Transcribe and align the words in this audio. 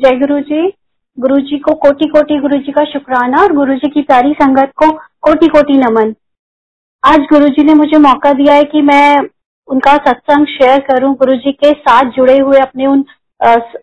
जय 0.00 0.16
गुरु 0.18 0.38
जी 0.40 0.60
गुरु 1.18 1.38
जी 1.38 1.56
को 1.58 1.72
कोटि 1.74 2.06
कोटि 2.08 2.36
गुरु 2.40 2.58
जी 2.58 2.72
का 2.72 2.84
शुक्राना 2.84 3.40
और 3.42 3.52
गुरु 3.52 3.74
जी 3.74 3.88
की 3.88 4.02
प्यारी 4.02 4.32
संगत 4.32 4.70
को 4.74 4.90
कोटि 5.22 5.48
कोटि 5.48 5.76
नमन। 5.78 6.14
आज 7.02 7.26
गुरु 7.32 7.48
जी 7.48 7.64
ने 7.64 7.74
मुझे 7.74 7.98
मौका 7.98 8.32
दिया 8.32 8.54
है 8.54 8.62
कि 8.64 8.82
मैं 8.82 9.18
उनका 9.68 9.96
सत्संग 10.06 10.46
शेयर 10.46 10.80
करूँ 10.80 11.12
गुरु 11.16 11.34
जी 11.36 11.52
के 11.54 11.72
साथ 11.80 12.10
जुड़े 12.12 12.38
हुए 12.38 12.58
अपने 12.58 12.86
उन 12.86 13.00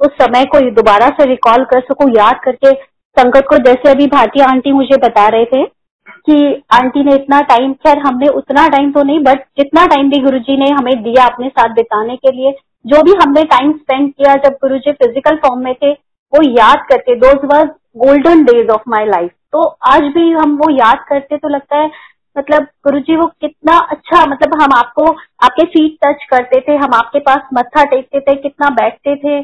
उस 0.02 0.16
समय 0.22 0.46
को 0.46 0.60
दोबारा 0.72 1.10
से 1.10 1.26
रिकॉल 1.26 1.66
कर 1.66 1.82
सकूँ, 1.82 2.09
याद 2.11 2.39
करके 2.43 2.73
संगत 3.18 3.45
को। 3.49 3.57
जैसे 3.59 3.91
अभी 3.91 4.07
भारतीय 4.07 4.43
आंटी 4.43 4.71
मुझे 4.73 4.97
बता 5.04 5.27
रहे 5.27 5.45
थे 5.45 5.63
कि 5.63 6.63
आंटी 6.73 7.04
ने 7.04 7.15
इतना 7.15 7.41
टाइम 7.52 7.73
खैर 7.75 7.99
हमने 8.07 8.27
उतना 8.36 8.68
टाइम 8.70 8.91
तो 8.91 9.04
नहीं 9.04 9.20
बट 9.23 9.45
जितना 9.57 9.86
टाइम 9.86 10.09
भी 10.09 10.21
गुरु 10.21 10.39
जी 10.41 10.57
ने 10.57 10.71
हमें 10.71 10.93
दिया 11.04 11.25
अपने 11.25 11.49
साथ 11.49 11.75
बिताने 11.75 12.15
के 12.18 12.31
लिए, 12.31 12.52
जो 12.86 13.04
भी 13.04 13.13
हमने 13.21 13.43
टाइम 13.45 13.71
स्पेंड 13.73 14.11
किया, 14.11 14.36
जब 14.36 14.57
गुरु 14.61 14.77
जी 14.79 14.91
फ़िज़िकल 14.93 15.36
फॉर्म 15.38 15.63
में 15.63 15.73
थे 15.75 15.95
वो 16.34 16.41
याद 16.52 16.86
करते 16.89 17.16
those 17.16 17.46
was 17.54 17.68
golden 17.98 18.44
days 18.44 18.70
of 18.70 18.90
my 18.90 19.05
life 19.05 19.31
तो 19.52 19.62
आज 19.90 20.02
भी 20.13 20.30
हम 20.31 20.55
वो 20.58 20.70
याद 20.72 21.05
करते 21.09 21.38
तो 21.38 21.50
लगता 21.50 21.77
है 21.77 21.91
मतलब 22.36 22.63
गुरु 22.84 23.00
जी 23.00 23.16
वो 23.16 23.26
कितना 23.41 23.77
अच्छा 23.91 24.26
मतलब 24.26 24.62
हम 24.62 24.73
आपको 24.77 25.05
आपके 25.44 25.63
फीट 25.66 25.98
टच 26.05 26.26
करते 26.31 26.59
थे 26.62 26.76
हम 26.76 26.94
आपके 26.94 27.20
पास 27.20 27.48
मत्था 27.53 27.84
टेकते 27.86 28.20
थे 28.20 28.36
कितना 28.36 28.70
बैठते 28.76 29.16
थे। 29.16 29.41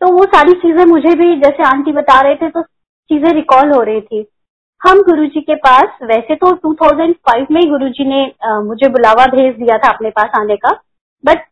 तो 0.00 0.12
वो 0.12 0.24
सारी 0.34 0.52
चीज़ें 0.52 0.84
मुझे 0.84 1.14
भी 1.14 1.34
जैसे 1.40 1.62
आंटी 1.62 1.92
बता 1.92 2.20
रहे 2.20 2.34
थे 2.34 2.48
तो 2.48 2.62
चीज़ें 2.62 3.32
रिकॉल 3.34 3.72
हो 3.72 3.82
रही 3.82 4.00
थी। 4.00 4.26
हम 4.80 5.02
गुरुजी 5.02 5.40
के 5.40 5.54
पास 5.54 5.98
वैसे 6.02 6.34
तो 6.34 6.50
2005 6.66 7.50
में 7.50 7.60
ही 7.60 7.68
गुरुजी 7.70 8.04
ने 8.04 8.24
आ, 8.44 8.60
मुझे 8.60 8.88
बुलावा 8.88 9.26
भेज 9.26 9.54
दिया 9.56 9.78
था 9.78 9.92
अपने 9.92 10.10
पास 10.10 10.40
आने 10.40 10.56
का 10.56 10.72
बट 11.24 11.44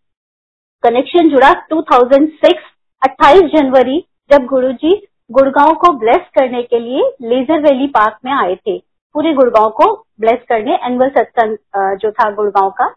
कनेक्शन 0.82 1.28
जुड़ा 1.30 1.52
2006 1.72 2.60
28 3.02 3.48
जनवरी 3.54 3.98
जब 4.30 4.44
गुरुजी 4.46 4.94
गुड़गांव 5.30 5.72
को 5.80 5.92
ब्लेस 5.98 6.28
करने 6.34 6.62
के 6.62 6.78
लिए 6.78 7.02
लेजर 7.22 7.60
वैली 7.62 7.86
पार्क 7.88 8.18
में 8.24 8.32
आए 8.32 8.54
थे, 8.56 8.78
पूरे 9.14 9.32
गुड़गांव 9.34 9.68
को 9.72 9.92
ब्लेस 10.20 10.44
करने 10.48 10.78
एनुअल 10.86 11.08
सत्संग 11.10 11.96
जो 12.00 12.10
था 12.12 12.30
गुड़गांव 12.34 12.70
का 12.78 12.88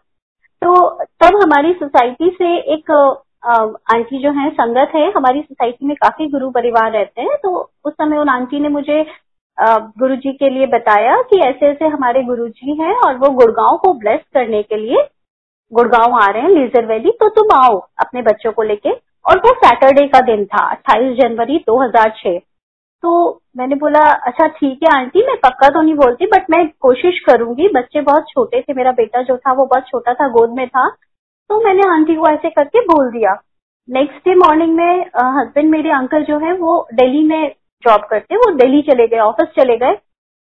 तो 0.62 0.74
तब 1.22 1.36
हमारी 1.42 1.72
सोसाइटी 1.72 2.28
से 2.38 2.56
एक 2.74 2.90
आंटी 3.94 4.18
जो 4.22 4.30
है, 4.32 4.48
संगत 4.50 4.92
है, 4.94 5.10
हमारी 5.12 5.40
सोसाइटी 5.40 5.86
में 5.86 5.94
काफ़ी 5.96 6.26
गुरु 6.28 6.50
परिवार 6.50 6.90
रहते 6.92 7.22
हैं 7.22 7.36
तो 7.42 7.50
उस 7.84 7.92
समय 7.92 8.18
उन 8.18 8.28
आंटी 8.28 8.60
ने 8.60 8.68
मुझे 8.68 9.04
गुरु 9.58 10.16
जी 10.16 10.32
के 10.32 10.48
लिए 10.50 10.66
बताया 10.72 11.14
कि 11.30 11.38
ऐसे 11.40 11.66
ऐसे 11.66 11.86
हमारे 11.86 12.22
गुरु 12.22 12.48
जी 12.48 12.80
हैं 12.80 12.94
और 13.06 13.16
वो 13.16 13.30
गुड़गांव 13.36 13.76
को 13.76 13.92
ब्लेस 13.98 14.20
करने 14.34 14.62
के 14.62 14.76
लिए 14.76 15.06
गुड़गांव 15.72 16.14
आ 16.14 16.26
रहे 16.26 16.42
हैं 16.42 16.48
लेजर 16.50 16.86
वैली 16.86 17.10
तो 17.20 17.28
तुम 17.28 17.56
आओ 17.56 17.78
अपने 18.00 18.22
बच्चों 18.22 18.52
को 18.52 18.62
लेके। 18.62 18.90
और 19.28 19.38
वो 19.38 19.52
सैटरडे 19.54 20.06
का 20.08 20.20
दिन 20.26 20.44
था 20.44 20.68
28 20.72 21.16
जनवरी 21.20 21.58
2006 21.70 22.38
तो 23.02 23.10
मैंने 23.56 23.74
बोला 23.74 24.00
अच्छा 24.26 24.46
ठीक 24.46 24.78
है, 24.82 24.88
आंटी, 24.98 25.20
मैं 25.26 25.36
पक्का 25.36 25.68
तो 25.68 25.82
नहीं 25.82 25.94
बोलती 25.94 26.26
बट 26.26 26.46
मैं 26.50 26.66
कोशिश 26.80 27.18
करूँगी। 27.26 27.68
बच्चे 27.74 28.00
बहुत 28.00 28.24
छोटे 28.30 28.60
थे, 28.60 28.74
मेरा 28.74 28.92
बेटा 28.92 29.22
जो 29.22 29.36
था 29.36 29.52
वो 29.52 29.66
बहुत 29.66 29.86
छोटा 29.88 30.14
था, 30.14 30.28
गोद 30.28 30.50
में 30.50 30.66
था। 30.68 30.88
तो 31.50 31.60
मैंने 31.64 31.88
आंटी 31.88 32.14
को 32.14 32.26
ऐसे 32.28 32.50
करके 32.50 32.80
बोल 32.84 33.10
दिया। 33.10 33.34
नेक्स्ट 33.88 34.28
डे 34.28 34.34
मॉर्निंग 34.34 34.74
में 34.76 35.00
हस्बैंड 35.38 35.70
मेरे 35.70 35.90
अंकल 35.90 36.24
जो 36.24 36.38
है, 36.38 36.52
वो 36.52 36.88
दिल्ली 36.94 37.24
में 37.24 37.54
जॉब 37.82 38.06
करते 38.10 38.36
वो 38.36 38.50
दिल्ली 38.54 38.82
चले 38.82 39.06
गए 39.06 39.18
ऑफ़िस 39.18 39.48
चले 39.56 39.76
गए। 39.76 39.94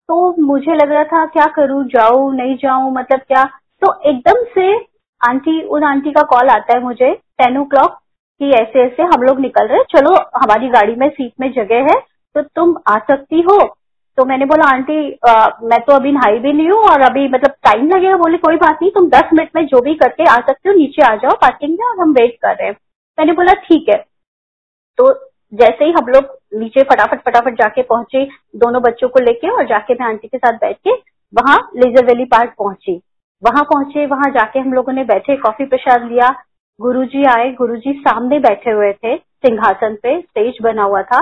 तो 0.08 0.34
मुझे 0.42 0.74
लग 0.74 0.92
रहा 0.92 1.04
था, 1.04 1.24
क्या 1.26 1.46
करूँ, 1.46 1.84
जाऊँ, 1.84 2.34
नहीं 2.36 2.56
जाऊँ 2.56 2.92
मतलब 2.92 3.20
क्या? 3.20 3.44
तो 3.82 3.94
एकदम 4.10 4.44
से 4.54 4.72
आंटी, 5.20 5.62
उन 5.62 5.84
आंटी 5.84 6.10
का 6.10 6.22
कॉल 6.22 6.48
आता 6.48 6.76
है 6.76 6.82
मुझे 6.82 7.12
टेन 7.38 7.58
ओ 7.58 7.64
क्लॉक 7.64 7.98
कि 8.40 8.50
ऐसे 8.52 8.84
ऐसे 8.84 9.02
हम 9.04 9.22
लोग 9.22 9.40
निकल 9.40 9.68
रहे 9.68 9.82
चलो 9.92 10.14
हमारी 10.36 10.68
गाड़ी 10.70 10.94
में 10.96 11.08
सीट 11.08 11.32
में 11.40 11.50
जगह 11.52 11.86
है 11.90 12.00
तो 12.34 12.42
तुम 12.42 12.74
आ 12.88 12.96
सकती 13.10 13.40
हो। 13.40 13.58
तो 14.18 14.24
मैंने 14.24 14.44
बोला 14.46 14.66
आंटी 14.72 14.98
आ, 15.28 15.32
मैं 15.62 15.78
तो 15.80 15.92
अभी 15.92 16.12
नहाई 16.12 16.38
भी 16.38 16.52
नहीं 16.52 16.70
हूँ 16.70 16.82
और 16.90 17.02
अभी 17.02 17.26
मतलब 17.28 17.54
टाइम 17.64 17.88
लगेगा। 17.88 18.16
बोले 18.16 18.38
कोई 18.38 18.56
बात 18.56 18.78
नहीं 18.82 18.90
तुम 18.90 19.08
दस 19.10 19.30
मिनट 19.32 19.50
में 19.56 19.66
जो 19.66 19.80
भी 19.80 19.94
करके 19.94 20.24
आ 20.24 20.36
सकते 20.40 20.68
हो 20.68 20.74
नीचे 20.74 21.02
आ 21.06 21.14
जाओ 21.16 21.36
पार्किंग 21.42 21.72
में 21.72 21.86
और 21.86 22.00
हम 22.00 22.12
वेट 22.12 22.36
कर 22.42 22.54
रहे 22.54 22.68
हैं। 22.68 22.76
मैंने 23.18 23.32
बोला 23.32 23.52
ठीक 23.64 23.88
है। 23.88 23.96
तो 24.98 25.12
जैसे 25.52 25.84
ही 25.84 25.92
हम 25.92 26.06
लोग 26.06 26.36
नीचे 26.54 26.82
फटाफट 26.84 27.20
फटाफट 27.20 27.58
जाके 27.58 27.82
पहुँचे 27.84 28.24
दोनों 28.56 28.82
बच्चों 28.82 29.08
को 29.08 29.20
लेके 29.20 29.50
और 29.50 29.66
जाके 29.66 29.94
मैं 29.94 30.06
आंटी 30.06 30.28
के 30.28 30.38
साथ 30.38 30.58
बैठ 30.60 30.76
के 30.78 30.92
वहाँ 31.32 31.58
लेजर 31.76 32.06
वैली 32.06 32.24
पार्क 32.26 32.54
पहुँची। 32.58 33.00
वहाँ 33.42 33.62
पहुँचे 33.64 34.06
वहाँ 34.06 34.30
जाके 34.32 34.58
हम 34.58 34.72
लोगों 34.72 34.92
ने 34.92 35.04
बैठे 35.04 35.36
कॉफ़ी 35.36 35.64
प्रसाद 35.66 36.08
लिया 36.12 36.28
गुरुजी 36.80 37.22
आए, 37.24 37.50
गुरुजी 37.52 37.92
सामने 37.92 38.38
बैठे 38.38 38.70
हुए 38.70 38.92
थे, 38.92 39.16
सिंहासन 39.16 39.94
पे 39.94 40.20
स्टेज 40.20 40.58
बना 40.62 40.82
हुआ 40.82 41.02
था। 41.02 41.20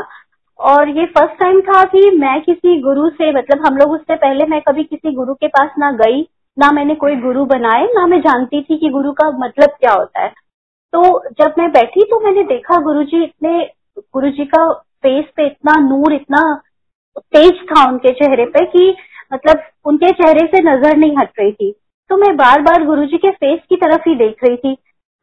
और 0.59 0.88
ये 0.88 1.04
फ़र्स्ट 1.09 1.38
टाइम 1.41 1.60
था 1.60 1.82
कि 1.84 2.10
मैं 2.10 2.41
किसी 2.42 2.81
गुरु 2.82 3.09
से 3.10 3.31
मतलब 3.32 3.66
हम 3.66 3.76
लोग 3.76 3.91
उससे 3.91 4.14
पहले 4.14 4.44
मैं 4.47 4.60
कभी 4.60 4.84
किसी 4.84 5.12
गुरु 5.12 5.34
के 5.34 5.48
पास 5.48 5.70
ना 5.78 5.91
गई, 5.93 6.20
ना 6.59 6.70
मैंने 6.72 6.94
कोई 6.94 7.16
गुरु 7.16 7.44
बनाए, 7.44 7.84
ना 7.84 8.06
मैं 8.06 8.20
जानती 8.20 8.62
थी 8.62 8.78
कि 8.78 8.88
गुरु 8.88 9.12
का 9.12 9.31
मतलब 9.38 9.76
क्या 9.81 9.93
होता 9.93 10.22
है। 10.22 10.28
तो 10.93 11.03
जब 11.38 11.54
मैं 11.59 11.70
बैठी 11.72 12.03
तो 12.03 12.20
मैंने 12.20 12.43
देखा 12.43 12.81
गुरुजी 12.82 13.22
इतने, 13.22 13.59
गुरुजी 13.98 14.44
का 14.44 14.72
फेस 14.72 15.25
पे 15.37 15.47
इतना 15.47 15.75
नूर, 15.81 16.12
इतना 16.12 16.43
तेज 17.19 17.62
था 17.70 17.88
उनके 17.88 18.12
चेहरे 18.14 18.44
पे 18.47 18.64
कि 18.66 18.94
मतलब 19.32 19.62
उनके 19.84 20.10
चेहरे 20.12 20.47
से 20.47 20.62
नज़र 20.62 20.97
नहीं 20.97 21.16
हट 21.19 21.31
रही 21.41 21.53
थी। 21.53 21.75
तो 22.10 22.16
मैं 22.16 22.37
बार 22.37 22.62
बार 22.62 22.84
गुरुजी 22.84 23.19
के 23.19 23.31
फेस 23.31 23.60
की 23.69 23.76
तरफ़ 23.76 24.09
ही 24.09 24.14
देख 24.14 24.44
रही 24.44 24.56
थी। 24.56 24.76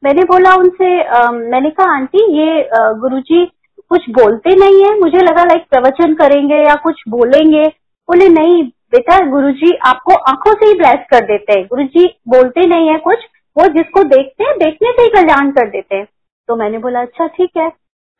मैंने 0.03 0.23
बोला 0.23 0.53
उनसे 0.55 0.89
मैंने 1.31 1.69
कहा, 1.69 1.95
आंटी, 1.95 2.23
ये 2.37 2.69
गुरुजी 2.99 3.45
कुछ 3.91 4.09
बोलते 4.11 4.55
नहीं 4.55 4.83
है। 4.83 4.99
मुझे 4.99 5.17
लगा 5.19 5.43
लाइक 5.43 5.65
प्रवचन 5.71 6.13
करेंगे 6.15 6.55
या 6.57 6.75
कुछ 6.83 7.01
बोलेंगे। 7.09 7.63
बोले, 8.09 8.27
नहीं, 8.29 8.63
बेटा, 8.93 9.19
गुरुजी 9.29 9.71
आपको 9.85 10.13
आँखों 10.29 10.53
से 10.53 10.67
ही 10.67 10.73
ब्लेस 10.73 11.05
कर 11.11 11.25
देते 11.25 11.59
हैं। 11.59 11.65
गुरुजी 11.65 12.05
बोलते 12.27 12.65
नहीं 12.67 12.89
है 12.89 12.97
कुछ। 12.99 13.27
वो 13.57 13.67
जिसको 13.69 14.03
देखते 14.05 14.43
हैं, 14.43 14.57
देखने 14.57 14.91
से 14.91 15.03
ही 15.03 15.09
कल्याण 15.11 15.51
कर 15.51 15.69
देते 15.69 15.95
हैं। 15.95 16.07
तो 16.49 16.55
मैंने 16.55 16.77
बोला 16.77 17.01
अच्छा 17.01 17.27
ठीक 17.27 17.57
है। 17.57 17.69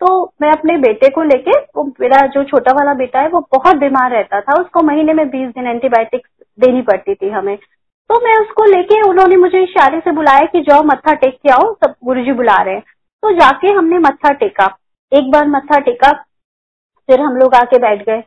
तो 0.02 0.24
मैं 0.42 0.52
अपने 0.52 0.78
बेटे 0.78 1.10
को 1.10 1.24
लेके, 1.24 1.52
वो 1.76 1.84
मेरा 2.02 2.26
जो 2.28 2.44
छोटा 2.44 2.72
वाला 2.74 2.94
बेटा 2.96 3.20
है, 3.20 3.30
वो 3.30 3.40
बहुत 3.52 3.76
बीमार 3.78 4.12
रहता 4.12 4.40
था। 4.42 4.62
उसको 4.62 4.84
महीने 4.84 5.14
में 5.14 5.28
बीस 5.30 5.50
दिन 5.50 5.68
एंटीबायोटिक्स 5.68 6.30
देनी 6.60 6.82
पड़ती 6.84 7.16
थी 7.16 7.30
हमें। 7.30 7.58
तो 8.12 8.16
मैं 8.18 8.42
उसको 8.42 8.66
लेके, 8.66 9.10
उन्होंने 9.10 9.36
मुझे 9.36 9.64
इशारे 9.64 10.00
से 10.00 10.12
बुलाया 10.12 10.46
कि 10.46 10.62
जाओ 10.62 10.84
मत्था 10.84 11.14
टेक 11.14 11.34
के 11.34 11.52
आओ, 11.52 11.74
सब 11.74 11.96
गुरुजी 12.04 12.32
बुला 12.32 12.62
रहे 12.64 12.76
हैं। 12.76 12.84
तो 13.22 13.32
जाके 13.32 13.68
हमने 13.68 13.98
मत्था 13.98 14.34
टेका। 14.34 14.78
एक 15.14 15.32
बार 15.32 15.48
मत्था 15.48 15.80
टेका, 15.80 16.12
फिर 17.08 17.22
हम 17.22 17.36
लोग 17.36 17.56
आके 17.56 17.78
बैठ 17.78 18.06
गए। 18.06 18.22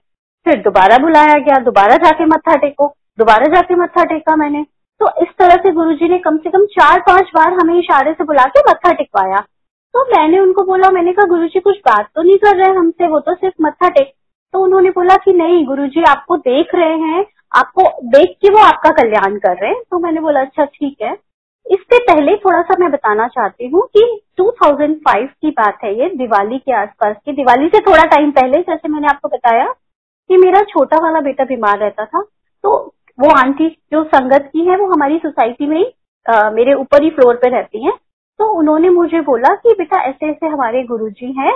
फिर 0.45 0.63
दोबारा 0.63 0.99
बुलाया 0.99 1.39
गया, 1.39 1.59
दोबारा 1.59 1.97
जाके 1.97 2.25
मत्था 2.25 2.57
टेको, 2.57 2.95
दोबारा 3.19 3.47
जाके 3.47 3.75
मत्था 3.75 4.05
टेका 4.05 4.37
मैंने। 4.37 4.67
तो 5.01 5.23
इस 5.23 5.29
तरह 5.39 5.55
से 5.55 5.71
गुरुजी 5.71 6.09
ने 6.09 6.19
कम 6.19 6.37
से 6.37 6.51
कम 6.51 6.65
चार 6.65 7.01
पाँच 7.01 7.31
बार 7.35 7.53
हमें 7.53 7.79
इशारे 7.79 8.13
से 8.13 8.25
बुला 8.25 8.45
के 8.45 8.61
मत्था 8.61 8.93
टिकवाया। 8.93 9.37
तो 9.95 10.05
मैंने 10.05 10.39
उनको 10.39 10.63
बोला, 10.63 10.91
मैंने 10.91 11.13
कहा, 11.13 11.27
गुरुजी, 11.27 11.61
कुछ 11.61 11.77
बात 11.77 12.09
तो 12.15 12.23
नहीं 12.23 12.37
कर 12.37 12.57
रहे 12.57 12.75
हमसे, 12.77 13.09
वो 13.09 13.21
तो 13.21 13.35
सिर्फ़ 13.35 13.63
मत्था 13.63 13.89
टेक। 13.89 14.13
तो 14.53 14.59
उन्होंने 14.59 14.91
बोला 14.91 15.17
कि, 15.17 15.33
नहीं, 15.33 15.67
गुरुजी, 15.67 16.03
आपको 16.03 16.37
देख 16.37 16.75
रहे 16.75 16.99
हैं 16.99 17.27
आपको 17.55 17.83
देख 18.11 18.37
के 18.43 18.51
वो 18.51 18.59
आपका 18.59 18.91
कल्याण 18.93 19.37
कर 19.39 19.57
रहे 19.57 19.71
हैं। 19.71 19.83
तो 19.91 19.99
मैंने 19.99 20.21
बोला 20.21 20.41
अच्छा 20.41 20.65
ठीक 20.65 20.97
है। 21.03 21.13
इससे 21.67 21.99
पहले 22.05 22.37
थोड़ा 22.37 22.61
सा 22.63 22.75
मैं 22.81 22.91
बताना 22.91 23.27
चाहती 23.29 23.69
हूँ 23.69 23.83
कि 23.89 24.01
2005 24.39 25.29
की 25.43 25.51
बात 25.51 25.79
है 25.85 25.95
ये, 26.01 26.09
दिवाली 26.09 26.59
के 26.59 26.73
आसपास 26.73 27.17
की। 27.25 27.33
दिवाली 27.33 27.69
से 27.69 27.81
थोड़ा 27.81 28.05
टाइम 28.07 28.31
पहले 28.31 28.61
जैसे 28.61 28.89
मैंने 28.89 29.07
आपको 29.07 29.29
बताया 29.29 29.67
कि 30.31 30.37
मेरा 30.37 30.61
छोटा 30.71 30.99
वाला 31.03 31.21
बेटा 31.21 31.45
बीमार 31.45 31.79
रहता 31.79 32.05
था। 32.05 32.23
तो 32.65 32.77
वो 33.19 33.31
आंटी 33.39 33.69
जो 33.93 34.03
संगत 34.05 34.51
की 34.53 34.67
है, 34.67 34.77
वो 34.77 34.87
हमारी 34.87 35.19
सोसाइटी 35.19 35.67
में 35.67 35.77
ही 35.79 35.85
मेरे 36.55 36.75
ऊपर 36.75 37.03
ही 37.03 37.11
फ्लोर 37.11 37.35
पे 37.35 37.49
रहती 37.49 37.85
है। 37.85 37.93
तो 38.41 38.47
उन्होंने 38.59 38.89
मुझे 38.91 39.21
बोला 39.23 39.55
कि, 39.55 39.75
बेटा 39.79 40.01
ऐसे 40.03 40.31
ऐसे 40.31 40.47
हमारे 40.47 40.83
गुरुजी 40.85 41.33
हैं 41.39 41.55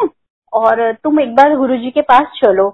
और 0.52 0.92
तुम 0.94 1.20
एक 1.20 1.34
बार 1.34 1.56
गुरुजी 1.56 1.90
के 1.90 2.02
पास 2.02 2.40
चलो। 2.42 2.68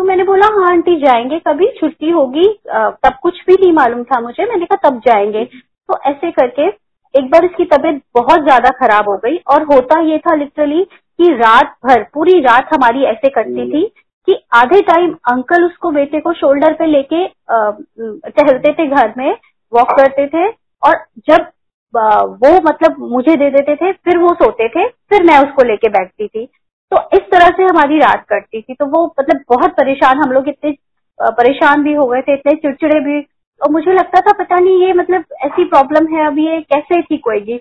तो 0.00 0.04
मैंने 0.04 0.24
बोला 0.24 0.46
हाँ 0.48 0.68
आंटी 0.68 0.94
जाएँगे 1.00 1.38
कभी, 1.38 1.66
छुट्टी 1.78 2.10
होगी 2.10 2.44
तब 2.66 3.16
कुछ 3.22 3.40
भी 3.46 3.54
नहीं 3.54 3.72
मालूम 3.72 4.02
था 4.04 4.20
मुझे, 4.20 4.44
मैंने 4.44 4.66
कहा, 4.66 4.88
तब 4.88 5.00
जाएँगे। 5.06 5.44
तो 5.44 5.98
ऐसे 6.10 6.30
करके 6.30 6.66
एक 7.14 7.28
बार 7.30 7.44
इसकी 7.44 7.64
तबीयत 7.66 8.00
बहुत 8.14 8.42
ज़्यादा 8.44 8.70
खराब 8.78 9.08
हो 9.08 9.16
गई 9.24 9.36
और 9.46 9.62
होता 9.64 9.98
ये 10.02 10.18
था 10.18 10.34
लिटरली 10.34 10.82
कि 10.84 11.32
रात 11.34 11.74
भर, 11.86 12.02
पूरी 12.14 12.38
रात 12.40 12.72
हमारी 12.74 13.04
ऐसे 13.04 13.28
करती 13.30 13.70
थी 13.72 13.82
कि 14.28 14.36
आधे 14.54 14.80
टाइम 14.82 15.12
अंकल 15.32 15.64
उसको 15.64 15.90
बेटे 15.90 16.20
को 16.20 16.32
शोल्डर 16.34 16.74
पे 16.74 16.86
लेके 16.86 17.26
टहलते 17.50 18.72
थे 18.72 18.86
घर 18.88 19.12
में 19.18 19.30
वॉक 19.72 19.90
करते 19.98 20.26
थे 20.28 20.46
और 20.82 20.96
जब 21.28 21.46
वो 21.94 22.54
मतलब 22.62 22.96
मुझे 23.10 23.36
दे 23.36 23.50
देते 23.50 23.74
थे, 23.76 23.92
फिर 23.92 24.18
वो 24.18 24.34
सोते 24.34 24.68
थे, 24.68 24.86
फिर 24.88 25.22
मैं 25.24 25.38
उसको 25.40 25.66
लेके 25.68 25.88
बैठती 25.90 26.26
थी। 26.28 26.48
तो 26.92 26.98
इस 27.14 27.30
तरह 27.32 27.48
से 27.48 27.62
हमारी 27.64 27.98
रात 27.98 28.24
कटती 28.30 28.60
थी। 28.60 28.74
तो 28.74 28.86
वो 28.88 29.04
मतलब 29.10 29.42
बहुत 29.50 29.70
परेशान, 29.72 30.18
हम 30.18 30.32
लोग 30.32 30.48
इतने 30.48 30.76
परेशान 31.18 31.82
भी 31.82 31.92
हो 31.94 32.06
गए 32.06 32.20
थे, 32.20 32.34
इतने 32.34 32.52
चिड़चिड़े 32.54 33.00
भी। 33.00 33.20
और 33.60 33.70
मुझे 33.70 33.92
लगता 33.92 34.20
था 34.20 34.32
पता 34.34 34.56
नहीं 34.56 34.80
ये 34.82 34.92
मतलब 34.94 35.24
ऐसी 35.44 35.64
प्रॉब्लम 35.66 36.06
है 36.08 36.26
अभी 36.26 36.46
ये 36.46 36.60
कैसे 36.62 37.00
ठीक 37.02 37.26
होएगी 37.26 37.56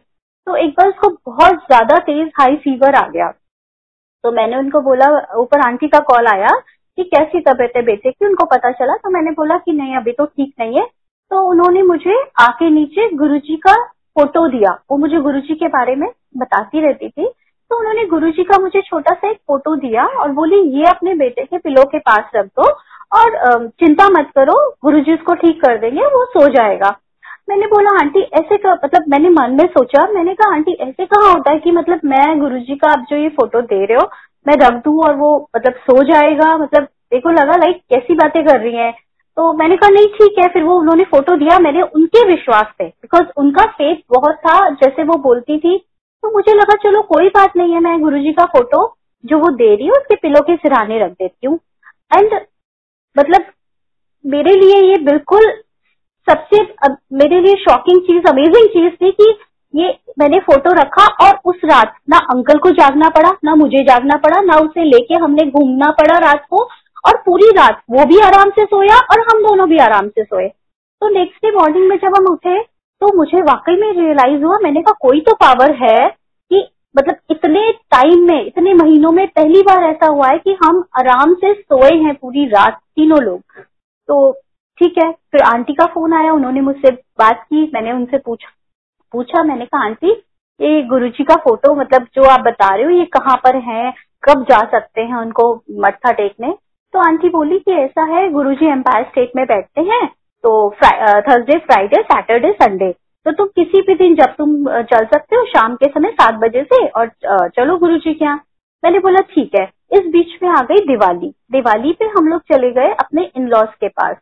तो 0.48 0.56
एक 0.58 0.70
बार 0.72 0.88
उसको 0.88 1.10
बहुत 1.26 1.56
ज़्यादा 1.66 1.98
तेज 2.02 2.28
हाई 2.40 2.56
फीवर 2.58 2.96
आ 2.96 3.08
गया। 3.08 3.28
तो 4.24 4.32
मैंने 4.32 4.58
उनको 4.58 4.82
बोला, 4.82 5.08
ऊपर 5.38 5.60
आंटी 5.62 5.88
का 5.88 6.00
कॉल 6.08 6.28
आया 6.28 6.50
कि 6.98 7.04
कैसी 7.06 7.40
तबीयत 7.42 7.74
है 7.76 7.82
बेटे 7.84 8.12
की? 8.12 8.26
उनको 8.26 8.46
पता 8.48 8.72
चला 8.72 8.96
तो 8.96 9.10
मैंने 9.10 9.32
बोला 9.34 9.58
कि 9.58 9.74
नहीं, 9.74 9.96
अभी 9.96 10.12
तो 10.12 10.26
ठीक 10.26 10.54
नहीं 10.60 10.78
है। 10.78 10.86
तो 11.32 11.42
उन्होंने 11.50 11.82
मुझे 11.84 12.16
आके 12.42 12.70
नीचे 12.70 13.10
गुरुजी 13.16 13.56
का 13.58 13.74
फ़ोटो 14.16 14.48
दिया। 14.50 14.72
वो 14.92 14.98
मुझे 14.98 15.20
गुरुजी 15.20 15.56
के 15.56 15.68
बारे 15.70 15.96
में 15.96 16.10
बताती 16.38 16.82
रहती 16.82 17.10
थी। 17.10 17.28
तो 17.72 17.78
उन्होंने 17.80 18.04
गुरुजी 18.06 18.44
का 18.44 18.58
मुझे 18.62 18.82
छोटा 18.82 19.14
सा 19.14 19.30
एक 19.30 19.38
फ़ोटो 19.48 19.76
दिया 19.78 20.06
और 20.22 20.32
बोली, 20.32 20.62
ये 20.80 20.86
अपने 20.86 21.14
बेटे 21.16 21.44
के 21.44 21.58
पिलो 21.58 21.84
के 21.84 22.00
पास 22.00 22.32
रख 22.36 22.46
दो 22.46 22.72
और 23.12 23.68
चिंता 23.80 24.08
मत 24.10 24.32
करो, 24.36 24.56
गुरुजी 24.84 25.14
उसको 25.14 25.34
ठीक 25.36 25.62
कर 25.62 25.78
देंगे, 25.78 26.06
वो 26.06 26.24
सो 26.28 26.48
जाएगा। 26.48 26.90
मैंने 27.50 27.68
बोला, 27.68 27.96
आंटी, 27.96 28.22
ऐसे 28.40 28.58
का 28.58 28.74
मतलब 28.74 29.06
मैंने 29.10 29.30
मन 29.30 29.52
में 29.52 29.66
सोचा, 29.68 30.02
मैंने 30.14 30.34
कहा, 30.34 30.54
आंटी, 30.56 30.72
ऐसे 30.82 31.06
कहा 31.06 31.30
होता 31.30 31.52
है 31.52 31.60
कि 31.60 31.72
मतलब 31.72 32.00
मैं 32.06 32.40
गुरुजी 32.40 32.76
का 32.76 32.92
आप 32.92 33.06
जो 33.10 33.18
ये 33.18 33.30
फ़ोटो 33.30 33.62
दे 33.64 33.86
रहे 33.86 33.98
हो, 33.98 34.10
मैं 34.46 34.56
रख 34.58 34.74
दू 34.84 35.02
और 35.04 35.16
वो 35.16 35.30
मतलब 35.56 35.74
सो 35.82 36.04
जाएगा? 36.04 36.58
मतलब 36.58 36.84
देखो, 37.12 37.30
लगा 37.32 37.56
लाइक 37.56 37.82
कैसी 37.90 38.14
बातें 38.16 38.44
कर 38.46 38.60
रही 38.60 38.76
है। 38.76 38.92
तो 39.38 39.52
मैंने 39.54 39.76
कहा, 39.78 39.90
नहीं, 39.90 40.08
ठीक 40.08 40.40
है। 40.40 40.48
फिर 40.48 40.64
वो 40.64 40.76
उन्होंने 40.76 41.04
फ़ोटो 41.04 41.36
दिया, 41.36 41.58
मैंने 41.60 41.82
उनके 41.82 42.26
विश्वास 42.28 42.74
पे 42.80 42.86
बिकॉज़ 42.86 43.28
उनका 43.38 43.66
फेथ 43.72 43.96
बहुत 44.10 44.36
था, 44.38 44.70
जैसे 44.72 45.04
वो 45.04 45.18
बोलती 45.24 45.58
थी 45.60 45.78
तो 46.24 46.32
मुझे 46.32 46.54
लगा, 46.54 46.76
चलो, 46.84 47.02
कोई 47.04 47.30
बात 47.30 47.58
नहीं 47.58 47.74
है, 47.74 47.80
मैं 47.80 48.00
गुरु 48.02 48.32
का 48.34 48.46
फ़ोटो 48.48 48.86
जो 49.24 49.38
वो 49.40 49.50
दे 49.54 49.76
रही 49.76 49.88
हूँ, 49.88 49.96
उसके 49.98 50.16
पिलो 50.18 50.42
के 50.42 50.56
सिराने 50.58 51.00
रख 51.00 51.12
देती 51.12 51.48
हूँ। 51.48 51.60
एंड 52.12 52.34
मतलब 53.16 53.46
मेरे 54.26 54.54
लिए 54.56 54.80
ये 54.82 54.98
बिल्कुल 55.04 55.52
सबसे 56.28 56.62
मेरे 57.18 57.40
लिए 57.42 57.56
शॉकिंग 57.60 58.02
चीज़ 58.02 58.28
अमेजिंग 58.30 58.68
चीज़ 58.70 58.94
थी 58.96 59.12
कि 59.12 59.30
ये 59.74 59.88
मैंने 60.20 60.40
फ़ोटो 60.40 60.72
रखा 60.74 61.06
और 61.26 61.40
उस 61.46 61.62
रात 61.66 61.94
ना 62.10 62.18
अंकल 62.34 62.58
को 62.58 62.70
जागना 62.72 63.10
पड़ा, 63.10 63.32
ना 63.44 63.56
मुझे 63.56 63.84
जागना 63.84 64.18
पड़ा, 64.18 64.42
ना 64.42 64.58
उसे 64.60 64.84
लेके 64.86 65.22
हमने 65.24 65.46
घूमना 65.46 65.92
पड़ा 66.00 66.18
रात 66.20 66.46
को 66.50 66.64
और 67.04 67.22
पूरी 67.26 67.50
रात 67.58 67.82
वो 67.92 68.06
भी 68.06 68.20
आराम 68.22 68.50
से 68.50 68.66
सोया 68.66 68.98
और 69.12 69.20
हम 69.30 69.44
दोनों 69.44 69.70
भी 69.70 69.78
आराम 69.80 70.08
से 70.10 70.24
सोए। 70.24 70.48
तो 70.48 71.10
नेक्स्ट 71.10 71.46
डे 71.46 71.52
मॉर्निंग 71.52 71.88
में 71.90 71.98
जब 71.98 72.16
हम 72.18 72.26
उठे 72.32 72.60
तो 73.02 73.18
मुझे 73.18 73.42
वाकई 73.42 73.76
में 73.76 73.94
रियलाइज़ 73.94 74.44
हुआ, 74.44 74.58
मैंने 74.64 74.82
कहा, 74.82 74.98
कोई 75.02 75.20
तो 75.22 75.34
पावर 75.34 75.72
है 75.72 76.08
कि 76.50 76.70
मतलब 76.98 77.16
इतने 77.30 77.72
टाइम 77.72 78.28
में, 78.28 78.46
इतने 78.46 78.74
महीनों 78.74 79.12
में 79.12 79.28
पहली 79.28 79.62
बार 79.62 79.84
ऐसा 79.84 80.08
हुआ 80.08 80.28
है 80.28 80.38
कि 80.38 80.58
हम 80.66 80.86
आराम 81.00 81.34
से 81.34 81.54
सोए 81.54 81.98
हैं 81.98 82.16
पूरी 82.16 82.46
रात, 82.46 82.74
तीनों 82.74 83.22
लोग। 83.22 83.42
तो 84.08 84.32
ठीक 84.78 84.94
है, 85.04 85.12
फिर 85.12 85.42
आंटी 85.42 85.74
का 85.74 85.86
फ़ोन 85.86 86.14
आया, 86.14 86.34
उन्होंने 86.34 86.62
मुझसे 86.62 86.92
बात 86.92 87.44
की, 87.44 87.72
मैंने 87.74 87.92
उनसे 87.92 88.18
पूछा। 88.18 88.50
पूछा, 89.12 89.44
मैंने 89.44 89.66
कहा, 89.66 89.86
आंटी, 89.86 90.12
ये 90.62 90.84
गुरुजी 90.84 91.24
का 91.24 91.36
फ़ोटो 91.36 91.76
मतलब 91.76 92.04
जो 92.04 92.24
आप 92.24 92.40
बता 92.40 92.76
रहे 92.76 92.84
हो, 92.84 92.90
ये 92.90 93.06
कहाँ 93.06 93.38
पर 93.38 93.56
है? 93.56 93.94
कब 94.24 94.44
जा 94.44 94.60
सकते 94.60 95.02
हैं 95.02 95.16
उनको 95.16 95.64
मत्था 95.72 96.12
टेकने? 96.12 96.56
तो 96.94 97.00
आंटी 97.00 97.30
बोली 97.30 97.60
कि, 97.60 97.72
ऐसा 97.72 98.04
है, 98.04 98.30
गुरुजी 98.30 98.66
एम्पायर 98.66 99.06
स्टेट 99.06 99.32
में 99.36 99.46
बैठते 99.46 99.82
हैं 99.82 100.10
तो 100.44 100.70
थर्सडे 100.76 101.58
फ्राइडे 101.60 102.02
सैटरडे 102.04 102.52
संडे 102.54 102.92
तो 103.26 103.32
तुम 103.34 103.48
किसी 103.56 103.82
भी 103.82 103.94
दिन 103.96 104.16
जब 104.16 104.36
तुम 104.36 104.54
चल 104.84 105.06
सकते 105.06 105.36
हो 105.36 105.46
शाम 105.48 105.76
के 105.76 105.88
समय 105.90 106.12
सात 106.12 106.36
बजे 106.42 106.64
से 106.64 106.86
और 106.90 107.10
चलो 107.50 107.78
गुरु 107.78 107.98
जी 107.98 108.14
के 108.14 108.26
यहाँ। 108.26 108.44
मैंने 108.84 109.00
बोला, 109.00 109.22
ठीक 109.26 109.56
है। 109.56 109.64
इस 109.92 110.06
बीच 110.12 110.38
में 110.44 110.50
आ 110.50 110.62
गई 110.64 110.86
दिवाली। 110.88 111.34
दिवाली 111.52 111.92
पे 111.94 112.06
हम 112.08 112.28
लोग 112.28 112.42
चले 112.52 112.72
गए 112.72 112.92
अपने 112.94 113.30
इन 113.38 113.48
लॉज 113.48 113.68
के 113.82 113.88
पास। 113.90 114.16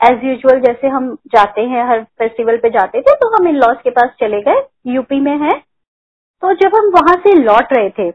एज 0.00 0.24
यूजल 0.24 0.60
जैसे 0.60 0.88
हम 0.88 1.12
जाते 1.34 1.60
हैं, 1.62 1.84
हर 1.88 2.02
फेस्टिवल 2.18 2.56
पे 2.56 2.70
जाते 2.70 3.00
थे 3.00 3.14
तो 3.14 3.28
हम 3.34 3.48
इन 3.48 3.56
लॉज 3.56 3.76
के 3.84 3.90
पास 3.90 4.10
चले 4.20 4.40
गए। 4.42 4.62
यूपी 4.86 5.20
में 5.20 5.36
है। 5.38 5.58
तो 6.42 6.52
जब 6.54 6.76
हम 6.76 6.90
वहाँ 6.92 7.14
से 7.18 7.34
लौट 7.34 7.72
रहे 7.72 7.90
थे, 7.90 8.10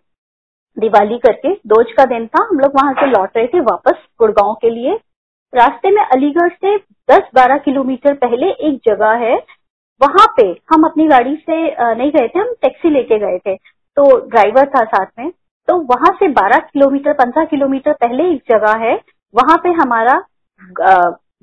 दिवाली 0.77 1.17
करके, 1.19 1.53
दोज 1.67 1.91
का 1.91 2.05
दिन 2.07 2.25
था, 2.27 2.43
हम 2.43 2.59
लोग 2.59 2.71
वहाँ 2.75 2.93
से 2.93 3.05
लौट 3.07 3.37
रहे 3.37 3.47
थे 3.47 3.59
वापस 3.61 4.05
गुड़गांव 4.19 4.53
के 4.61 4.69
लिए। 4.71 4.99
रास्ते 5.57 5.91
में 5.91 6.01
अलीगढ़ 6.03 6.49
से 6.51 6.75
10-12 7.09 7.57
किलोमीटर 7.59 8.13
पहले 8.15 8.49
एक 8.67 8.79
जगह 8.85 9.13
है। 9.19 9.35
वहाँ 10.01 10.25
पे 10.37 10.43
हम 10.71 10.83
अपनी 10.85 11.07
गाड़ी 11.07 11.35
से 11.37 11.55
नहीं 11.93 12.11
गए 12.11 12.27
थे, 12.27 12.39
हम 12.39 12.53
टैक्सी 12.61 12.89
लेके 12.89 13.17
गए 13.19 13.37
थे। 13.39 13.55
तो 13.55 14.03
ड्राइवर 14.27 14.65
था 14.69 14.83
साथ 14.85 15.05
में। 15.19 15.29
तो 15.67 15.75
वहाँ 15.85 16.13
से 16.19 16.27
12 16.33 16.59
किलोमीटर 16.63 17.13
15 17.15 17.45
किलोमीटर 17.45 17.93
पहले 17.95 18.29
एक 18.31 18.41
जगह 18.51 18.77
है। 18.79 18.93
वहाँ 19.35 19.57
पे 19.63 19.69
हमारा 19.73 20.17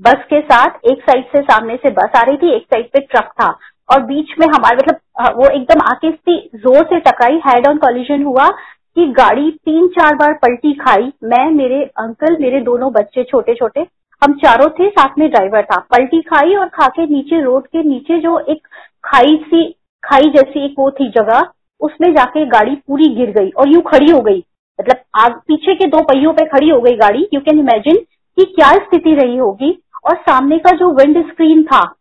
बस 0.00 0.25
के 0.31 0.40
साथ 0.43 0.87
एक 0.90 1.02
साइड 1.02 1.25
से 1.26 1.40
सामने 1.43 1.76
से 1.76 1.90
बस 1.93 2.16
आ 2.16 2.22
रही 2.22 2.37
थी, 2.37 2.55
एक 2.55 2.62
साइड 2.64 2.87
पे 2.87 3.00
ट्रक 3.02 3.32
था। 3.40 3.49
और 3.88 4.02
बीच 4.05 4.34
में 4.40 4.46
हमारे 4.49 4.76
मतलब 4.76 5.37
वो 5.37 5.49
एकदम 5.50 5.81
आके 5.84 6.11
ज़ोर 6.58 6.84
से 6.84 7.00
टकराई 7.00 7.40
हेड 7.46 7.66
ऑन 7.69 7.78
कॉलिजन 7.78 8.22
हुआ 8.22 8.49
कि 8.96 9.06
गाड़ी 9.12 9.50
तीन 9.64 9.87
चार 9.90 10.14
बार 10.14 10.32
पलटी 10.43 10.72
खाई। 10.76 11.12
मैं, 11.25 11.50
मेरे 11.52 11.82
अंकल 11.99 12.37
मेरे 12.40 12.61
दोनों 12.62 12.93
बच्चे 12.93 13.25
छोटे 13.25 13.55
छोटे 13.55 13.84
हम 14.25 14.35
चारों 14.35 14.71
थे, 14.71 14.91
साथ 14.91 15.09
में 15.19 15.31
ड्राइवर 15.31 15.62
था। 15.62 15.79
पलटी 15.79 16.23
खाई 16.23 16.55
और 16.55 16.67
खाके 16.67 17.06
नीचे, 17.06 17.43
रोड 17.43 17.67
के 17.67 17.82
नीचे 17.82 18.19
जो 18.19 18.38
एक 18.38 18.69
खाई 19.05 19.37
सी, 19.47 19.71
खाई 20.05 20.23
जैसी 20.23 20.65
एक 20.65 20.75
वो 20.79 20.91
थी 20.91 21.09
जगह, 21.11 21.49
उसमें 21.81 22.15
जाके 22.15 22.47
गाड़ी 22.47 22.75
पूरी 22.76 23.09
गिर 23.09 23.31
गई 23.31 23.50
और 23.50 23.69
यूँ 23.69 23.82
खड़ी 23.82 24.11
हो 24.11 24.21
गई। 24.21 24.44
मतलब 24.81 24.97
आग, 25.21 25.32
पीछे 25.32 25.75
के 25.75 25.87
दो 25.87 26.03
पहियों 26.03 26.32
पे 26.32 26.44
खड़ी 26.44 26.69
हो 26.69 26.81
गई 26.81 26.97
गाड़ी। 26.97 27.29
यू 27.35 27.41
कैन 27.41 27.59
इमेजिन 27.59 27.97
कि 28.37 28.44
क्या 28.44 28.73
स्थिति 28.73 29.15
रही 29.15 29.37
होगी। 29.37 29.82
और 30.05 30.17
सामने 30.17 30.59
का 30.59 30.71
जो 30.71 30.91
विंड 30.91 31.31
स्क्रीन 31.31 31.62
था, 31.62 31.94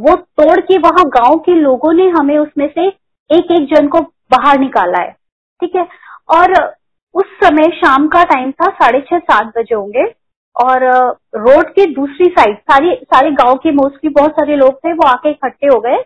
वो 0.00 0.16
तोड़ 0.16 0.60
के 0.60 0.78
वहाँ 0.78 1.04
गाँव 1.08 1.38
के 1.38 1.54
लोगों 1.54 1.92
ने 1.92 2.08
हमें 2.08 2.38
उसमें 2.38 2.72
से 2.74 2.86
एक 3.30 3.52
एक 3.52 3.74
जन 3.74 3.88
को 3.88 4.00
बाहर 4.00 4.58
निकाला 4.58 4.98
है। 4.98 5.10
ठीक 5.60 5.76
है? 5.76 5.86
और 6.28 6.74
उस 7.14 7.24
समय 7.24 7.62
शाम 7.62 8.08
का 8.08 8.24
टाइम 8.24 8.52
था, 8.52 8.70
साढ़े 8.70 9.00
छह, 9.00 9.18
सात 9.18 9.46
बजे 9.58 9.74
होंगे। 9.74 10.19
और 10.56 10.84
रोड 11.36 11.68
के 11.70 11.86
दूसरी 11.86 12.26
साइड 12.28 12.56
सारे 12.60 12.94
सारे 13.04 13.30
गाँव 13.32 13.56
के 13.56 13.70
मोस्टली 13.72 14.10
बहुत 14.10 14.30
सारे 14.30 14.56
लोग 14.56 14.74
थे, 14.74 14.92
वो 14.92 15.06
आके 15.08 15.30
इकट्ठे 15.30 15.66
हो 15.66 15.78
गए 15.80 15.98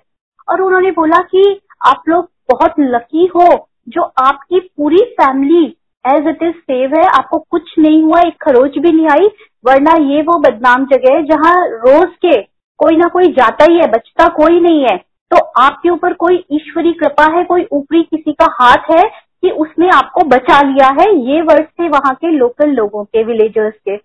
और 0.49 0.61
उन्होंने 0.61 0.91
बोला 0.91 1.21
कि 1.31 1.61
आप 1.87 2.03
लोग 2.09 2.29
बहुत 2.53 2.75
लकी 2.81 3.27
हो, 3.27 3.69
जो 3.89 4.03
आपकी 4.03 4.61
पूरी 4.61 5.03
family 5.21 5.65
as 6.05 6.27
it 6.29 6.43
is 6.43 6.55
safe 6.55 6.95
है, 6.97 7.05
आपको 7.09 7.39
कुछ 7.41 7.75
नहीं 7.79 8.03
हुआ, 8.03 8.21
एक 8.21 8.37
खरोच 8.43 8.79
भी 8.79 8.93
नहीं 8.93 9.09
आई, 9.13 9.29
वरना 9.65 9.95
ये 10.05 10.23
वो 10.23 10.39
बदनाम 10.41 10.85
जगह 10.87 11.15
है 11.15 11.23
जहाँ 11.27 11.55
रोज 11.69 12.09
के 12.23 12.41
कोई 12.81 12.97
ना 12.97 13.09
कोई 13.09 13.33
जाता 13.33 13.65
ही 13.65 13.77
है, 13.77 13.87
बचता 13.89 14.29
कोई 14.37 14.61
नहीं 14.61 14.83
है। 14.83 14.97
तो 15.31 15.37
आपके 15.59 15.91
ऊपर 15.91 16.13
कोई 16.15 16.45
ईश्वरी 16.53 16.93
कृपा 16.93 17.25
है, 17.37 17.45
कोई 17.45 17.67
ऊपरी 17.73 18.03
किसी 18.03 18.33
का 18.33 18.47
हाथ 18.53 18.91
है 18.91 19.03
कि 19.43 19.51
उसने 19.51 19.89
आपको 19.89 20.25
बचा 20.29 20.61
लिया 20.63 20.89
है, 21.01 21.09
ये 21.27 21.41
वर्ड 21.43 21.67
थे 21.71 21.89
वहाँ 21.89 22.15
के 22.15 22.31
लोकल 22.31 22.71
लोगों 22.71 23.05
के 23.05 23.25
विलेजर्स 23.25 23.75
के। 23.79 23.97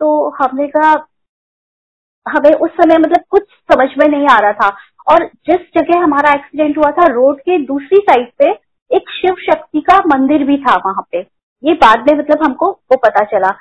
तो 0.00 0.28
हमने 0.38 0.66
कहा, 0.66 0.90
हमें 2.26 2.52
उस 2.52 2.70
समय 2.72 2.98
मतलब 2.98 3.24
कुछ 3.30 3.42
समझ 3.72 3.88
में 3.98 4.06
नहीं 4.08 4.26
आ 4.30 4.38
रहा 4.38 4.52
था। 4.52 4.68
और 5.08 5.24
जिस 5.46 5.60
जगह 5.76 6.02
हमारा 6.02 6.32
एक्सीडेंट 6.34 6.78
हुआ 6.78 6.90
था 6.90 7.06
रोड 7.06 7.40
के 7.40 7.58
दूसरी 7.58 7.98
साइड 8.00 8.30
पे 8.38 8.50
एक 8.90 9.10
शिव 9.10 9.34
शक्ति 9.42 9.80
का 9.80 9.98
मंदिर 10.06 10.44
भी 10.44 10.56
था 10.58 10.74
वहाँ 10.86 11.06
पे। 11.12 11.20
ये 11.62 11.72
बाद 11.74 12.08
में 12.08 12.18
मतलब 12.18 12.42
हमको 12.44 12.70
वो 12.70 12.96
पता 12.96 13.24
चला। 13.24 13.54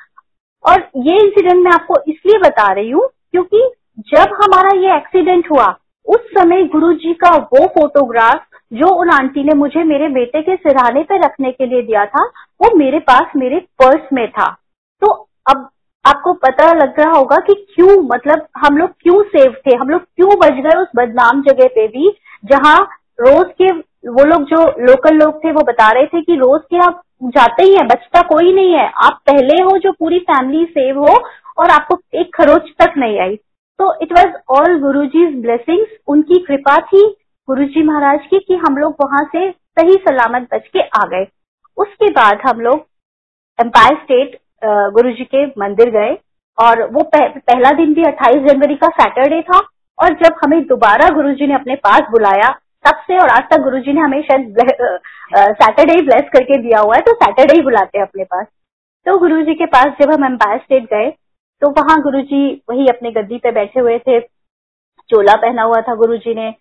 और 0.65 0.89
ये 0.97 1.15
इंसिडेंट 1.17 1.63
मैं 1.63 1.71
आपको 1.71 1.95
इसलिए 2.07 2.39
बता 2.39 2.71
रही 2.73 2.89
हूँ 2.89 3.07
क्योंकि 3.31 3.69
जब 4.09 4.33
हमारा 4.33 4.69
ये 4.77 4.95
एक्सीडेंट 4.95 5.51
हुआ, 5.51 5.65
उस 6.07 6.25
समय 6.37 6.63
गुरु 6.65 6.91
जी 6.93 7.13
का 7.13 7.29
वो 7.53 7.65
फोटोग्राफ 7.69 8.45
जो 8.73 8.87
उन 8.95 9.09
आंटी 9.09 9.43
ने 9.43 9.53
मुझे 9.53 9.83
मेरे 9.83 10.07
बेटे 10.09 10.41
के 10.41 10.55
सिरहाने 10.55 11.03
पे 11.03 11.17
रखने 11.17 11.51
के 11.51 11.65
लिए 11.65 11.81
दिया 11.81 12.05
था, 12.05 12.23
वो 12.61 12.75
मेरे 12.77 12.99
पास 12.99 13.31
मेरे 13.35 13.59
पर्स 13.81 14.13
में 14.13 14.27
था। 14.31 14.49
तो 15.01 15.11
अब 15.49 15.69
आपको 16.05 16.33
पता 16.35 16.71
लग 16.73 16.99
रहा 16.99 17.11
होगा 17.11 17.37
कि 17.47 17.53
क्यों 17.75 18.01
मतलब 18.05 18.47
हम 18.57 18.77
लोग 18.77 18.89
क्यों 19.01 19.21
सेव 19.25 19.55
थे, 19.67 19.75
हम 19.75 19.89
लोग 19.89 20.01
क्यों 20.01 20.37
बच 20.39 20.61
गए 20.63 20.79
उस 20.81 20.87
बदनाम 20.95 21.41
जगह 21.41 21.67
पे 21.75 21.87
भी, 21.87 22.11
जहाँ 22.43 22.77
रोज 23.19 23.51
के 23.61 23.71
वो 24.07 24.23
लोग 24.25 24.43
जो 24.45 24.63
लोकल 24.85 25.15
लोग 25.15 25.43
थे, 25.43 25.51
वो 25.51 25.61
बता 25.63 25.89
रहे 25.91 26.05
थे 26.05 26.21
कि 26.21 26.35
रोज 26.35 26.61
के 26.63 26.77
आप 26.85 27.01
जाते 27.25 27.63
ही 27.63 27.75
है, 27.75 27.83
बचता 27.85 28.21
कोई 28.27 28.53
नहीं 28.53 28.73
है। 28.73 28.85
आप 29.03 29.19
पहले 29.27 29.61
हो 29.63 29.77
जो 29.77 29.91
पूरी 29.91 30.19
फैमिली 30.21 30.63
सेव 30.67 30.99
हो 30.99 31.15
और 31.57 31.69
आपको 31.71 31.99
एक 32.13 32.35
खरोच 32.35 32.69
तक 32.79 32.93
नहीं 32.97 33.19
आई। 33.19 33.35
तो 33.79 33.93
it 34.01 34.11
was 34.13 34.35
all 34.51 34.79
Guru 34.81 35.05
ji 35.07 35.25
blessings 35.41 35.97
उनकी 36.07 36.39
कृपा 36.45 36.77
थी 36.83 37.03
गुरु 37.47 37.65
जी 37.65 37.83
महाराज 37.83 38.25
की 38.29 38.39
कि 38.39 38.55
हम 38.57 38.77
लोग 38.77 38.95
वहाँ 39.01 39.23
से 39.25 39.49
सही 39.51 39.95
सलामत 39.99 40.47
बच 40.53 40.67
के 40.67 40.81
आ 40.81 41.05
गए। 41.07 41.25
उसके 41.77 42.09
बाद 42.11 42.41
हम 42.47 42.61
लोग 42.61 42.85
एम्पायर 43.59 43.95
स्टेट 43.95 44.39
गुरु 44.63 45.11
जी 45.11 45.23
के 45.23 45.45
मंदिर 45.45 45.89
गए 45.89 46.17
और 46.57 46.83
वो 46.83 47.03
पह, 47.03 47.27
पहला 47.27 47.71
दिन 47.71 47.93
भी 47.93 48.03
28 48.03 48.47
जनवरी 48.47 48.75
का 48.75 48.87
सैटरडे 48.87 49.41
था 49.41 49.59
और 49.99 50.13
जब 50.13 50.35
हमें 50.45 50.61
दोबारा 50.67 51.09
गुरु 51.09 51.33
जी 51.33 51.47
ने 51.47 51.53
अपने 51.53 51.75
पास 51.75 52.01
बुलाया 52.11 52.49
तब 52.85 53.01
से 53.07 53.17
और 53.17 53.29
आज 53.29 53.43
तक 53.43 53.61
गुरु 53.61 53.79
जी 53.79 53.93
ने 53.93 54.01
हमें 54.01 54.21
शायद 54.21 54.57
सैटरडे 55.33 55.93
ही 55.93 56.01
ब्लेस 56.01 56.29
करके 56.33 56.57
दिया 56.57 56.79
हुआ 56.79 56.95
है 56.95 57.01
तो 57.01 57.13
सैटरडे 57.13 57.53
ही 57.53 57.61
बुलाते 57.61 57.97
हैं 57.97 58.05
अपने 58.05 58.23
पास। 58.23 58.45
तो 59.05 59.17
गुरु 59.17 59.41
जी 59.41 59.53
के 59.53 59.65
पास 59.65 59.85
जब 60.01 60.11
हम 60.13 60.25
एम्पायर 60.25 60.59
स्टेट 60.59 60.83
गए 60.83 61.09
तो 61.61 61.69
वहाँ 61.69 62.01
गुरु 62.01 62.21
जी 62.21 62.61
वही 62.69 62.87
अपने 62.87 63.11
गद्दी 63.11 63.37
पे 63.37 63.51
बैठे 63.51 63.79
हुए 63.79 63.97
थे 63.99 64.19
चोला 65.09 65.35
पहना 65.35 65.63
हुआ 65.63 65.81
था 65.81 65.95
गुरु 65.95 66.17
जी 66.17 66.35
ने 66.35 66.53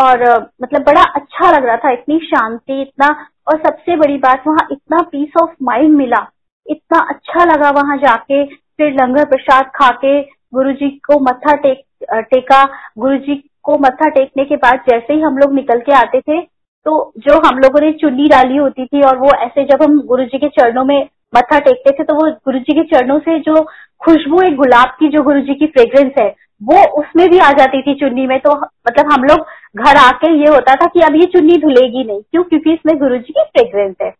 और 0.00 0.22
मतलब 0.62 0.82
बड़ा 0.82 1.02
अच्छा 1.02 1.50
लग 1.50 1.64
रहा 1.64 1.76
था 1.76 1.90
इतनी 1.90 2.18
शांति 2.18 2.80
इतना 2.82 3.08
और 3.48 3.58
सबसे 3.58 3.96
बड़ी 3.96 4.16
बात 4.18 4.46
वहाँ 4.46 4.68
इतना 4.72 5.02
पीस 5.02 5.32
ऑफ़ 5.42 5.50
माइंड 5.62 5.96
मिला 5.96 6.26
इतना 6.66 6.98
अच्छा 7.10 7.44
लगा 7.44 7.70
वहाँ 7.72 7.96
जाके, 7.98 8.44
फिर 8.44 8.92
लंगर 8.92 9.24
प्रसाद 9.24 9.70
खा 9.74 9.90
के 9.96 10.20
गुरु 10.54 10.72
जी 10.72 10.88
को 11.06 11.18
मत्था 11.20 11.54
टेक 11.56 11.82
टेका। 12.30 12.64
गुरु 12.98 13.16
जी 13.18 13.34
को 13.64 13.78
मत्था 13.78 14.08
टेकने 14.10 14.44
के 14.44 14.56
बाद 14.58 14.80
जैसे 14.88 15.14
ही 15.14 15.20
हम 15.20 15.36
लोग 15.38 15.54
निकल 15.54 15.80
के 15.80 15.92
आते 15.92 16.20
थे 16.20 16.40
तो 16.86 16.92
जो 17.18 17.34
हम 17.46 17.58
लोगों 17.58 17.80
ने 17.80 17.90
चुन्नी 17.92 18.28
डाली 18.28 18.56
होती 18.56 18.84
थी 18.86 19.02
और 19.02 19.18
वो 19.18 19.30
ऐसे 19.36 19.64
जब 19.64 19.82
हम 19.82 20.00
गुरु 20.06 20.24
जी 20.24 20.38
के 20.38 20.48
चरणों 20.50 20.84
में 20.84 21.08
मत्था 21.34 21.58
टेकते 21.58 21.90
थे 21.90 22.04
तो 22.04 22.14
वो 22.14 22.30
गुरु 22.46 22.58
जी 22.58 22.74
के 22.74 22.82
चरणों 22.86 23.18
से 23.18 23.38
जो 23.40 23.60
खुशबू, 24.00 24.40
एक 24.42 24.56
गुलाब 24.56 24.96
की 25.00 25.08
जो 25.08 25.22
गुरु 25.22 25.40
जी 25.40 25.54
की 25.54 25.66
फ्रेग्रेंस 25.68 26.12
है, 26.18 26.28
वो 26.62 26.82
उसमें 27.00 27.28
भी 27.30 27.38
आ 27.38 27.50
जाती 27.52 27.82
थी 27.82 27.94
चुन्नी 27.94 28.26
में। 28.26 28.38
तो 28.40 28.56
मतलब 28.56 29.12
हम 29.12 29.24
लोग 29.24 29.46
घर 29.78 29.96
आके 29.98 30.32
ये 30.32 30.48
होता 30.48 30.74
था 30.74 30.86
कि 30.86 31.00
अब 31.00 31.14
ये 31.14 31.26
चुन्नी 31.32 31.56
धुलेगी 31.58 32.04
नहीं। 32.04 32.20
क्यों? 32.22 32.42
क्योंकि 32.42 32.72
इसमें 32.72 32.98
गुरु 32.98 33.16
जी 33.16 33.32
की 33.32 33.44
फ्रेग्रेंस 33.46 33.94
है। 34.02 34.10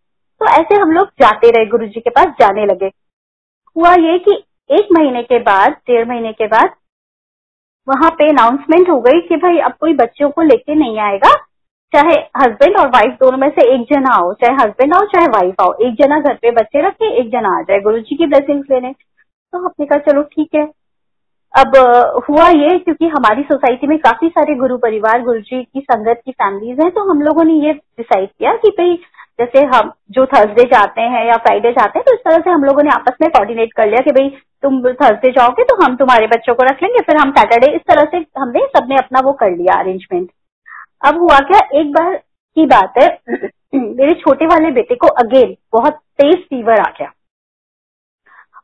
तो 0.43 0.49
ऐसे 0.49 0.75
हम 0.75 0.91
लोग 0.91 1.09
जाते 1.21 1.51
रहे 1.51 1.67
गुरु 1.67 1.87
जी 1.87 2.01
के 2.01 2.11
पास 2.11 2.27
जाने 2.41 2.65
लगे। 2.67 2.87
हुआ 3.77 3.93
ये 3.95 4.19
कि 4.19 4.33
एक 4.71 4.89
महीने 4.93 5.23
के 5.23 5.39
बाद, 5.39 5.73
डेढ़ 5.73 6.09
महीने 6.09 6.33
के 6.33 6.47
बाद, 6.47 6.71
वहाँ 7.89 8.11
पे 8.11 8.29
अनाउंसमेंट 8.29 8.91
हो 8.91 9.01
गई 9.01 9.21
कि 9.21 9.37
भाई 9.37 9.59
अब 9.59 9.73
कोई 9.81 9.95
बच्चों 9.95 10.31
को 10.31 10.43
लेके 10.43 10.75
नहीं 10.75 10.99
आएगा। 10.99 11.33
चाहे 11.93 12.17
हस्बैंड 12.39 12.79
और 12.79 12.89
वाइफ 12.89 13.17
दोनों 13.21 13.39
में 13.39 13.49
से 13.49 13.69
एक 13.75 13.81
जना 13.83 14.15
आओ, 14.15 14.33
चाहे 14.33 14.55
हस्बैंड 14.55 14.95
आओ, 14.95 15.05
चाहे 15.05 15.27
वाइफ 15.27 15.61
आओ, 15.61 15.73
एक 15.83 15.95
जना 15.95 16.19
घर 16.21 16.35
पे 16.35 16.51
बच्चे 16.51 16.87
रखे 16.87 17.13
एक 17.21 17.31
जना 17.31 17.59
आ 17.59 17.63
जाए 17.63 17.81
गुरु 17.81 17.99
जी 17.99 18.17
की 18.17 18.27
ब्लेसिंग्स 18.27 18.71
लेने। 18.71 18.93
तो 18.93 19.59
हमने 19.59 19.87
कहा, 19.87 19.99
चलो 19.99 20.23
ठीक 20.23 20.55
है। 20.55 20.67
अब 21.55 21.77
हुआ 22.29 22.49
ये 22.49 22.79
क्योंकि 22.79 23.09
हमारी 23.09 23.43
सोसाइटी 23.43 23.87
में 23.87 23.99
काफ़ी 23.99 24.29
सारे 24.29 24.55
गुरु 24.55 24.77
परिवार 24.79 25.23
गुरु 25.23 25.41
जी 25.41 25.63
की 25.65 25.81
संगत 25.81 26.23
की 26.25 26.33
फैमिलीज़ 26.33 26.81
हैं 26.81 26.91
तो 26.91 27.11
हम 27.11 27.23
लोगों 27.23 27.45
ने 27.45 27.55
ये 27.67 27.73
डिसाइड 27.73 28.29
किया 28.29 28.55
कि 28.57 28.69
भाई 28.69 28.99
जैसे 29.39 29.65
हम, 29.67 29.93
जो 30.11 30.25
थर्सडे 30.27 30.65
जाते 30.67 31.03
हैं 31.03 31.25
या 31.27 31.37
फ्राइडे 31.37 31.71
जाते 31.73 31.99
हैं 31.99 32.05
तो 32.07 32.15
इस 32.15 32.21
तरह 32.25 32.39
से 32.39 32.51
हम 32.51 32.65
लोगों 32.65 32.83
ने 32.83 32.91
आपस 32.91 33.17
में 33.23 33.29
कोऑर्डिनेट 33.31 33.73
कर 33.73 33.87
लिया 33.87 34.01
कि 34.01 34.13
भाई, 34.13 34.29
तुम 34.63 34.83
थर्सडे 34.85 35.31
जाओगे 35.31 35.65
तो 35.65 35.83
हम 35.85 35.97
तुम्हारे 35.97 36.27
बच्चों 36.27 36.55
को 36.55 36.65
रख 36.65 36.83
लेंगे, 36.83 37.01
फिर 37.01 37.17
हम 37.17 37.31
सैटरडे 37.31 37.73
इस 37.77 37.81
तरह 37.89 38.05
से 38.11 38.25
हमने 38.39 38.67
सबने 38.77 38.97
अपना 38.97 39.21
वो 39.25 39.33
कर 39.33 39.51
लिया 39.51 39.79
अरेंजमेंट 39.81 40.31
अब 41.07 41.19
हुआ 41.19 41.39
क्या, 41.41 41.61
एक 41.75 41.93
बार 41.93 42.15
की 42.57 42.67
बात 42.67 42.99
है, 42.99 43.09
मेरे 43.75 44.15
छोटे 44.15 44.47
वाले 44.47 44.71
बेटे 44.71 44.95
को 44.95 45.07
अगेन 45.23 45.57
बहुत 45.73 45.95
तेज 46.21 46.37
फीवर 46.41 46.81
आ 46.81 46.91
गया। 46.99 47.13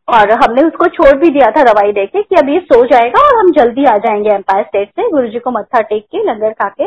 और 0.09 0.31
हमने 0.33 0.63
उसको 0.63 0.87
छोड़ 0.89 1.17
भी 1.19 1.29
दिया 1.31 1.51
था 1.51 1.63
दवाई 1.63 1.93
देके 1.93 2.23
कि 2.23 2.37
अब 2.37 2.49
ये 2.49 2.59
सो 2.63 2.85
जाएगा 2.87 3.21
और 3.21 3.39
हम 3.39 3.51
जल्दी 3.53 3.85
आ 3.85 3.97
जाएँगे 3.97 4.31
एम्पायर 4.31 4.65
स्टेट 4.65 4.89
से 4.91 5.09
गुरु 5.11 5.29
जी 5.29 5.39
को 5.39 5.51
मत्था 5.51 5.81
टेक 5.81 6.05
के, 6.05 6.23
लंगर 6.25 6.53
खा 6.53 6.69
के। 6.71 6.87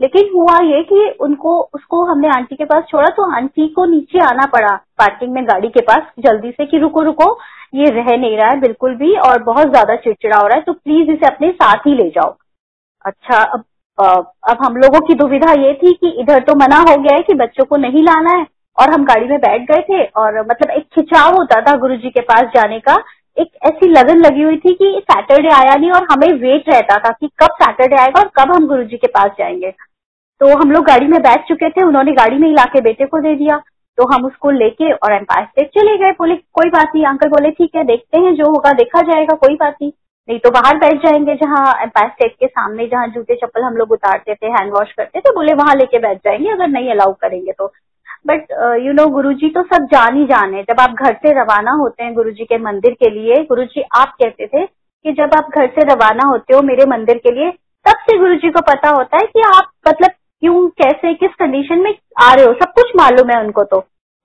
लेकिन 0.00 0.30
हुआ 0.34 0.56
ये 0.64 0.82
कि 0.84 1.08
उनको, 1.20 1.58
उसको 1.74 2.04
हमने 2.04 2.28
आंटी 2.28 2.56
के 2.56 2.64
पास 2.64 2.84
छोड़ा 2.88 3.08
तो 3.16 3.30
आंटी 3.36 3.66
को 3.70 3.84
नीचे 3.86 4.20
आना 4.20 4.46
पड़ा 4.52 4.74
पार्किंग 4.98 5.32
में 5.32 5.44
गाड़ी 5.44 5.68
के 5.68 5.80
पास, 5.82 6.02
जल्दी 6.20 6.50
से 6.50 6.66
कि 6.66 6.78
रुको 6.78 7.02
रुको, 7.02 7.30
ये 7.74 7.90
रह 7.92 8.16
नहीं 8.16 8.36
रहा 8.36 8.48
है, 8.48 8.60
बिल्कुल 8.60 8.94
भी, 8.94 9.14
और 9.18 9.42
बहुत 9.42 9.68
ज़्यादा 9.68 9.96
चिड़चिड़ा 9.96 10.36
हो 10.36 10.46
रहा 10.46 10.56
है 10.56 10.62
तो 10.62 10.72
प्लीज़ 10.74 11.10
इसे 11.10 11.26
अपने 11.26 11.50
साथ 11.52 11.86
ही 11.86 11.94
ले 11.94 12.08
जाओ। 12.10 12.34
अच्छा 13.04 13.42
अब 13.44 13.64
अब 13.98 14.58
हम 14.60 14.76
लोगों 14.76 15.00
की 15.00 15.14
दुविधा 15.14 15.52
ये 15.54 15.72
थी 15.74 15.92
कि 15.94 16.08
इधर 16.20 16.40
तो 16.44 16.54
मना 16.56 16.78
हो 16.80 16.96
गया 16.96 17.14
है 17.16 17.22
कि 17.22 17.34
बच्चों 17.36 17.64
को 17.64 17.76
नहीं 17.78 18.02
लाना 18.02 18.30
है, 18.30 18.46
और 18.78 18.92
हम 18.92 19.04
गाड़ी 19.04 19.28
में 19.28 19.38
बैठ 19.40 19.62
गए 19.70 19.82
थे, 19.82 20.04
और 20.04 20.40
मतलब 20.40 20.70
एक 20.70 20.86
खिंचाव 20.94 21.36
होता 21.36 21.60
था 21.62 21.76
गुरु 21.78 21.96
के 22.06 22.20
पास 22.22 22.50
जाने 22.54 22.78
का 22.80 22.94
एक 23.38 23.48
ऐसी 23.64 23.88
लगन 23.88 24.18
लगी 24.18 24.42
हुई 24.42 24.56
थी 24.56 24.74
कि 24.74 25.00
सैटरडे 25.10 25.48
आया 25.48 25.74
नहीं 25.74 25.90
और 25.90 26.06
हमें 26.12 26.32
वेट 26.32 26.68
रहता 26.68 26.98
था 26.98 27.10
कि 27.20 27.26
कब 27.26 27.48
सैटरडे 27.62 27.96
आएगा 27.96 28.20
और 28.20 28.30
कब 28.36 28.52
हम 28.52 28.66
गुरु 28.66 28.84
जी 28.84 28.96
के 28.96 29.06
पास 29.06 29.30
जाएँगे। 29.38 29.70
तो 30.40 30.58
हम 30.58 30.70
लोग 30.70 30.84
गाड़ी 30.84 31.06
में 31.06 31.20
बैठ 31.22 31.48
चुके 31.48 31.70
थे, 31.70 31.84
उन्होंने 31.84 32.12
गाड़ी 32.12 32.38
में 32.38 32.48
ही 32.48 32.54
लाके 32.54 32.80
बेटे 32.80 33.06
को 33.06 33.20
दे 33.20 33.34
दिया। 33.34 33.62
तो 33.98 34.14
हम 34.14 34.24
उसको 34.24 34.50
लेके 34.50 34.92
और 34.92 35.12
एम्पायर 35.12 35.46
स्टेट 35.46 35.68
चले 35.68 35.96
गए। 35.96 36.10
बोले 36.10 36.34
कोई 36.34 36.70
बात 36.70 36.92
नहीं। 36.94 37.04
अंकल 37.04 37.28
बोले, 37.28 37.50
ठीक 37.50 37.70
है, 37.76 37.84
देखते 37.84 38.18
हैं 38.18 38.34
जो 38.34 38.44
होगा, 38.44 38.72
देखा 38.72 39.02
जाएगा, 39.02 39.34
कोई 39.34 39.54
बात 39.54 39.76
नहीं। 39.82 39.92
नहीं 40.28 40.38
तो 40.38 40.50
बाहर 40.50 40.76
बैठ 40.76 40.94
जाएँगे 40.94 41.34
जहाँ 41.34 41.82
एम्पायर 41.82 42.10
स्टेट 42.10 42.32
के 42.32 42.46
सामने, 42.46 42.86
जहाँ 42.86 43.08
जूते 43.08 43.34
चप्पल 43.34 43.62
हम 43.62 43.76
लोग 43.76 43.92
उतारते 43.92 44.34
थे 44.34 44.46
हैंड 44.46 44.72
वॉश 44.72 44.92
करते 44.92 45.20
थे, 45.20 45.30
बोले 45.30 45.54
वहाँ 45.54 45.74
लेके 45.74 45.98
बैठ 45.98 46.18
जाएँगे, 46.18 46.48
अगर 46.48 46.68
नहीं 46.68 46.90
अलाउ 46.90 47.12
करेंगे 47.12 47.52
तो। 47.52 47.72
बट 48.24 48.52
यू 48.82 48.92
नो 48.92 49.06
गुरु 49.08 49.32
जी 49.32 49.48
तो 49.48 49.62
सब 49.64 49.86
जान 49.92 50.16
ही 50.16 50.24
जाने 50.26 50.62
जब 50.62 50.80
आप 50.80 50.94
घर 51.02 51.14
से 51.16 51.32
रवाना 51.40 51.72
होते 51.72 52.04
हैं 52.04 52.14
गुरु 52.14 52.30
जी 52.30 52.44
के 52.44 52.58
मंदिर 52.58 52.92
के 52.94 53.10
लिए 53.10 53.42
गुरु 53.44 53.64
जी 53.64 53.82
आप 53.96 54.14
कहते 54.22 54.46
थे 54.46 54.64
कि 54.66 55.12
जब 55.12 55.30
आप 55.36 55.48
घर 55.56 55.66
से 55.68 55.84
रवाना 55.84 56.28
होते 56.28 56.54
हो 56.54 56.62
मेरे 56.62 56.84
मंदिर 56.86 57.18
के 57.18 57.34
लिए, 57.34 57.50
तब 57.86 57.96
से 58.00 58.18
गुरु 58.18 58.34
जी 58.34 58.50
को 58.50 58.60
पता 58.62 58.90
होता 58.90 59.16
है 59.16 59.26
कि 59.26 59.40
आप 59.46 59.70
मतलब 59.88 60.10
क्यों, 60.10 60.68
कैसे, 60.70 61.12
किस 61.14 61.34
कंडीशन 61.38 61.80
में 61.80 61.94
आ 62.22 62.32
रहे 62.34 62.44
हो? 62.44 62.52
सब 62.52 62.72
कुछ 62.74 62.92
मालूम 62.96 63.30
है 63.30 63.40
उनको 63.40 63.64
तो। 63.64 63.78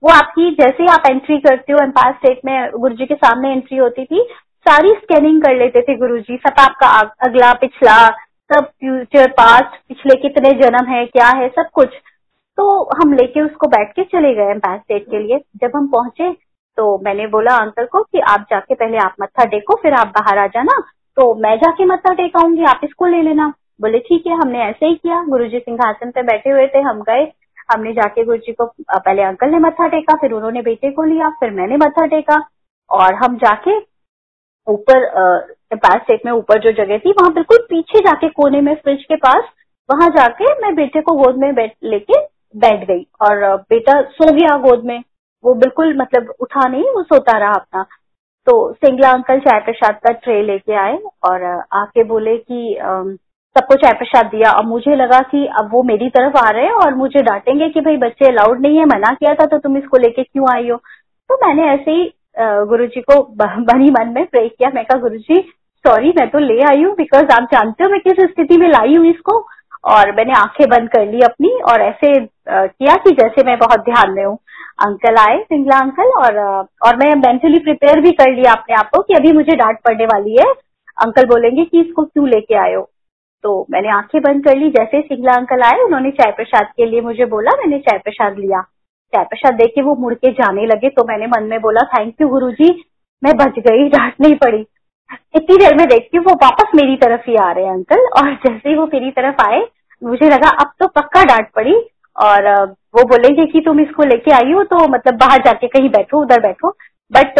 वो 0.03 0.10
आपकी, 0.10 0.50
जैसे 0.51 0.84
ही 0.84 0.89
आप 0.89 1.03
एंट्री 1.10 1.38
करते 1.39 1.74
हो 1.74 1.79
एम्पायर 1.84 2.13
स्टेट 2.13 2.39
में 2.46 2.72
गुरु 2.72 2.96
जी 2.96 3.06
के 3.06 3.15
सामने 3.15 3.51
एंट्री 3.51 3.77
होती 3.77 4.06
थी, 4.06 4.27
सारी 4.65 4.89
स्कैनिंग 4.94 5.41
कर 5.41 5.56
लेते 5.56 5.82
थे 5.82 5.96
गुरु 5.98 6.20
जी 6.20 6.38
सब 6.38 6.60
आपका 6.60 6.88
अगला, 7.27 7.53
पिछला, 7.53 7.96
सब 8.50 8.65
फ्यूचर 8.65 9.32
पास्ट 9.32 9.75
पिछले 9.89 10.15
कितने 10.22 10.51
जन्म 10.62 10.91
है, 10.91 11.06
क्या 11.06 11.27
है, 11.38 11.48
सब 11.50 11.70
कुछ। 11.74 11.89
तो 12.59 12.67
हम 12.93 13.13
लेके 13.13 13.41
उसको 13.41 13.67
बैठ 13.67 13.91
के 13.95 14.03
चले 14.05 14.33
गए 14.35 14.51
एम्पायर 14.51 14.79
स्टेट 14.79 15.05
के 15.11 15.19
लिए। 15.19 15.37
जब 15.61 15.75
हम 15.75 15.87
पहुँचे 15.87 16.31
तो 16.77 16.97
मैंने 17.03 17.27
बोला 17.27 17.55
अंकल 17.57 17.85
को 17.85 18.01
कि 18.03 18.19
आप 18.29 18.45
जाके 18.49 18.75
पहले 18.75 18.97
आप 18.97 19.15
मत्था 19.21 19.45
टेको, 19.45 19.75
फिर 19.75 19.93
आप 19.93 20.07
बाहर 20.17 20.37
आ 20.37 20.45
जाना। 20.47 20.79
तो 21.17 21.33
मैं 21.35 21.55
जाके 21.57 21.85
मत्था 21.85 22.13
टेकाऊँगी, 22.13 22.63
आप 22.63 22.81
इसको 22.83 23.05
ले 23.05 23.21
लेना। 23.21 23.47
बोले, 23.81 23.99
ठीक 23.99 24.27
है, 24.27 24.33
हमने 24.33 24.63
ऐसे 24.63 24.85
ही 24.85 24.95
किया। 24.95 25.21
गुरु 25.23 25.45
जी 25.45 25.59
सिंहासन 25.59 26.11
पे 26.11 26.23
बैठे 26.23 26.49
हुए 26.49 26.65
थे, 26.67 26.81
हम 26.81 27.01
गए। 27.01 27.23
हमने 27.71 27.93
जाके 27.93 28.23
गुरु 28.25 28.37
जी 28.37 28.53
को 28.53 28.65
पहले 28.65 29.23
अंकल 29.23 29.49
ने 29.49 29.59
मत्था 29.59 29.87
टेका, 29.87 30.15
फिर 30.21 30.31
उन्होंने 30.31 30.61
बेटे 30.61 30.91
को 30.91 31.03
लिया, 31.03 31.29
फिर 31.39 31.51
मैंने 31.51 31.77
मत्था 31.77 32.05
टेका। 32.07 32.41
और 32.89 33.13
हम 33.15 33.37
जाके 33.37 33.77
ऊपर 34.67 35.05
एम्पायर 35.73 35.99
स्टेट 35.99 36.25
में 36.25 36.31
ऊपर 36.31 36.59
जो 36.59 36.71
जगह 36.73 36.97
थी, 36.97 37.11
वहाँ 37.11 37.33
बिल्कुल 37.33 37.65
पीछे 37.69 37.99
जाके 37.99 38.29
कोने 38.31 38.61
में 38.61 38.73
फ्रिज 38.75 39.03
के 39.03 39.15
पास, 39.17 39.43
वहाँ 39.89 40.09
जाके 40.09 40.53
मैं 40.61 40.75
बेटे 40.75 41.01
को 41.01 41.13
गोद 41.15 41.37
में 41.37 41.51
लेके 41.83 42.27
बैठ 42.56 42.88
गई। 42.88 43.06
और 43.22 43.56
बेटा 43.70 44.01
सो 44.01 44.32
गया 44.32 44.58
गोद 44.60 44.84
में। 44.86 45.03
वो 45.44 45.53
बिल्कुल 45.56 45.96
मतलब 45.98 46.34
उठा 46.41 46.68
नहीं, 46.68 46.84
वो 46.86 47.03
सोता 47.03 47.38
रहा 47.38 47.53
अपना। 47.53 47.84
तो 48.48 48.72
सिंगला 48.74 49.10
अंकल 49.12 49.39
चाय 49.39 49.60
प्रसाद 49.62 49.96
का 50.03 50.12
ट्रे 50.15 50.41
लेके 50.44 50.74
आए 50.79 50.98
और 51.29 51.44
आके 51.74 52.03
बोले 52.03 52.36
कि 52.38 52.77
सबको 53.56 53.75
चाय 53.75 53.94
प्रसाद 53.94 54.25
दिया। 54.25 54.51
और 54.51 54.65
मुझे 54.65 54.96
लगा 54.96 55.20
कि 55.32 55.46
अब 55.60 55.70
वो 55.74 55.84
मेरी 55.84 56.10
तरफ़ 56.10 56.38
आ 56.38 56.50
रहे 56.50 56.65
हैं 56.65 56.74
और 56.75 56.96
मुझे 56.96 57.22
डांटेंगे 57.24 57.70
कि 57.70 57.82
भाई 57.82 57.98
बच्चे 57.98 58.27
अलाउड 58.27 58.62
नहीं 58.62 58.77
है, 58.77 58.86
मना 58.86 59.12
किया 59.13 59.34
था 59.36 59.46
तो 59.46 59.58
तुम 59.60 59.77
इसको 59.77 59.98
लेके 59.98 60.24
क्यों 60.24 60.53
आई 60.53 60.70
हो? 60.70 60.77
तो 60.77 61.36
मैंने 61.46 61.68
ऐसे 61.74 61.91
ही 61.91 62.12
गुरु 62.39 62.86
जी 62.88 63.01
को 63.01 63.22
बनी 63.34 63.89
मन 63.91 64.13
में 64.15 64.25
प्रे 64.25 64.48
किया। 64.50 64.70
मैं 64.75 64.84
कहा 64.86 65.00
गुरु 65.01 65.18
जी 65.20 65.41
सॉरी 65.86 66.10
मैं 66.18 66.29
तो 66.29 66.39
ले 66.39 66.60
आई 66.70 66.84
हूँ 66.84 66.94
बिकॉज़ 66.96 67.32
आप 67.34 67.44
जानते 67.51 67.84
हो 67.84 67.89
मैं 67.89 68.00
किस 68.01 68.20
स्थिति 68.29 68.58
में 68.58 68.68
लाई 68.70 68.96
हूँ 68.96 69.06
इसको? 69.08 69.39
और 69.83 70.12
मैंने 70.15 70.33
आँखें 70.33 70.67
बंद 70.69 70.89
कर 70.89 71.05
ली 71.05 71.21
अपनी 71.21 71.50
और 71.71 71.81
ऐसे 71.81 72.13
किया 72.50 72.95
कि 72.95 73.12
जैसे 73.13 73.43
मैं 73.43 73.57
बहुत 73.59 73.79
ध्यान 73.79 74.12
में 74.12 74.24
हूँ। 74.24 74.38
अंकल 74.86 75.17
आए, 75.17 75.38
सिंगला 75.39 75.79
अंकल, 75.79 76.12
और 76.17 76.38
और 76.86 76.95
मैं 76.98 77.13
मेंटली 77.17 77.59
प्रिपेयर 77.59 78.00
भी 78.01 78.12
कर 78.12 78.31
लिया 78.31 78.51
अपने 78.51 78.75
आप 78.75 78.89
को 78.89 79.01
कि 79.01 79.13
अभी 79.13 79.31
मुझे 79.33 79.55
डांट 79.55 79.77
पड़ने 79.86 80.05
वाली 80.05 80.36
है। 80.36 80.51
अंकल 80.98 81.25
बोलेंगे 81.25 81.65
कि 81.65 81.81
इसको 81.81 82.03
क्यों 82.03 82.27
लेके 82.29 82.55
हो? 82.55 82.89
तो 83.43 83.65
मैंने 83.71 83.89
आँखें 83.89 84.21
बंद 84.21 84.43
कर 84.45 84.57
ली। 84.57 84.69
जैसे 84.69 85.01
सिंगला 85.01 85.33
अंकल 85.33 85.62
आए, 85.63 85.79
उन्होंने 85.81 86.12
चाय 86.12 86.31
प्रसाद 86.31 86.67
के 86.77 86.86
लिए 86.86 87.01
मुझे 87.01 87.25
बोला, 87.25 87.51
मैंने 87.57 87.79
चाय 87.79 87.98
प्रसाद 87.98 88.38
लिया। 88.39 88.62
चाय 89.13 89.24
प्रसाद 89.24 89.53
दे 89.53 89.67
के 89.67 89.81
वो 89.81 89.95
मुड़ 89.95 90.13
के 90.13 90.31
जाने 90.33 90.65
लगे 90.65 90.89
तो 90.89 91.03
मैंने 91.03 91.27
मन 91.27 91.43
में 91.43 91.59
बोला 91.62 91.86
थैंक 91.93 92.21
यू 92.21 92.27
गुरु 92.27 92.50
जी 92.51 92.69
मैं 93.24 93.36
बच 93.38 93.59
गई, 93.59 93.88
डांट 93.89 94.13
नहीं 94.21 94.36
पड़ी। 94.36 94.65
इतनी 95.35 95.57
देर 95.57 95.75
में 95.75 95.87
देखती 95.87 96.17
हूँ, 96.17 96.25
वो 96.25 96.33
वापस 96.43 96.71
मेरी 96.75 96.95
तरफ़ 96.95 97.29
ही 97.29 97.35
आ 97.35 97.51
रहे 97.51 97.65
हैं, 97.65 97.73
अंकल। 97.73 98.07
और 98.21 98.33
जैसे 98.45 98.69
ही 98.69 98.75
वो 98.75 98.85
मेरी 98.85 99.11
तरफ़ 99.11 99.41
आए, 99.47 99.61
मुझे 100.01 100.29
लगा, 100.29 100.49
अब 100.61 100.71
तो 100.79 100.87
पक्का 100.87 101.23
डांट 101.23 101.49
पड़ी। 101.55 101.75
और 102.15 102.47
वो 102.95 103.03
बोलेंगे 103.03 103.45
कि 103.45 103.59
तुम 103.65 103.79
इसको 103.79 104.03
लेके 104.03 104.31
आई 104.31 104.51
हो 104.51 104.63
तो 104.63 104.87
मतलब 104.87 105.17
बाहर 105.17 105.41
जाके 105.43 105.67
कहीं 105.67 105.89
बैठो, 105.89 106.21
उधर 106.21 106.39
बैठो। 106.41 106.69
बट 107.11 107.39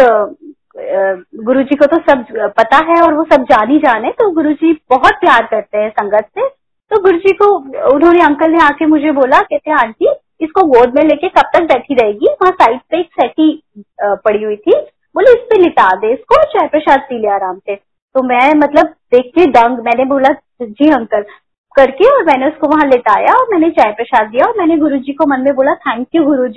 गुरु 1.44 1.62
जी 1.62 1.76
को 1.76 1.86
तो 1.86 1.96
सब 1.96 2.24
पता 2.58 2.76
है 2.88 3.00
और 3.02 3.14
वो 3.14 3.24
सब 3.32 3.42
जान 3.42 3.70
ही 3.70 3.78
जाने 3.78 4.10
तो 4.10 4.30
गुरु 4.30 4.52
जी 4.52 4.72
बहुत 4.90 5.14
प्यार 5.20 5.46
करते 5.46 5.78
हैं 5.78 5.90
संगत 5.90 6.28
से। 6.38 6.48
तो 6.90 7.00
गुरु 7.02 7.18
जी 7.18 7.32
को, 7.32 7.46
उन्होंने, 7.94 8.22
अंकल 8.24 8.50
ने 8.50 8.62
आके 8.64 8.86
मुझे 8.86 9.12
बोला, 9.12 9.40
कहते 9.40 9.72
आंटी, 9.72 10.08
इसको 10.40 10.62
गोद 10.66 10.94
में 10.96 11.02
लेके 11.04 11.28
कब 11.28 11.50
तक 11.54 11.62
बैठी 11.62 11.94
रहेगी? 11.94 12.26
वहाँ 12.42 12.52
साइड 12.52 12.80
पे 12.90 13.00
एक 13.00 13.10
सेटी 13.20 13.62
पड़ी 14.02 14.42
हुई 14.44 14.56
थी। 14.56 14.72
बोले, 15.14 15.30
इस 15.30 15.46
पे 15.50 15.58
लिटा 15.58 15.88
दे, 15.96 16.12
इसको 16.12 16.42
चाय 16.44 16.68
प्रसाद 16.68 17.00
पी 17.00 17.18
लिया 17.18 17.34
आराम 17.34 17.58
से। 17.58 17.74
तो 17.74 18.22
मैं 18.22 18.52
मतलब 18.54 18.86
देख 19.12 19.30
के 19.34 19.46
दंग, 19.46 19.78
मैंने 19.78 20.04
बोला, 20.04 20.34
जी 20.62 20.90
अंकल 20.90 21.24
करके 21.76 22.08
और 22.08 22.24
मैंने 22.24 22.46
उसको 22.46 22.68
वहाँ 22.68 22.86
लिटाया 22.86 23.32
और 23.32 23.46
मैंने 23.52 23.70
चाय 23.70 23.92
प्रसाद 23.92 24.28
दिया 24.28 24.46
और 24.46 24.54
मैंने 24.58 24.76
गुरु 24.76 24.98
को 24.98 25.26
मन 25.26 25.40
में 25.40 25.54
बोला 25.54 25.74
थैंक 25.74 26.06
यू 26.14 26.24
गुरु 26.24 26.48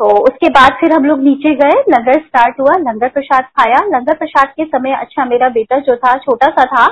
तो 0.00 0.08
उसके 0.24 0.48
बाद 0.48 0.76
फिर 0.80 0.92
हम 0.92 1.04
लोग 1.04 1.20
नीचे 1.20 1.54
गए, 1.54 1.80
लंगर 1.88 2.12
स्टार्ट 2.12 2.60
हुआ, 2.60 2.72
लंगर 2.78 3.08
प्रसाद 3.08 3.44
खाया। 3.44 3.78
लंगर 3.86 4.14
प्रसाद 4.14 4.48
के 4.56 4.64
समय 4.64 4.92
अच्छा 4.92 5.24
मेरा 5.24 5.48
बेटा 5.48 5.78
जो 5.78 5.96
था, 5.96 6.16
छोटा 6.18 6.46
सा 6.50 6.64
था, 6.64 6.86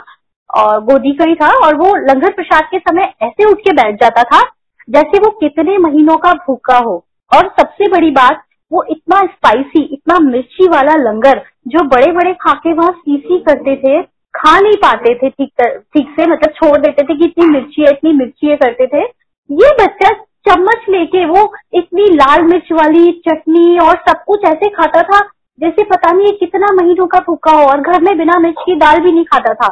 और 0.50 0.80
गोदी 0.80 1.12
का 1.12 1.24
ही 1.24 1.34
था, 1.34 1.48
और 1.66 1.74
वो 1.74 1.94
लंगर 1.96 2.32
प्रसाद 2.32 2.68
के 2.70 2.78
समय 2.78 3.12
ऐसे 3.22 3.50
उठ 3.50 3.58
के 3.58 3.72
बैठ 3.72 3.94
जाता 3.94 4.22
था, 4.22 4.42
जैसे 4.90 5.18
वो 5.18 5.30
कितने 5.30 5.78
महीनों 5.78 6.16
का 6.16 6.32
भूखा 6.32 6.78
हो। 6.78 6.94
और 7.36 7.48
सबसे 7.60 7.88
बड़ी 7.88 8.10
बात 8.10 8.42
वो 8.70 8.82
इतना 8.90 9.20
स्पाइसी 9.22 9.82
इतना 9.84 10.18
मिर्ची 10.20 10.66
वाला 10.68 10.94
लंगर, 10.98 11.42
जो 11.68 11.84
बड़े 11.86 12.10
बड़े 12.12 12.32
खाके 12.40 12.72
वहाँ 12.72 12.92
सीसी 12.92 13.38
करते 13.40 13.76
थे, 13.76 14.02
खा 14.34 14.58
नहीं 14.60 14.76
पाते 14.76 15.14
थे 15.14 15.28
ठीक 15.30 15.62
ठीक 15.94 16.10
से 16.10 16.26
मतलब 16.26 16.52
छोड़ 16.52 16.76
देते 16.78 17.02
थे 17.02 17.16
कि 17.18 17.24
इतनी 17.24 17.46
मिर्ची 17.46 17.82
है, 17.82 17.90
इतनी 17.90 18.12
मिर्ची 18.12 18.46
है 18.46 18.56
करते 18.56 18.86
थे। 18.86 19.02
ये 19.50 19.70
बच्चा 19.80 20.10
चम्मच 20.46 20.84
लेके 20.90 21.24
वो 21.26 21.52
इतनी 21.74 22.04
लाल 22.10 22.42
मिर्च 22.42 22.72
वाली 22.72 23.10
चटनी 23.26 23.78
और 23.78 23.96
सब 24.08 24.22
कुछ 24.26 24.44
ऐसे 24.44 24.68
खाता 24.70 25.02
था, 25.02 25.20
जैसे 25.58 25.84
पता 25.84 26.12
नहीं 26.12 26.26
ये 26.26 26.32
कितना 26.32 26.66
महीनों 26.74 27.06
का 27.06 27.18
भूखा 27.18 27.52
हो, 27.52 27.64
और 27.64 27.80
घर 27.80 28.00
में 28.00 28.16
बिना 28.18 28.38
मिर्च 28.38 28.62
की 28.66 28.76
दाल 28.76 28.98
भी 28.98 29.12
नहीं 29.12 29.24
खाता 29.24 29.54
था। 29.54 29.68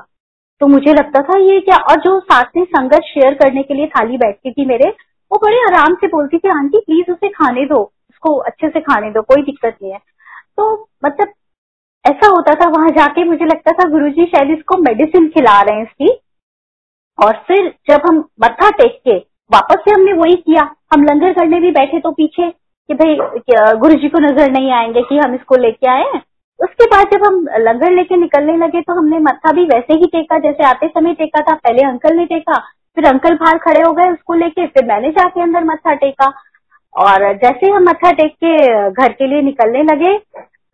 तो 0.60 0.66
मुझे 0.66 0.92
लगता 0.92 1.20
था 1.22 1.38
ये 1.38 1.60
क्या, 1.60 1.76
और 1.76 2.00
जो 2.00 2.18
साथ 2.20 2.56
में 2.56 2.64
संगत 2.64 3.02
शेयर 3.04 3.34
करने 3.34 3.62
के 3.62 3.74
लिए 3.74 3.86
थाली 3.86 4.16
बैठती 4.16 4.50
थी 4.50 4.64
मेरे, 4.66 4.90
वो 5.30 5.38
बड़े 5.42 5.60
आराम 5.62 5.94
से 5.94 6.06
बोलती 6.06 6.38
थी, 6.38 6.48
आंटी 6.48 6.78
प्लीज़ 6.78 7.12
उसे 7.12 7.28
खाने 7.28 7.64
दो। 7.64 7.82
उसको 8.18 8.34
अच्छे 8.40 8.68
से 8.68 8.80
खाने 8.82 9.10
दो, 9.10 9.22
कोई 9.22 9.42
दिक्कत 9.42 9.76
नहीं 9.82 9.92
है। 9.92 9.98
तो 10.58 10.88
मतलब 11.04 11.32
ऐसा 12.04 12.28
होता 12.28 12.54
था, 12.54 12.68
वहाँ 12.70 12.88
जाके 12.90 13.24
मुझे 13.24 13.44
लगता 13.44 13.72
था 13.72 13.88
गुरु 13.90 14.08
जी 14.10 14.24
शायद 14.26 14.50
इसको 14.50 14.76
मेडिसिन 14.80 15.28
खिला 15.28 15.60
रहे 15.60 15.76
हैं 15.76 15.82
इसकी। 15.82 16.08
और 17.18 17.32
फिर 17.48 17.68
जब 17.90 18.06
हम 18.08 18.18
मत्था 18.42 18.70
टेक 18.72 19.00
के 19.04 19.16
वापस 19.50 19.82
से 19.84 19.90
हमने 19.90 20.12
वही 20.14 20.34
किया, 20.36 20.62
हम 20.92 21.04
लंगर 21.04 21.32
करने 21.32 21.60
भी 21.60 21.70
बैठे 21.72 22.00
तो 22.00 22.10
पीछे 22.12 22.48
कि 22.50 22.94
भाई 22.94 23.14
गुरु 23.76 23.94
जी 23.94 24.08
को 24.08 24.18
नज़र 24.20 24.50
नहीं 24.52 24.72
आएँगे 24.72 25.02
कि 25.02 25.18
हम 25.18 25.34
इसको 25.34 25.56
लेके 25.58 25.90
आए 25.90 26.04
हैं। 26.04 26.22
उसके 26.60 26.86
बाद 26.86 27.10
जब 27.12 27.24
हम 27.26 27.44
लंगर 27.60 27.92
लेके 27.92 28.16
निकलने 28.16 28.56
लगे 28.56 28.80
तो 28.80 28.94
हमने 28.94 29.18
मत्था 29.20 29.52
भी 29.52 29.64
वैसे 29.66 29.94
ही 29.94 30.06
टेका, 30.08 30.38
जैसे 30.40 30.64
आते 30.64 30.88
समय 30.88 31.14
टेका 31.14 31.40
था, 31.42 31.54
पहले 31.56 31.82
अंकल 31.84 32.16
ने 32.16 32.24
टेका, 32.26 32.58
फिर 32.96 33.06
अंकल 33.06 33.34
बाहर 33.36 33.58
खड़े 33.60 33.82
हो 33.82 33.92
गए 33.92 34.10
उसको 34.12 34.34
लेके, 34.34 34.66
फिर 34.66 34.86
मैंने 34.86 35.10
जाके 35.12 35.42
अंदर 35.42 35.64
मत्था 35.64 35.94
टेका। 35.96 36.32
और 36.94 37.32
जैसे 37.34 37.70
हम 37.70 37.82
मत्था 37.82 38.10
टेक 38.12 38.32
के 38.44 38.56
घर 38.90 39.12
के 39.12 39.26
लिए 39.26 39.42
निकलने 39.42 39.82
लगे 39.84 40.16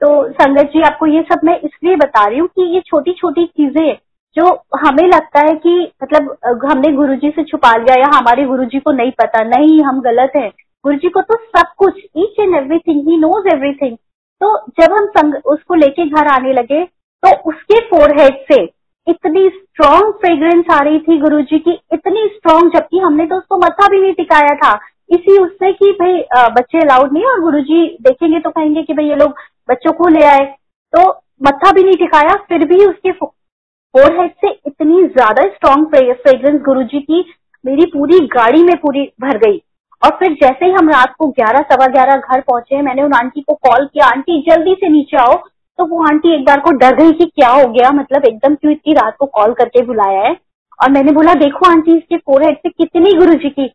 तो 0.00 0.08
संगत 0.32 0.70
जी 0.72 0.82
आपको 0.82 1.06
ये 1.06 1.22
सब 1.22 1.40
मैं 1.44 1.58
इसलिए 1.60 1.96
बता 1.96 2.24
रही 2.26 2.38
हूँ 2.38 2.48
कि 2.48 2.62
ये 2.74 2.80
छोटी 2.86 3.12
छोटी 3.12 3.44
चीज़ें 3.46 3.96
जो 4.36 4.46
हमें 4.78 5.06
लगता 5.06 5.40
है 5.40 5.54
कि 5.56 5.72
मतलब 6.02 6.36
हमने 6.64 6.92
गुरुजी 6.92 7.30
से 7.30 7.42
छुपा 7.44 7.74
लिया 7.76 7.94
या 8.00 8.08
हमारे 8.14 8.44
गुरुजी 8.44 8.78
को 8.78 8.92
नहीं 8.92 9.10
पता, 9.12 9.42
नहीं, 9.44 9.82
हम 9.82 10.00
गलत 10.00 10.32
हैं। 10.36 10.50
गुरुजी 10.84 11.08
को 11.08 11.20
तो 11.22 11.36
सब 11.36 11.72
कुछ 11.78 12.00
ईच 12.16 12.40
एंड 12.40 12.54
एवरीथिंग 12.54 13.08
ही 13.08 13.16
नोज़ 13.18 13.46
एवरीथिंग 13.54 13.96
तो 14.40 14.56
जब 14.80 14.92
हम 14.92 15.06
संग, 15.08 15.34
उसको 15.46 15.74
लेके 15.74 16.06
घर 16.06 16.26
आने 16.28 16.52
लगे 16.52 16.82
तो 16.84 17.34
उसके 17.50 17.80
फोरहेड 17.88 18.42
से 18.50 18.62
इतनी 19.06 19.48
स्ट्रॉन्ग 19.50 20.12
फ्रेग्रेंस 20.16 20.64
आ 20.72 20.78
रही 20.80 20.98
थी 20.98 21.18
गुरुजी 21.20 21.58
की, 21.58 21.78
इतनी 21.92 22.26
स्ट्रॉन्ग 22.28 22.76
जबकि 22.76 22.98
हमने 22.98 23.26
तो 23.26 23.36
उसको 23.36 23.56
मथा 23.58 23.88
भी 23.88 24.00
नहीं 24.00 24.12
टिकाया 24.14 24.54
था। 24.56 24.74
इसी 25.10 25.38
उससे 25.38 25.72
कि 25.72 25.90
भाई 25.92 26.20
बच्चे 26.52 26.78
अलाउड 26.80 27.12
नहीं 27.12 27.24
और 27.26 27.40
गुरुजी 27.40 27.86
देखेंगे 28.02 28.38
तो 28.40 28.50
कहेंगे 28.50 28.82
कि 28.82 28.94
भाई 28.94 29.08
ये 29.08 29.16
लोग 29.16 29.34
बच्चों 29.68 29.92
को 29.92 30.08
ले 30.10 30.24
आए। 30.26 30.44
तो 30.92 31.08
मत्था 31.42 31.70
भी 31.72 31.82
नहीं 31.82 31.96
टिकाया, 31.96 32.34
फिर 32.48 32.64
भी 32.66 32.84
उसके 32.86 33.12
फोर 33.12 34.18
हेड 34.18 34.30
से 34.34 34.50
इतनी 34.66 35.02
ज़्यादा 35.04 35.42
स्ट्रॉन्ग 35.44 35.86
फ्रेग्रेंस 35.88 36.60
गुरुजी 36.62 37.00
की 37.00 37.24
मेरी 37.64 37.86
पूरी 37.88 38.18
गाड़ी 38.28 38.62
में 38.62 38.76
पूरी 38.76 39.02
भर 39.20 39.38
गई। 39.38 39.60
और 40.02 40.10
फिर 40.18 40.32
जैसे 40.34 40.64
ही 40.64 40.72
हम 40.72 40.88
रात 40.90 41.14
को 41.18 41.26
ग्यारह, 41.28 41.60
सवा 41.64 41.86
ग्यारह 41.88 42.16
घर 42.16 42.40
पहुँचे, 42.40 42.80
मैंने 42.82 43.02
उन 43.02 43.12
आंटी 43.14 43.40
को 43.40 43.54
कॉल 43.56 43.86
किया, 43.86 44.06
आंटी, 44.06 44.40
जल्दी 44.48 44.74
से 44.74 44.88
नीचे 44.88 45.16
आओ। 45.18 45.36
तो 45.78 45.84
वो 45.86 46.02
आंटी 46.04 46.34
एक 46.34 46.44
बार 46.46 46.60
को 46.60 46.70
डर 46.78 46.96
गई 46.96 47.12
कि 47.12 47.24
क्या 47.26 47.48
हो 47.50 47.66
गया 47.68 47.90
मतलब 47.92 48.24
एकदम 48.26 48.54
क्यों 48.54 48.72
इतनी 48.72 48.92
रात 48.94 49.16
को 49.18 49.26
कॉल 49.28 49.52
करके 49.54 49.84
बुलाया 49.84 50.20
है। 50.20 50.32
और 50.78 50.90
मैंने 50.90 51.12
बोला, 51.12 51.34
देखो 51.36 51.66
आंटी, 51.66 51.92
इसके 51.92 52.16
फोरहेड 52.18 52.56
पे 52.56 52.68
कितनी 52.70 53.12
गुरु 53.14 53.34
जी 53.34 53.48
की 53.50 53.66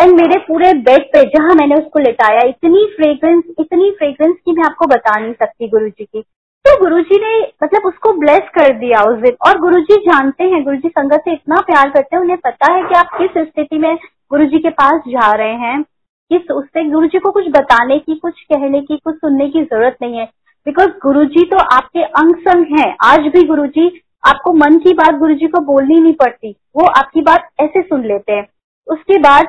एंड 0.00 0.12
मेरे 0.12 0.38
पूरे 0.38 0.72
बेड 0.72 1.04
पे 1.04 1.22
जहाँ 1.22 1.54
मैंने 1.54 1.74
उसको 1.74 1.98
लेटाया, 1.98 2.40
इतनी 2.48 2.84
फ्रेग्रेंस 2.96 3.44
इतनी 3.60 3.90
फ्रेग्रेंस 3.90 4.36
की 4.44 4.52
मैं 4.52 4.64
आपको 4.64 4.86
बता 4.86 5.20
नहीं 5.20 5.32
सकती 5.32 5.68
गुरु 5.68 5.88
जी 5.88 6.04
की। 6.04 6.22
तो 6.64 6.80
गुरु 6.80 7.00
जी 7.00 7.16
ने 7.16 7.40
मतलब 7.62 7.86
उसको 7.86 8.12
ब्लेस 8.12 8.42
कर 8.54 8.72
दिया 8.72 9.02
उस 9.02 9.18
दिन। 9.18 9.36
और 9.46 9.58
गुरु 9.58 9.80
जी 9.80 9.96
जानते 9.96 10.44
हैं 10.44 10.64
गुरु 10.64 10.76
जी 10.76 10.88
संगत 10.88 11.22
से 11.24 11.32
इतना 11.32 11.56
प्यार 11.56 11.90
करते 11.90 12.16
हैं, 12.16 12.22
उन्हें 12.22 12.38
पता 12.38 12.72
है 12.72 12.82
कि 12.82 12.94
आप 12.94 13.06
किस 13.18 13.42
स्थिति 13.42 13.78
में 13.78 13.96
गुरु 14.30 14.44
जी 14.44 14.58
के 14.58 14.70
पास 14.70 15.00
जा 15.08 15.32
रहे 15.32 15.54
हैं। 15.54 15.82
किस 16.30 16.50
उससे 16.50 16.84
गुरु 16.84 17.06
जी 17.06 17.18
को 17.18 17.30
कुछ 17.30 17.48
बताने 17.48 17.98
की, 17.98 18.14
कुछ 18.14 18.40
कहने 18.40 18.80
की, 18.80 18.96
कुछ 18.96 19.14
सुनने 19.16 19.48
की 19.48 19.62
ज़रूरत 19.62 19.96
नहीं 20.02 20.18
है। 20.18 20.24
बिकॉज़ 20.66 20.88
गुरु 20.88 21.24
जी 21.24 21.44
तो 21.44 21.56
आपके 21.56 22.02
अंग 22.02 22.34
संग 22.34 22.78
है। 22.78 22.96
आज 23.04 23.18
भी 23.18 23.42
गुरु 23.42 23.66
जी 23.66 24.02
आपको 24.26 24.52
मन 24.52 24.78
की 24.78 24.92
बात 24.92 25.14
गुरु 25.14 25.34
जी 25.34 25.46
को 25.46 25.60
बोलनी 25.60 26.00
नहीं 26.00 26.12
पड़ती। 26.12 26.56
वो 26.76 26.86
आपकी 26.86 27.20
बात 27.20 27.48
ऐसे 27.60 27.82
सुन 27.82 28.04
लेते 28.04 28.32
हैं। 28.32 28.48
उसके 28.86 29.18
बाद 29.18 29.46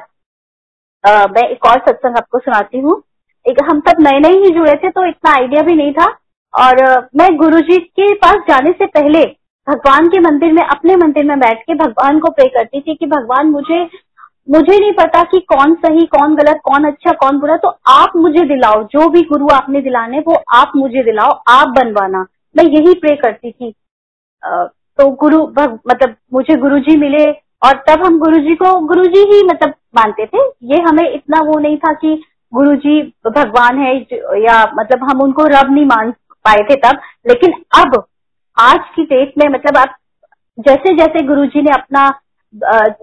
मैं 1.03 1.43
एक 1.43 1.65
और 1.65 1.79
सत्संग 1.79 2.17
आपको 2.17 2.39
सुनाती 2.39 2.79
हूँ। 2.79 3.01
एक, 3.45 3.57
हम 3.63 3.79
सब 3.79 4.01
नए 4.01 4.19
नए 4.19 4.39
ही 4.39 4.49
जुड़े 4.51 4.73
थे 4.75 4.89
तो 4.89 5.05
इतना 5.07 5.31
आइडिया 5.33 5.61
भी 5.63 5.75
नहीं 5.75 5.91
था। 5.93 6.05
और 6.53 7.09
मैं 7.15 7.35
गुरुजी 7.37 7.77
के 7.77 8.13
पास 8.15 8.43
जाने 8.49 8.71
से 8.71 8.85
पहले 8.87 9.23
भगवान 9.67 10.07
के 10.07 10.19
मंदिर 10.21 10.53
में, 10.53 10.61
अपने 10.63 10.95
मंदिर 10.97 11.25
में 11.25 11.39
बैठ 11.39 11.61
के 11.61 11.73
भगवान 11.75 12.19
को 12.19 12.29
प्रे 12.31 12.47
करती 12.49 12.81
थी 12.81 12.95
कि 12.95 13.05
भगवान 13.07 13.49
मुझे 13.49 13.87
मुझे 14.47 14.77
नहीं 14.77 14.91
पता 14.93 15.21
कि 15.23 15.39
कौन 15.49 15.73
सही, 15.75 16.05
कौन 16.07 16.35
गलत, 16.35 16.59
कौन 16.63 16.85
अच्छा 16.85 17.11
कौन 17.13 17.39
बुरा 17.39 17.57
तो 17.57 17.69
आप 17.89 18.13
मुझे 18.15 18.45
दिलाओ। 18.47 18.83
जो 18.85 19.09
भी 19.09 19.21
गुरु 19.23 19.47
आपने 19.53 19.81
दिलाने 19.81 20.19
वो 20.19 20.35
आप 20.53 20.71
मुझे 20.75 21.03
दिलाओ, 21.03 21.29
आप 21.49 21.67
बनवाना। 21.69 22.25
मैं 22.55 22.63
यही 22.65 22.93
प्रे 23.01 23.15
करती 23.15 23.51
थी। 23.51 23.71
तो 24.43 25.09
गुरु 25.15 25.41
मतलब 25.49 26.15
मुझे 26.33 26.55
गुरुजी 26.57 26.97
मिले 26.97 27.23
और 27.61 27.83
तब 27.87 28.05
हम 28.05 28.17
गुरुजी 28.19 28.55
को, 28.55 28.73
गुरुजी 28.87 29.19
ही 29.31 29.41
मतलब 29.45 29.73
मानते 29.95 30.25
थे। 30.25 30.43
ये 30.65 30.81
हमें 30.81 31.09
इतना 31.09 31.39
वो 31.43 31.59
नहीं 31.59 31.77
था 31.77 31.93
कि 31.93 32.15
गुरुजी 32.53 33.01
भगवान 33.27 33.77
है 33.77 33.95
या 34.43 34.61
मतलब 34.75 35.03
हम 35.03 35.21
उनको 35.21 35.45
रब 35.47 35.71
नहीं 35.71 35.85
मान 35.85 36.11
पाए 36.45 36.63
थे 36.69 36.75
तब। 36.77 36.99
लेकिन 37.29 37.53
अब, 37.79 38.03
आज 38.57 38.79
की 38.95 39.03
डेट 39.05 39.33
में 39.37 39.47
मतलब 39.49 39.77
आप 39.77 39.95
जैसे 40.59 40.93
जैसे 40.95 41.25
गुरुजी 41.27 41.61
ने 41.61 41.71
अपना 41.73 42.07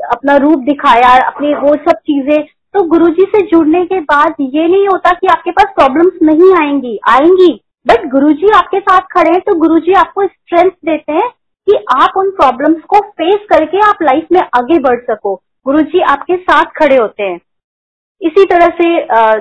अपना 0.07 0.37
रूप 0.37 0.59
दिखाया, 0.61 1.11
अपनी 1.21 1.55
वो 1.55 1.75
सब 1.81 1.99
चीज़ें 2.01 2.45
तो 2.75 2.83
गुरुजी 2.89 3.25
से 3.27 3.41
जुड़ने 3.47 3.85
के 3.87 4.01
बाद 4.03 4.35
ये 4.41 4.67
नहीं 4.69 4.87
होता 4.89 5.11
कि 5.11 5.27
आपके 5.27 5.51
पास 5.51 5.73
प्रॉब्लम्स 5.77 6.19
नहीं 6.23 6.53
आएँगी 6.57 6.99
आएँगी। 7.11 7.53
बट 7.87 8.07
गुरुजी 8.11 8.53
आपके 8.57 8.81
साथ 8.81 9.07
खड़े 9.13 9.31
हैं 9.31 9.41
तो 9.41 9.55
गुरुजी 9.59 9.93
आपको 9.93 10.27
स्ट्रेंथ 10.27 10.71
देते 10.87 11.13
हैं। 11.13 11.29
कि 11.67 11.77
आप 11.97 12.17
उन 12.17 12.31
प्रॉब्लम्स 12.33 12.83
को 12.89 12.99
फेस 13.13 13.47
करके 13.51 13.79
आप 13.87 14.03
लाइफ 14.03 14.27
में 14.33 14.41
आगे 14.41 14.79
बढ़ 14.81 15.01
सको। 15.03 15.35
गुरु 15.67 15.81
जी 15.85 16.01
आपके 16.11 16.37
साथ 16.39 16.65
खड़े 16.77 16.97
होते 16.97 17.23
हैं। 17.23 17.41
इसी 18.21 18.45
तरह 18.45 18.67
से 18.77 18.91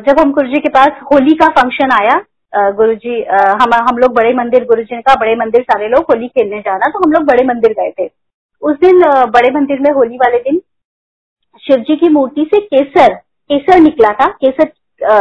जब 0.01 0.19
हम 0.19 0.31
गुरु 0.33 0.47
जी 0.47 0.59
के 0.59 0.69
पास 0.69 1.01
होली 1.11 1.33
का 1.35 1.47
फ़ंक्शन 1.53 1.91
आया 1.93 2.23
गुरु 2.73 2.93
जी 2.95 3.21
हम 3.23 3.73
हम 3.75 3.97
लोग 3.97 4.13
बड़े 4.15 4.33
मंदिर, 4.33 4.63
गुरुजी 4.65 4.95
ने 4.95 5.01
कहा, 5.01 5.15
बड़े 5.15 5.35
मंदिर 5.35 5.61
सारे 5.63 5.87
लोग 5.89 6.05
होली 6.09 6.27
खेलने 6.27 6.59
जाना। 6.59 6.87
तो 6.87 6.99
हम 6.99 7.11
लोग 7.11 7.23
बड़े 7.25 7.43
मंदिर 7.45 7.73
गए 7.79 7.91
थे। 7.91 8.09
उस 8.61 8.75
दिन 8.79 9.01
बड़े 9.31 9.49
मंदिर 9.51 9.79
में 9.79 9.91
होली 9.91 10.17
वाले 10.17 10.37
दिन 10.39 10.61
शिव 11.63 11.83
जी 11.87 11.95
की 11.95 12.09
मूर्ति 12.09 12.49
से 12.53 12.59
केसर 12.61 13.13
केसर 13.49 13.79
निकला 13.79 14.11
था। 14.11 14.27
केसर 14.43 14.71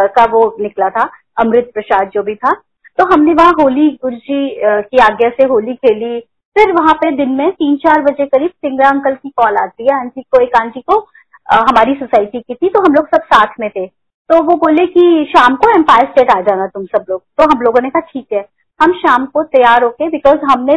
का 0.09 0.25
वो 0.33 0.45
निकला 0.61 0.89
था, 0.91 1.09
अमृत 1.41 1.71
प्रसाद 1.75 2.11
जो 2.15 2.23
भी 2.23 2.35
था। 2.35 2.53
तो 2.99 3.05
हमने 3.13 3.33
वहाँ 3.35 3.53
होली 3.61 3.89
गुरु 4.03 4.17
जी 4.17 4.49
की 4.57 4.99
आज्ञा 5.05 5.29
से 5.31 5.47
होली 5.49 5.75
खेली। 5.77 6.19
फिर 6.57 6.73
वहाँ 6.73 6.95
पे 6.95 7.11
दिन 7.17 7.31
में 7.35 7.51
तीन 7.53 7.77
चार 7.77 8.03
बजे 8.03 8.27
करीब 8.27 8.51
सिंगरा 8.51 8.89
अंकल 8.89 9.15
की 9.15 9.29
कॉल 9.37 9.57
आती 9.57 9.85
है 9.85 9.99
आंटी 9.99 10.23
को 10.23 10.43
एक 10.43 10.57
आंटी 10.61 10.81
को 10.81 10.99
आ, 11.47 11.57
हमारी 11.59 11.95
सोसाइटी 11.95 12.41
की 12.41 12.55
थी 12.55 12.69
तो 12.69 12.81
हम 12.81 12.95
लोग 12.95 13.07
सब 13.09 13.23
साथ 13.25 13.61
में 13.61 13.69
थे। 13.71 13.87
तो 13.87 14.43
वो 14.45 14.55
बोले 14.57 14.87
कि 14.87 15.03
शाम 15.29 15.55
को 15.55 15.71
एम्पायर 15.71 16.07
स्टेट 16.11 16.31
आ 16.31 16.41
जाना 16.43 16.67
तुम 16.67 16.85
सब 16.87 17.05
लोग। 17.11 17.21
तो 17.39 17.45
हम 17.51 17.61
लोगों 17.63 17.83
ने 17.83 17.89
कहा 17.91 18.01
ठीक 18.13 18.27
है। 18.33 18.45
हम 18.81 18.93
शाम 18.99 19.25
को 19.27 19.43
तैयार 19.45 19.85
होके 19.85 20.09
बिकॉज़ 20.11 20.45
हमने 20.53 20.77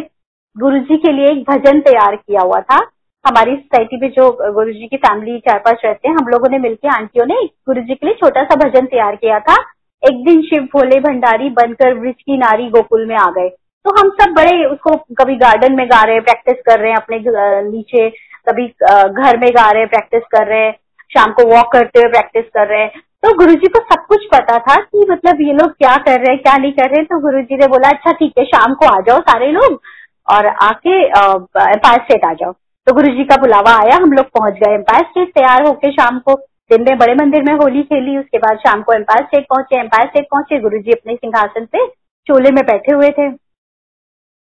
गुरु 0.56 0.80
जी 0.80 0.98
के 0.98 1.12
लिए 1.12 1.32
एक 1.32 1.44
भजन 1.50 1.80
तैयार 1.82 2.16
किया 2.16 2.42
हुआ 2.42 2.60
था 2.62 2.80
हमारी 3.26 3.56
सोसाइटी 3.56 3.98
में 4.02 4.10
जो 4.10 4.30
गुरु 4.54 4.72
जी 4.72 4.88
की 4.88 4.98
फैमिली 4.98 5.38
चार 5.40 5.60
पाँच 5.60 5.82
रहते 5.86 6.08
हैं 6.08 6.16
हम 6.16 6.28
लोगों 6.28 6.50
ने 6.52 6.58
मिलकर 6.60 6.90
आंटियों 6.96 7.26
ने 7.26 7.42
गुरु 7.68 7.82
जी 7.82 7.96
के 7.96 8.06
लिए 8.08 8.16
छोटा 8.16 8.44
सा 8.44 8.56
भजन 8.60 8.86
तैयार 8.86 9.16
किया 9.16 9.40
था। 9.40 9.56
एक 10.04 10.24
दिन 10.26 10.42
शिव 10.42 10.64
भोले 10.74 11.00
भंडारी 11.02 11.50
बनकर 11.54 11.94
वृक्ष 12.00 12.22
की 12.22 12.38
नारी 12.38 12.70
गोकुल 12.70 13.06
में 13.06 13.16
आ 13.18 13.30
गए। 13.32 13.50
तो 13.88 13.92
हम 13.98 14.10
सब 14.12 14.32
बड़े 14.36 14.64
उसको 14.66 14.96
कभी 15.18 15.36
गार्डन 15.38 15.76
में 15.76 15.86
गा 15.90 16.02
रहे 16.04 16.16
हैं 16.16 16.24
प्रैक्टिस 16.24 16.56
कर 16.66 16.80
रहे 16.80 16.90
हैं 16.92 16.98
अपने 16.98 17.18
नीचे, 17.68 18.08
कभी 18.50 18.66
घर 18.66 19.38
में 19.40 19.50
गा 19.52 19.70
रहे 19.70 19.82
हैं 19.82 19.90
प्रैक्टिस 19.90 20.24
कर 20.32 20.48
रहे 20.48 20.60
हैं, 20.62 20.74
शाम 21.12 21.32
को 21.34 21.44
वॉक 21.50 21.72
करते 21.74 22.00
हुए 22.00 22.10
प्रैक्टिस 22.12 22.44
कर 22.56 22.68
रहे 22.68 22.80
हैं। 22.80 23.02
तो 23.24 23.32
गुरुजी 23.38 23.68
को 23.68 23.80
सब 23.84 24.04
कुछ 24.08 24.26
पता 24.34 24.58
था 24.66 24.76
कि 24.76 25.06
मतलब 25.10 25.42
ये 25.42 25.54
लोग 25.54 25.72
क्या 25.74 25.96
कर 26.08 26.20
रहे 26.20 26.34
हैं, 26.34 26.42
क्या 26.42 26.58
नहीं 26.58 26.72
कर 26.74 26.90
रहे 26.90 27.00
हैं। 27.00 27.06
तो 27.06 27.20
गुरुजी 27.22 27.58
ने 27.58 27.68
बोला 27.68 27.90
अच्छा 27.90 28.12
ठीक 28.14 28.34
है, 28.40 28.46
शाम 28.48 28.74
को 28.74 28.86
आ 28.88 29.00
जाओ 29.08 29.22
सारे 29.30 29.52
लोग 29.52 29.80
और 30.28 30.48
आके 30.66 31.00
एम्पायर 31.06 32.04
स्टेट 32.04 32.26
आ 32.26 32.34
जाओ। 32.34 32.52
तो 32.52 32.94
गुरु 32.94 33.16
जी 33.16 33.24
का 33.26 33.36
बुलावा 33.38 33.78
आया, 33.78 33.96
हम 33.96 34.12
लोग 34.14 34.26
पहुँच 34.34 34.54
गए 34.56 34.74
एम्पायर 34.74 35.06
स्टेट 35.06 35.34
तैयार 35.34 35.66
होके 35.68 35.92
शाम 35.94 36.20
को। 36.20 36.36
दिन 36.72 36.82
में 36.84 36.98
बड़े 36.98 37.14
मंदिर 37.16 37.44
में 37.44 37.54
होली 37.56 37.82
खेली, 37.86 38.18
उसके 38.18 38.38
बाद 38.40 38.58
शाम 38.60 38.82
को 38.82 38.94
एम्पायर 38.94 39.26
स्टेट 39.26 39.46
पहुँचे 39.50 39.80
एम्पायर 39.80 40.08
स्टेट 40.08 40.26
पहुँचे 40.32 40.60
गुरु 40.62 40.80
जी 40.80 40.92
अपने 40.94 41.16
सिंहासन 41.16 41.66
पे 41.66 41.86
चोले 42.28 42.52
में 42.52 42.64
बैठे 42.66 42.94
हुए 42.94 43.10
थे। 43.18 43.30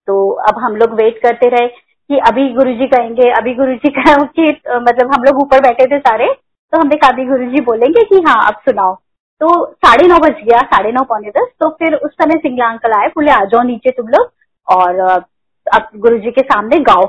तो 0.07 0.29
अब 0.49 0.59
हम 0.59 0.75
लोग 0.75 0.93
वेट 0.95 1.19
करते 1.23 1.49
रहे 1.49 1.67
कि 1.67 2.17
अभी 2.27 2.47
गुरुजी 2.53 2.87
कहेंगे, 2.87 3.29
अभी 3.31 3.53
गुरुजी 3.55 3.89
कहेंगे 3.91 4.49
मतलब 4.79 5.13
हम 5.13 5.23
लोग 5.23 5.41
ऊपर 5.41 5.61
बैठे 5.61 5.85
थे 5.87 5.99
सारे 5.99 6.27
तो 6.73 6.79
हमने 6.79 6.95
कहा, 6.95 7.09
अभी 7.09 7.25
गुरुजी 7.25 7.61
बोलेंगे 7.63 8.03
कि 8.05 8.21
हाँ 8.27 8.41
अब 8.47 8.59
सुनाओ। 8.61 8.93
तो 9.41 9.49
साढ़े 9.75 10.07
नौ 10.07 10.17
बज 10.19 10.39
गया, 10.41 10.59
साढ़े 10.63 10.91
नौ 10.91 11.03
पौने 11.03 11.29
दस 11.31 11.47
तो 11.59 11.69
फिर 11.71 11.95
उस 11.95 12.11
समय 12.13 12.39
सिंगला 12.39 12.69
अंकल 12.69 12.91
आए, 12.93 13.07
बोले, 13.07 13.31
आ 13.31 13.43
जाओ 13.43 13.61
नीचे 13.63 13.91
तुम 13.91 14.07
लोग 14.07 14.31
और 14.67 14.99
अब 14.99 15.87
गुरु 15.97 16.17
जी 16.17 16.31
के 16.31 16.41
सामने 16.43 16.79
गाओ। 16.81 17.05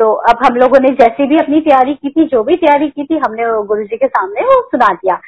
तो 0.00 0.10
अब 0.30 0.44
हम 0.44 0.56
लोगों 0.56 0.78
ने 0.80 0.88
जैसे 0.96 1.26
भी 1.26 1.36
अपनी 1.38 1.60
तैयारी 1.60 1.94
की 1.94 2.10
थी, 2.10 2.24
जो 2.26 2.42
भी 2.42 2.56
तैयारी 2.56 2.88
की 2.88 3.04
थी, 3.04 3.18
हमने 3.18 3.44
गुरु 3.66 3.84
जी 3.84 3.96
के 3.96 4.06
सामने 4.08 4.42
वो 4.44 4.60
सुना 4.66 4.88
दिया। 4.94 5.20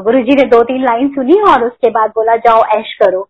गुरु 0.00 0.22
जी 0.22 0.34
ने 0.36 0.44
दो 0.48 0.62
तीन 0.62 0.82
लाइन 0.82 1.08
सुनी 1.08 1.40
और 1.42 1.64
उसके 1.64 1.90
बाद 1.90 2.10
बोला, 2.10 2.36
जाओ 2.38 2.62
ऐश 2.76 2.94
करो। 3.02 3.28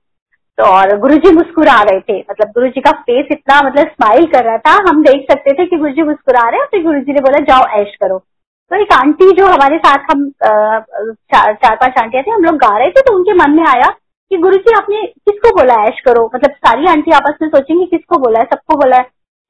तो 0.59 0.65
और 0.67 0.97
गुरु 1.01 1.17
जी 1.17 1.31
मुस्कुरा 1.33 1.75
रहे 1.83 2.01
थे। 2.01 2.19
मतलब 2.21 2.49
गुरु 2.55 2.69
जी 2.69 2.81
का 2.81 2.91
फेस 3.01 3.27
इतना 3.33 3.61
मतलब 3.61 3.89
स्माइल 3.89 4.27
कर 4.33 4.45
रहा 4.45 4.59
था। 4.59 4.73
हम 4.89 5.03
देख 5.03 5.31
सकते 5.31 5.53
थे 5.53 5.67
कि 5.67 5.77
गुरु 5.77 5.93
जी 5.93 6.03
मुस्कुरा 6.05 6.49
रहे 6.49 6.61
हैं, 6.61 6.67
फिर 6.71 6.83
गुरु 6.85 7.01
जी 7.01 7.13
ने 7.13 7.21
बोला, 7.21 7.39
जाओ 7.45 7.67
ऐश 7.81 7.97
करो। 8.03 8.19
तो 8.19 8.77
एक 8.77 8.93
आंटी 8.93 9.31
जो 9.33 9.47
हमारे 9.47 9.79
साथ 9.79 10.11
हम 10.11 10.29
चार 10.41 11.53
चार 11.55 11.77
पाँच 11.77 11.99
आंटियाँ 12.03 12.25
थे, 12.25 12.31
हम 12.31 12.45
लोग 12.45 12.57
गा 12.57 12.77
रहे 12.79 12.91
थे 12.91 13.01
तो 13.01 13.15
उनके 13.17 13.33
मन 13.35 13.57
में 13.57 13.65
आया 13.69 13.89
कि 14.31 14.37
गुरु 14.39 14.57
जी 14.59 14.75
आपने 14.77 15.03
किसको 15.03 15.55
बोला 15.57 15.75
ऐश 15.87 16.01
करो? 16.01 16.31
मतलब 16.35 16.51
सारी 16.67 16.87
आंटी 16.91 17.13
आपस 17.13 17.39
में 17.43 17.49
सोचेंगे 17.49 17.85
किसको 17.87 18.19
बोला 18.19 18.39
है, 18.39 18.45
सबको 18.47 18.77
बोला 18.77 18.97
है। 18.97 19.03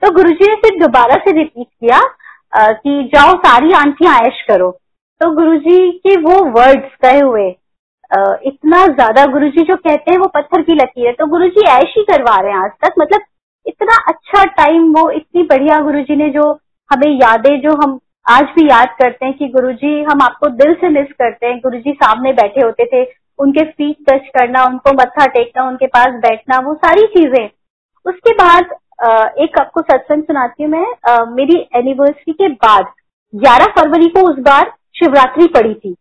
तो 0.03 0.11
गुरु 0.13 0.31
जी 0.33 0.49
ने 0.49 0.55
फिर 0.59 0.79
दोबारा 0.81 1.17
से 1.25 1.33
रिपीट 1.33 1.67
किया 1.67 2.01
कि 2.53 3.03
जाओ 3.15 3.37
सारी 3.41 3.73
आंटियाँ 3.75 4.19
ऐश 4.21 4.41
करो। 4.49 4.71
तो 5.21 5.31
गुरुजी 5.35 5.91
के 5.99 6.17
वो 6.23 6.43
वर्ड्स 6.53 6.97
कहे 7.03 7.21
हुए 7.21 7.49
इतना 8.13 8.85
ज़्यादा 8.87 9.25
गुरुजी 9.33 9.63
जो 9.63 9.77
कहते 9.79 10.13
हैं 10.13 10.19
वो 10.19 10.27
पत्थर 10.35 10.63
की 10.63 10.75
लकीर 10.75 11.07
है। 11.07 11.13
तो 11.13 11.27
गुरुजी 11.29 11.67
ऐश 11.69 11.95
ही 11.99 12.03
करवा 12.05 12.37
रहे 12.37 12.53
हैं 12.53 12.59
आज 12.59 12.71
तक। 12.85 12.95
मतलब 12.99 13.21
इतना 13.67 13.97
अच्छा 14.09 14.45
टाइम 14.55 14.93
वो, 14.95 15.09
इतनी 15.11 15.43
बढ़िया 15.45 15.79
गुरुजी 15.81 16.17
ने 16.17 16.29
जो 16.31 16.51
हमें 16.91 17.11
यादें, 17.13 17.61
जो 17.61 17.77
हम 17.77 17.99
आज 18.27 18.45
भी 18.57 18.69
याद 18.69 18.89
करते 18.99 19.27
हैं 19.27 19.37
कि 19.39 19.47
गुरुजी, 19.49 20.03
हम 20.03 20.23
आपको 20.23 20.49
दिल 20.51 20.75
से 20.75 20.89
मिस 20.91 21.13
करते 21.15 21.47
हैं। 21.47 21.59
गुरुजी 21.59 21.93
सामने 21.95 22.33
बैठे 22.35 22.61
होते 22.61 22.85
थे, 22.87 23.03
उनके 23.39 23.65
फीट 23.65 23.97
टच 24.11 24.29
करना, 24.37 24.65
उनको 24.65 24.93
मत्था 24.93 25.27
टेकना, 25.29 25.67
उनके 25.69 25.87
पास 25.89 26.21
बैठना, 26.21 26.59
वो 26.61 26.75
सारी 26.77 27.07
चीज़ें। 27.09 27.49
उसके 28.07 28.33
बाद 28.35 28.79
एक 29.39 29.59
आपको 29.61 29.81
सत्संग 29.83 30.23
सुनाती 30.23 30.63
हूँ 30.63 30.71
मैं। 30.73 31.25
मेरी 31.33 31.59
एनिवर्सरी 31.77 32.33
के 32.35 32.49
बाद 32.49 32.93
11 33.33 33.73
फरवरी 33.77 34.09
को 34.09 34.29
उस 34.31 34.39
बार 34.43 34.73
शिवरात्रि 34.95 35.47
पड़ी 35.55 35.75
थी। 35.75 35.95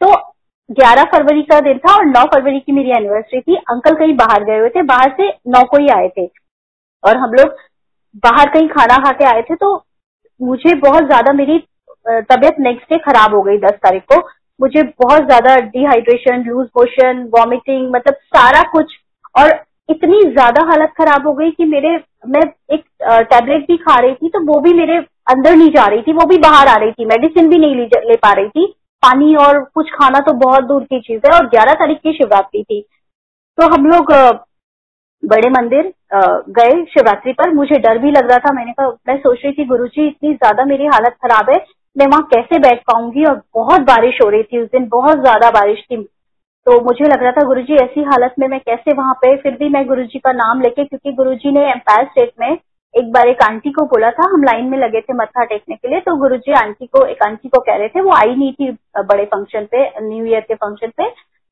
तो 0.00 0.12
11 0.70 1.04
फरवरी 1.12 1.42
का 1.44 1.60
दिन 1.62 1.78
था 1.78 1.94
और 1.94 2.06
9 2.06 2.24
फरवरी 2.26 2.60
की 2.60 2.72
मेरी 2.72 2.90
एनिवर्सरी 2.92 3.40
थी। 3.40 3.56
अंकल 3.56 3.94
कहीं 3.94 4.14
बाहर 4.16 4.44
गए 4.44 4.58
हुए 4.58 4.68
थे, 4.68 4.82
बाहर 4.84 5.14
से 5.16 5.28
नौ 5.48 5.62
को 5.64 5.78
ही 5.78 5.88
आए 5.90 6.08
थे। 6.08 6.26
और 7.04 7.16
हम 7.18 7.32
लोग 7.32 7.56
बाहर 8.24 8.48
कहीं 8.50 8.68
खाना 8.68 8.96
खा 8.98 9.12
के 9.12 9.24
आए 9.26 9.42
थे 9.42 9.54
तो 9.56 9.74
मुझे 10.40 10.74
बहुत 10.78 11.04
ज़्यादा 11.04 11.32
मेरी 11.34 11.58
तबियत 12.06 12.56
नेक्स्ट 12.60 12.92
डे 12.92 12.98
खराब 13.00 13.34
हो 13.34 13.42
गई 13.42 13.58
दस 13.58 13.78
तारीख 13.82 14.02
को। 14.12 14.18
मुझे 14.60 14.82
बहुत 14.82 15.24
ज़्यादा 15.24 15.54
डिहाइड्रेशन 15.68 16.44
लूज 16.46 16.66
मोशन 16.76 17.22
वॉमिटिंग 17.34 17.90
मतलब 17.94 18.14
सारा 18.28 18.62
कुछ। 18.70 18.94
और 19.34 19.52
इतनी 19.88 20.20
ज़्यादा 20.22 20.64
हालत 20.66 20.92
खराब 20.98 21.26
हो 21.26 21.32
गई 21.34 21.50
कि 21.50 21.64
मेरे, 21.66 21.90
मैं 22.26 22.42
एक 22.72 22.84
टैबलेट 23.02 23.66
भी 23.66 23.76
खा 23.78 23.94
रही 23.96 24.14
थी 24.14 24.28
तो 24.28 24.40
वो 24.46 24.60
भी 24.60 24.72
मेरे 24.74 24.96
अंदर 25.26 25.54
नहीं 25.54 25.70
जा 25.70 25.86
रही 25.86 26.02
थी, 26.02 26.12
वो 26.12 26.26
भी 26.26 26.38
बाहर 26.38 26.68
आ 26.68 26.74
रही 26.76 26.92
थी। 26.92 27.04
मेडिसिन 27.06 27.48
भी 27.48 27.58
नहीं 27.58 27.74
ले 27.76 28.16
पा 28.18 28.32
रही 28.32 28.48
थी। 28.48 28.74
पानी 29.02 29.34
और 29.38 29.62
कुछ 29.74 29.90
खाना 29.92 30.20
तो 30.20 30.32
बहुत 30.38 30.64
दूर 30.64 30.84
की 30.84 31.00
चीज़ 31.00 31.20
है 31.26 31.36
और 31.36 31.46
ग्यारह 31.48 31.74
तारीख 31.74 31.98
की 31.98 32.12
शिवरात्रि 32.12 32.62
थी। 32.62 32.80
तो 33.58 33.66
हम 33.74 33.86
लोग 33.86 34.12
बड़े 35.22 35.48
मंदिर 35.50 35.92
गए 36.52 36.84
शिवरात्रि 36.86 37.32
पर। 37.32 37.52
मुझे 37.54 37.78
डर 37.78 37.98
भी 37.98 38.10
लग 38.10 38.28
रहा 38.30 38.38
था। 38.38 38.52
मैंने 38.54 38.72
कहा, 38.72 38.88
मैं 39.08 39.16
सोच 39.18 39.38
रही 39.44 39.52
थी, 39.52 39.64
गुरुजी, 39.66 40.06
इतनी 40.06 40.32
ज़्यादा 40.34 40.64
मेरी 40.64 40.86
हालत 40.86 41.16
खराब 41.24 41.50
है, 41.50 41.56
मैं 41.96 42.06
वहाँ 42.06 42.28
कैसे 42.32 42.58
बैठ 42.58 42.82
पाऊँगी? 42.82 43.24
और 43.24 43.42
बहुत 43.54 43.80
बारिश 43.86 44.18
हो 44.24 44.28
रही 44.30 44.42
थी 44.42 44.62
उस 44.62 44.68
दिन, 44.68 44.88
बहुत 44.88 45.20
ज़्यादा 45.20 45.50
बारिश 45.50 45.82
थी। 45.82 46.02
तो 46.66 46.80
मुझे 46.84 47.04
लग 47.04 47.22
रहा 47.22 47.32
था, 47.32 47.46
गुरुजी, 47.46 47.74
ऐसी 47.76 48.02
हालत 48.04 48.34
में 48.38 48.46
मैं 48.48 48.60
कैसे 48.60 48.94
वहाँ 48.96 49.14
पे, 49.14 49.36
फिर 49.36 49.52
भी 49.54 49.68
मैं 49.68 49.86
गुरुजी 49.86 50.18
का 50.18 50.32
नाम 50.34 50.60
लेके, 50.60 50.84
क्योंकि 50.84 51.12
गुरुजी 51.14 51.52
ने 51.52 51.70
एम्पायर 51.70 52.06
स्टेट 52.06 52.32
में 52.40 52.56
एक 52.98 53.10
बार 53.12 53.28
एक 53.28 53.42
आंटी 53.42 53.70
को 53.70 53.84
बोला 53.86 54.10
था 54.10 54.28
हम 54.32 54.42
लाइन 54.44 54.64
में 54.70 54.78
लगे 54.78 55.00
थे 55.00 55.14
मत्था 55.14 55.44
टेकने 55.44 55.74
के 55.76 55.88
लिए 55.88 56.00
तो 56.00 56.16
गुरुजी 56.16 56.52
आंटी 56.58 56.86
को 56.86 57.04
एक 57.06 57.22
आंटी 57.22 57.48
को 57.48 57.60
कह 57.60 57.76
रहे 57.76 57.88
थे 57.88 58.00
वो 58.00 58.12
आई 58.14 58.34
नहीं 58.34 58.52
थी 58.52 58.70
बड़े 59.02 59.24
फ़ंक्शन 59.24 59.66
पे 59.72 59.84
न्यू 60.00 60.24
ईयर 60.24 60.40
के 60.40 60.54
फ़ंक्शन 60.54 60.92
पे 60.96 61.08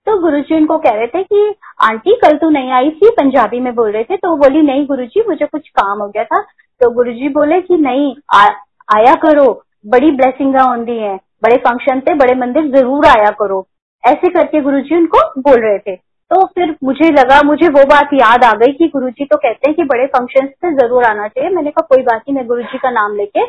तो 0.06 0.16
गुरुजी 0.22 0.54
उनको 0.54 0.76
कह 0.78 0.94
रहे 0.94 1.06
थे 1.06 1.22
कि 1.22 1.54
आंटी 1.82 2.14
कल 2.16 2.36
तू 2.38 2.50
नहीं 2.50 2.70
आई 2.72 2.90
थी 2.92 3.10
पंजाबी 3.12 3.60
में 3.60 3.74
बोल 3.74 3.90
रहे 3.92 4.04
थे 4.04 4.16
तो 4.16 4.36
बोली 4.36 4.62
नहीं 4.62 4.86
गुरुजी 4.86 5.24
मुझे 5.28 5.46
कुछ 5.46 5.68
काम 5.70 6.02
हो 6.02 6.08
गया 6.08 6.24
था। 6.24 6.40
तो 6.80 6.90
गुरुजी 6.90 7.28
बोले 7.28 7.60
कि 7.60 7.76
नहीं 7.78 8.14
आ, 8.34 8.44
आया 8.88 9.14
करो 9.22 9.46
बड़ी 9.86 10.10
ब्लेसिंग 10.10 10.56
होती 10.56 10.98
है 10.98 11.14
बड़े 11.44 11.56
फ़ंक्शन 11.56 12.00
पे 12.00 12.14
बड़े 12.14 12.34
मंदिर 12.34 12.66
ज़रूर 12.76 13.06
आया 13.06 13.30
करो। 13.40 13.66
ऐसे 14.04 14.28
करके 14.30 14.60
गुरुजी 14.60 14.96
उनको 14.96 15.18
बोल 15.40 15.60
रहे 15.62 15.78
थे। 15.78 15.94
तो 16.30 16.44
फिर 16.46 16.74
मुझे 16.84 17.10
लगा, 17.10 17.40
मुझे 17.44 17.68
वो 17.68 17.84
बात 17.86 18.10
याद 18.14 18.44
आ 18.44 18.52
गई 18.54 18.72
कि 18.74 18.86
गुरुजी 18.88 19.24
तो 19.24 19.36
कहते 19.36 19.68
हैं 19.68 19.74
कि 19.76 19.84
बड़े 19.84 20.06
फ़ंक्शन 20.08 20.46
से 20.46 20.72
ज़रूर 20.76 21.04
आना 21.04 21.26
चाहिए। 21.28 21.50
मैंने 21.50 21.70
कहा, 21.70 21.86
कोई 21.86 22.02
बात 22.02 22.18
नहीं, 22.18 22.34
मैं 22.36 22.46
गुरुजी 22.46 22.78
का 22.78 22.90
नाम 22.90 23.14
लेके 23.16 23.44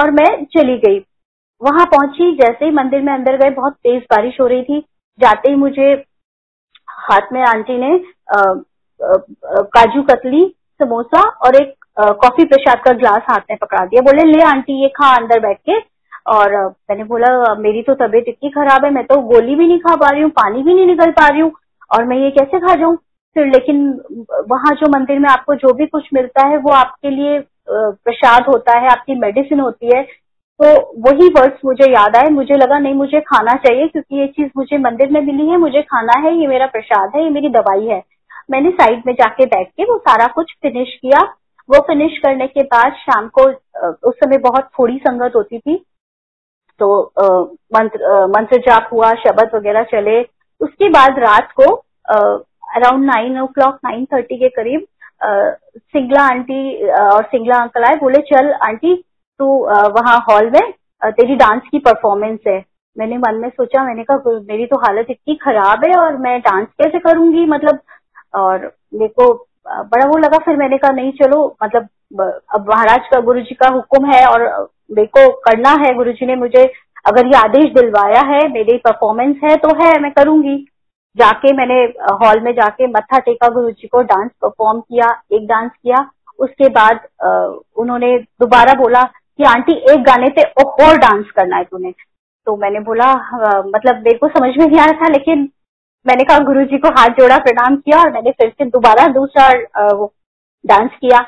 और 0.00 0.10
मैं 0.12 0.44
चली 0.56 0.76
गई। 0.78 0.98
वहाँ 1.62 1.86
पहुँची, 1.86 2.32
जैसे 2.36 2.64
ही 2.64 2.70
मंदिर 2.72 3.02
में 3.02 3.12
अंदर 3.12 3.36
गए, 3.36 3.50
बहुत 3.50 3.72
तेज 3.74 4.02
बारिश 4.10 4.40
हो 4.40 4.46
रही 4.46 4.62
थी। 4.62 4.80
जाते 5.18 5.50
ही 5.50 5.56
मुझे 5.56 5.92
हाथ 7.00 7.32
में 7.32 7.40
आंटी 7.42 7.78
ने 7.78 7.98
काजू 9.00 10.02
कतली, 10.04 10.44
समोसा 10.80 11.22
और 11.38 11.56
एक 11.56 11.74
कॉफ़ी 11.98 12.44
प्रसाद 12.44 12.82
का 12.84 12.92
ग्लास 12.94 13.22
हाथ 13.30 13.50
में 13.50 13.56
पकड़ा 13.58 13.84
दिया। 13.86 14.02
बोले, 14.02 14.24
ले 14.26 14.42
आंटी, 14.44 14.82
ये 14.82 14.88
खा 14.90 15.14
अंदर 15.16 15.40
बैठ 15.40 15.58
के। 15.60 15.78
और 16.28 16.54
मैंने 16.56 17.04
बोला, 17.04 17.54
मेरी 17.56 17.82
तो 17.82 17.94
तबीयत 17.96 18.24
इतनी 18.28 18.50
खराब 18.50 18.84
है, 18.84 18.90
मैं 18.90 19.04
तो 19.04 19.20
गोली 19.28 19.54
भी 19.54 19.66
नहीं 19.66 19.78
खा 19.80 19.94
पा 19.96 20.10
रही 20.10 20.22
हूँ, 20.22 20.30
पानी 20.32 20.62
भी 20.62 20.74
नहीं 20.74 20.86
निकल 20.86 21.10
पा 21.12 21.28
रही 21.28 21.40
हूँ। 21.40 21.52
और 21.90 22.04
मैं 22.04 22.16
ये 22.16 22.30
कैसे 22.30 22.58
खा 22.60 22.74
जाऊँ? 22.74 22.96
फिर 23.36 23.46
लेकिन 23.46 23.88
वहाँ 24.50 24.74
जो 24.74 24.88
मंदिर 24.90 25.18
में 25.18 25.28
आपको 25.30 25.54
जो 25.56 25.72
भी 25.74 25.86
कुछ 25.86 26.08
मिलता 26.14 26.46
है, 26.48 26.56
वो 26.56 26.72
आपके 26.72 27.10
लिए 27.10 27.38
प्रसाद 27.68 28.46
होता 28.48 28.78
है, 28.78 28.88
आपकी 28.88 29.14
मेडिसिन 29.14 29.60
होती 29.60 29.96
है। 29.96 30.02
तो 30.60 30.66
वही 31.02 31.28
वर्ड्स 31.30 31.60
मुझे 31.64 31.90
याद 31.92 32.16
आए, 32.16 32.30
मुझे 32.30 32.56
लगा 32.56 32.78
नहीं, 32.78 32.94
मुझे 32.94 33.20
खाना 33.20 33.54
चाहिए, 33.56 33.86
क्योंकि 33.88 34.16
ये 34.16 34.26
चीज़ 34.28 34.48
मुझे 34.56 34.78
मंदिर 34.78 35.10
में 35.10 35.20
मिली 35.20 35.48
है, 35.48 35.56
मुझे 35.56 35.82
खाना 35.82 36.18
है, 36.20 36.34
ये 36.40 36.46
मेरा 36.46 36.66
प्रसाद 36.68 37.12
है, 37.16 37.22
ये 37.24 37.30
मेरी 37.30 37.48
दवाई 37.50 37.86
है। 37.86 38.02
मैंने 38.50 38.70
साइड 38.70 39.02
में 39.06 39.12
जाके 39.14 39.46
बैठ 39.46 39.68
के 39.68 39.84
वो 39.84 39.96
सारा 39.98 40.26
कुछ 40.34 40.52
फिनिश 40.62 40.94
किया। 40.96 41.22
वो 41.68 41.80
फिनिश 41.86 42.18
करने 42.18 42.46
के 42.46 42.62
बाद 42.64 42.92
शाम 43.00 43.28
को 43.28 43.42
उस 44.08 44.14
समय 44.14 44.38
बहुत 44.40 44.68
थोड़ी 44.78 44.96
संगत 44.98 45.36
होती 45.36 45.58
थी। 45.58 45.76
तो 46.80 47.02
मंत्र 47.74 48.26
मंत्र 48.28 48.58
जाप 48.60 48.88
हुआ, 48.92 49.12
शब्द 49.16 49.50
वगैरह 49.54 49.82
चले। 49.92 50.20
उसके 50.60 50.88
बाद 50.90 51.18
रात 51.18 51.52
को 51.60 51.74
around 52.76 53.04
nine 53.06 53.38
o'clock 53.48 53.78
nine 53.84 54.04
thirty 54.12 54.36
के 54.38 54.48
करीब 54.50 54.86
सिंगला 55.22 56.22
आंटी 56.24 56.88
और 56.88 57.24
सिंगला 57.24 57.58
अंकल 57.58 57.84
आए, 57.84 57.96
बोले, 57.96 58.18
चल 58.24 58.52
आंटी, 58.66 58.94
तू 59.40 59.46
वहाँ 59.66 60.18
हॉल 60.30 60.50
में 60.50 60.72
तेरी 61.02 61.36
डांस 61.36 61.62
की 61.70 61.78
परफॉर्मेंस 61.80 62.38
है। 62.46 62.58
मैंने 62.96 63.18
मन 63.18 63.34
में 63.34 63.48
सोचा, 63.48 63.84
मैंने 63.84 64.04
कहा 64.04 64.38
मेरी 64.42 64.66
तो 64.66 64.76
हालत 64.78 65.06
इतनी 65.10 65.34
खराब 65.42 65.84
है 65.84 65.92
और 65.98 66.16
मैं 66.18 66.38
डांस 66.40 66.66
कैसे 66.82 66.98
करूँगी? 67.00 67.44
मतलब 67.46 67.78
और 68.34 68.72
मेरे 68.94 69.08
को 69.10 69.32
बड़ा 69.66 70.06
वो 70.08 70.16
लगा, 70.18 70.38
फिर 70.38 70.56
मैंने 70.56 70.78
कहा, 70.78 70.92
नहीं, 70.92 71.12
चलो 71.12 71.56
मतलब 71.62 71.88
अब 72.54 72.68
महाराज 72.68 73.08
का 73.10 73.20
गुरु 73.20 73.40
जी 73.40 73.54
का 73.54 73.68
हुक्म 73.68 74.12
है 74.12 74.24
और 74.26 74.42
मेरे 74.90 75.06
को 75.08 75.28
करना 75.40 75.70
है 75.82 75.92
गुरु 75.94 76.12
जी 76.12 76.26
ने 76.26 76.34
मुझे 76.36 76.64
अगर 77.04 77.26
ये 77.26 77.38
आदेश 77.38 77.70
दिलवाया 77.72 78.20
है, 78.26 78.40
मेरी 78.48 78.76
परफॉर्मेंस 78.78 79.36
है 79.44 79.56
तो 79.58 79.68
है, 79.76 79.98
मैं 80.00 80.10
करूँगी। 80.12 80.56
जाके 81.16 81.52
मैंने 81.54 81.82
हॉल 82.16 82.40
में 82.40 82.52
जाके 82.54 82.86
मत्था 82.88 83.18
टेका 83.20 83.48
गुरु 83.50 83.70
जी 83.70 83.88
को 83.88 84.02
डांस 84.04 84.30
परफॉर्म 84.42 84.80
किया, 84.80 85.08
एक 85.32 85.46
डांस 85.46 85.70
किया। 85.72 86.08
उसके 86.38 86.68
बाद 86.70 87.00
उन्होंने 87.76 88.16
दोबारा 88.40 88.74
बोला 88.74 89.02
कि, 89.02 89.44
आंटी, 89.44 89.72
एक 89.92 90.02
गाने 90.04 90.28
पे 90.30 90.42
और 90.82 90.96
डांस 90.98 91.30
करना 91.36 91.56
है 91.56 91.64
तूने। 91.64 91.90
तो 92.46 92.56
मैंने 92.56 92.80
बोला 92.80 93.12
मतलब 93.66 93.96
मेरे 93.96 94.18
को 94.18 94.28
समझ 94.28 94.50
में 94.58 94.66
नहीं 94.66 94.78
आया 94.80 94.92
था, 94.92 95.08
लेकिन 95.08 95.48
मैंने 96.06 96.24
कहा 96.24 96.38
गुरु 96.44 96.64
जी 96.64 96.78
को 96.78 96.88
हाथ 96.90 97.08
जोड़ा, 97.18 97.38
प्रणाम 97.38 97.76
किया, 97.76 97.98
और 98.00 98.12
मैंने 98.12 98.30
फिर 98.32 98.48
से 98.50 98.64
दोबारा 98.66 99.06
दूसरा 99.12 99.48
डांस 100.64 100.90
किया। 101.00 101.18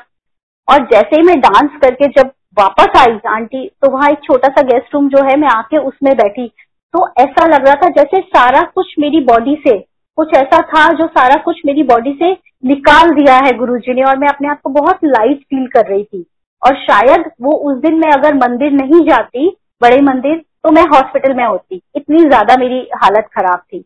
और 0.67 0.85
जैसे 0.87 1.15
ही 1.15 1.21
मैं 1.23 1.39
डांस 1.41 1.79
करके 1.81 2.07
जब 2.11 2.31
वापस 2.57 2.99
आई, 2.99 3.17
आंटी। 3.29 3.67
तो 3.81 3.89
वहाँ 3.91 4.09
एक 4.09 4.19
छोटा 4.23 4.47
सा 4.49 4.61
गेस्ट 4.63 4.93
रूम 4.93 5.07
जो 5.09 5.23
है, 5.23 5.35
मैं 5.37 5.49
आके 5.49 5.77
उसमें 5.79 6.13
बैठी। 6.15 6.47
तो 6.93 7.07
ऐसा 7.19 7.45
लग 7.47 7.65
रहा 7.65 7.75
था 7.75 7.89
जैसे 7.91 8.19
सारा 8.21 8.61
कुछ 8.75 8.93
मेरी 8.99 9.19
बॉडी 9.25 9.55
से, 9.63 9.77
कुछ 10.17 10.35
ऐसा 10.37 10.59
था 10.67 10.87
जो 10.93 11.07
सारा 11.09 11.41
कुछ 11.43 11.61
मेरी 11.65 11.83
बॉडी 11.83 12.11
से 12.13 12.31
निकाल 12.65 13.09
दिया 13.11 13.35
है 13.35 13.51
गुरुजी 13.57 13.93
ने 13.93 14.03
और 14.03 14.17
मैं 14.17 14.27
अपने 14.27 14.49
आप 14.49 14.59
को 14.63 14.69
बहुत 14.71 14.99
लाइट 15.05 15.39
फील 15.39 15.65
कर 15.67 15.87
रही 15.87 16.03
थी। 16.03 16.25
और 16.61 16.75
शायद 16.79 17.31
वो 17.41 17.51
उस 17.69 17.77
दिन 17.79 17.95
मैं 17.95 18.11
अगर 18.11 18.35
मंदिर 18.35 18.71
नहीं 18.73 19.01
जाती, 19.07 19.49
बड़े 19.81 20.01
मंदिर 20.03 20.35
तो 20.63 20.71
मैं 20.71 20.83
हॉस्पिटल 20.87 21.33
में 21.33 21.45
होती। 21.45 21.81
इतनी 21.95 22.19
ज़्यादा 22.19 22.55
मेरी 22.59 22.79
हालत 22.95 23.27
खराब 23.33 23.59
थी। 23.63 23.79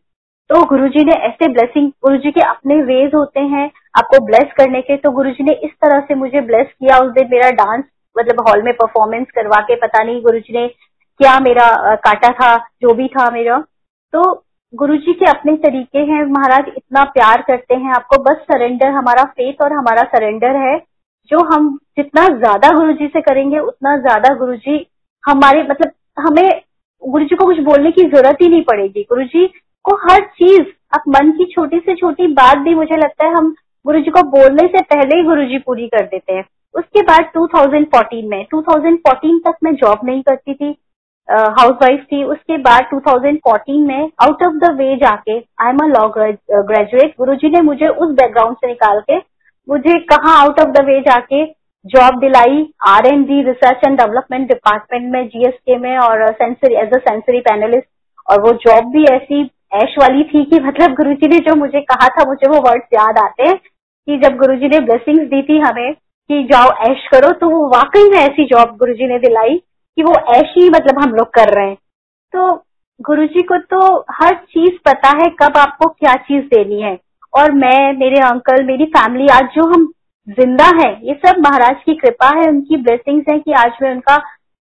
तो 0.50 0.62
गुरुजी 0.66 1.04
ने 1.04 1.12
ऐसे 1.24 1.48
ब्लेसिंग 1.48 1.88
गुरुजी 2.04 2.30
के 2.30 2.40
अपने 2.40 2.76
वेज 2.84 3.14
होते 3.14 3.40
हैं, 3.42 3.70
आपको 3.98 4.24
ब्लेस 4.26 4.52
करने 4.58 4.80
के 4.80 4.96
तो 4.96 5.10
गुरुजी 5.12 5.44
ने 5.44 5.52
इस 5.64 5.70
तरह 5.82 6.00
से 6.00 6.14
मुझे 6.16 6.40
ब्लेस 6.42 6.66
किया। 6.68 6.98
उस 6.98 7.10
दिन 7.12 7.28
मेरा 7.30 7.50
डांस 7.56 7.84
मतलब 8.16 8.40
हॉल 8.48 8.62
में 8.62 8.72
परफॉर्मेंस 8.74 9.26
करवा 9.34 9.60
के, 9.62 9.74
पता 9.76 10.02
नहीं 10.02 10.22
गुरु 10.22 10.38
जी 10.38 10.52
ने 10.54 10.66
क्या 11.20 11.38
मेरा 11.40 11.94
काटा 11.96 12.30
था, 12.32 12.56
जो 12.82 12.94
भी 12.94 13.08
था 13.08 13.30
मेरा। 13.30 13.58
तो 14.14 14.32
गुरु 14.74 14.96
जी 14.96 15.12
के 15.14 15.30
अपने 15.30 15.54
तरीके 15.58 15.98
हैं, 16.00 16.24
महाराज 16.26 16.64
इतना 16.68 17.04
प्यार 17.06 17.42
करते 17.42 17.74
हैं 17.74 17.92
आपको। 17.94 18.22
बस 18.24 18.44
सरेंडर 18.44 18.90
हमारा 18.90 19.24
फेथ 19.26 19.62
और 19.62 19.72
हमारा 19.72 20.02
सरेंडर 20.08 20.56
है। 20.58 20.78
जो 21.30 21.38
हम 21.46 21.68
जितना 21.98 22.26
ज़्यादा 22.28 22.70
गुरु 22.72 22.92
जी 22.94 23.06
से 23.06 23.20
करेंगे, 23.20 23.58
उतना 23.60 23.96
ज़्यादा 23.98 24.34
गुरु 24.34 24.54
जी 24.56 24.86
हमारे 25.24 25.62
मतलब 25.62 25.92
हमें 26.18 26.60
गुरु 27.02 27.24
जी 27.24 27.36
को 27.36 27.44
कुछ 27.44 27.58
बोलने 27.64 27.90
की 27.90 28.04
ज़रूरत 28.04 28.38
ही 28.42 28.48
नहीं 28.48 28.62
पड़ेगी। 28.64 29.02
गुरु 29.02 29.24
जी 29.24 29.46
को 29.84 29.94
हर 30.02 30.20
चीज़ 30.34 30.62
अब 30.94 31.02
मन 31.08 31.30
की 31.32 31.44
छोटी 31.46 31.78
से 31.78 31.94
छोटी 31.94 32.26
बात 32.34 32.58
भी 32.58 32.74
मुझे 32.74 32.96
लगता 32.96 33.26
है, 33.26 33.32
हम 33.32 33.54
गुरु 33.84 34.00
जी 34.00 34.10
को 34.10 34.22
बोलने 34.30 34.66
से 34.68 34.80
पहले 34.84 35.16
ही 35.16 35.22
गुरु 35.24 35.44
जी 35.44 35.58
पूरी 35.58 35.86
कर 35.88 36.04
देते 36.04 36.32
हैं। 36.32 36.44
उसके 36.78 37.02
बाद 37.02 37.30
2014 37.36 38.28
में 38.30 38.44
2014 38.54 39.38
तक 39.46 39.56
मैं 39.64 39.74
जॉब 39.76 40.00
नहीं 40.04 40.22
करती 40.22 40.54
थी 40.54 40.76
हाउस 41.28 41.72
वाइफ 41.82 42.04
थी। 42.12 42.22
उसके 42.24 42.56
बाद 42.58 42.88
2014 42.92 43.86
में 43.86 44.10
आउट 44.22 44.44
ऑफ़ 44.46 44.54
द 44.58 44.70
वे 44.76 44.94
जाके 44.96 45.36
I 45.36 45.70
am 45.70 45.78
a 45.78 45.86
law 45.88 46.06
graduate 46.08 47.14
Guru 47.18 47.34
ji 47.36 47.50
ने 47.50 47.60
मुझे 47.62 47.88
उस 47.88 48.14
बैकग्राउंड 48.14 48.56
से 48.56 48.68
निकाल 48.68 49.00
के 49.10 49.16
मुझे 49.68 49.98
कहा 50.12 50.38
आउट 50.40 50.60
ऑफ़ 50.60 50.70
द 50.70 50.84
वे 50.86 51.00
जाके 51.08 51.44
जॉब 51.86 52.18
दिलाई। 52.20 52.64
R 52.88 53.06
and 53.06 53.26
D 53.26 53.42
research 53.42 53.86
and 53.86 53.98
development 53.98 54.48
department 54.48 55.12
में 55.12 55.26
जीएसके 55.28 55.76
में 55.78 55.96
और 55.98 56.26
sensory 56.32 56.74
as 56.76 56.94
a 56.94 56.98
sensory 57.00 57.40
panelist 57.42 57.88
और 58.26 58.40
वो 58.42 58.52
जॉब 58.64 58.90
भी 58.92 59.04
ऐसी 59.12 59.42
ऐश 59.74 59.94
वाली 60.00 60.22
थी 60.24 60.44
कि 60.44 60.58
मतलब 60.64 60.94
गुरुजी 60.94 61.28
ने 61.28 61.38
जो 61.40 61.54
मुझे 61.56 61.80
कहा 61.82 62.08
था, 62.08 62.28
मुझे 62.28 62.48
वो 62.48 62.60
वर्ड्स 62.60 62.86
याद 62.94 63.18
आते 63.18 63.48
हैं 63.48 63.56
कि 63.56 64.16
जब 64.18 64.36
गुरुजी 64.36 64.68
ने 64.68 64.80
ब्लेसिंग्स 64.80 65.28
दी 65.30 65.42
थी 65.42 65.58
हमें 65.60 65.90
कि 66.30 66.42
जाओ 66.44 66.70
ऐश 66.86 67.06
करो 67.12 67.30
तो 67.32 67.48
वो 67.50 67.66
वाकई 67.68 68.08
में 68.10 68.18
ऐसी 68.18 68.44
जॉब 68.46 68.76
गुरुजी 68.78 69.06
ने 69.08 69.18
दिलाई 69.18 69.56
कि 69.56 70.02
वो 70.02 70.14
ऐश 70.34 70.52
ही 70.58 70.68
मतलब 70.70 70.98
हम 71.02 71.14
लोग 71.14 71.32
कर 71.34 71.54
रहे 71.54 71.66
हैं। 71.66 71.76
तो 72.34 72.54
गुरुजी 73.00 73.42
को 73.42 73.58
तो 73.66 73.80
हर 74.12 74.34
चीज़ 74.34 74.78
पता 74.86 75.08
है 75.18 75.28
कब 75.40 75.56
आपको 75.56 75.88
क्या 75.90 76.14
चीज़ 76.14 76.44
देनी 76.46 76.80
है। 76.82 76.96
और 77.32 77.52
मैं, 77.52 77.92
मेरे 77.98 78.20
अंकल 78.20 78.64
मेरी 78.64 78.84
फैमिली 78.86 79.26
आज 79.28 79.48
जो 79.54 79.64
हम 79.66 79.86
ज़िंदा 80.28 80.64
है, 80.76 80.90
ये 81.02 81.14
सब 81.26 81.38
महाराज 81.38 81.82
की 81.86 81.94
कृपा 81.94 82.28
है, 82.38 82.48
उनकी 82.48 82.76
ब्लेसिंग्स 82.76 83.24
है 83.30 83.38
कि 83.38 83.52
आज 83.52 83.78
मैं 83.82 83.92
उनका 83.92 84.16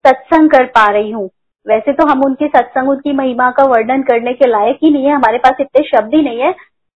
सत्संग 0.06 0.50
कर 0.50 0.66
पा 0.76 0.86
रही 0.88 1.12
हूँ। 1.12 1.30
वैसे 1.66 1.94
तो 1.94 2.06
हम 2.08 2.22
उनके 2.26 2.48
सत्संग, 2.48 2.90
उनकी 2.90 3.14
महिमा 3.14 3.50
का 3.52 3.64
वर्णन 3.64 4.02
करने 4.02 4.34
के 4.34 4.50
लायक 4.50 4.78
ही 4.84 4.92
नहीं 4.92 5.06
है, 5.06 5.16
हमारे 5.16 5.38
पास 5.38 5.62
इतने 5.62 5.84
शब्द 5.88 6.16
ही 6.16 6.22
नहीं 6.22 6.42
है। 6.42 6.52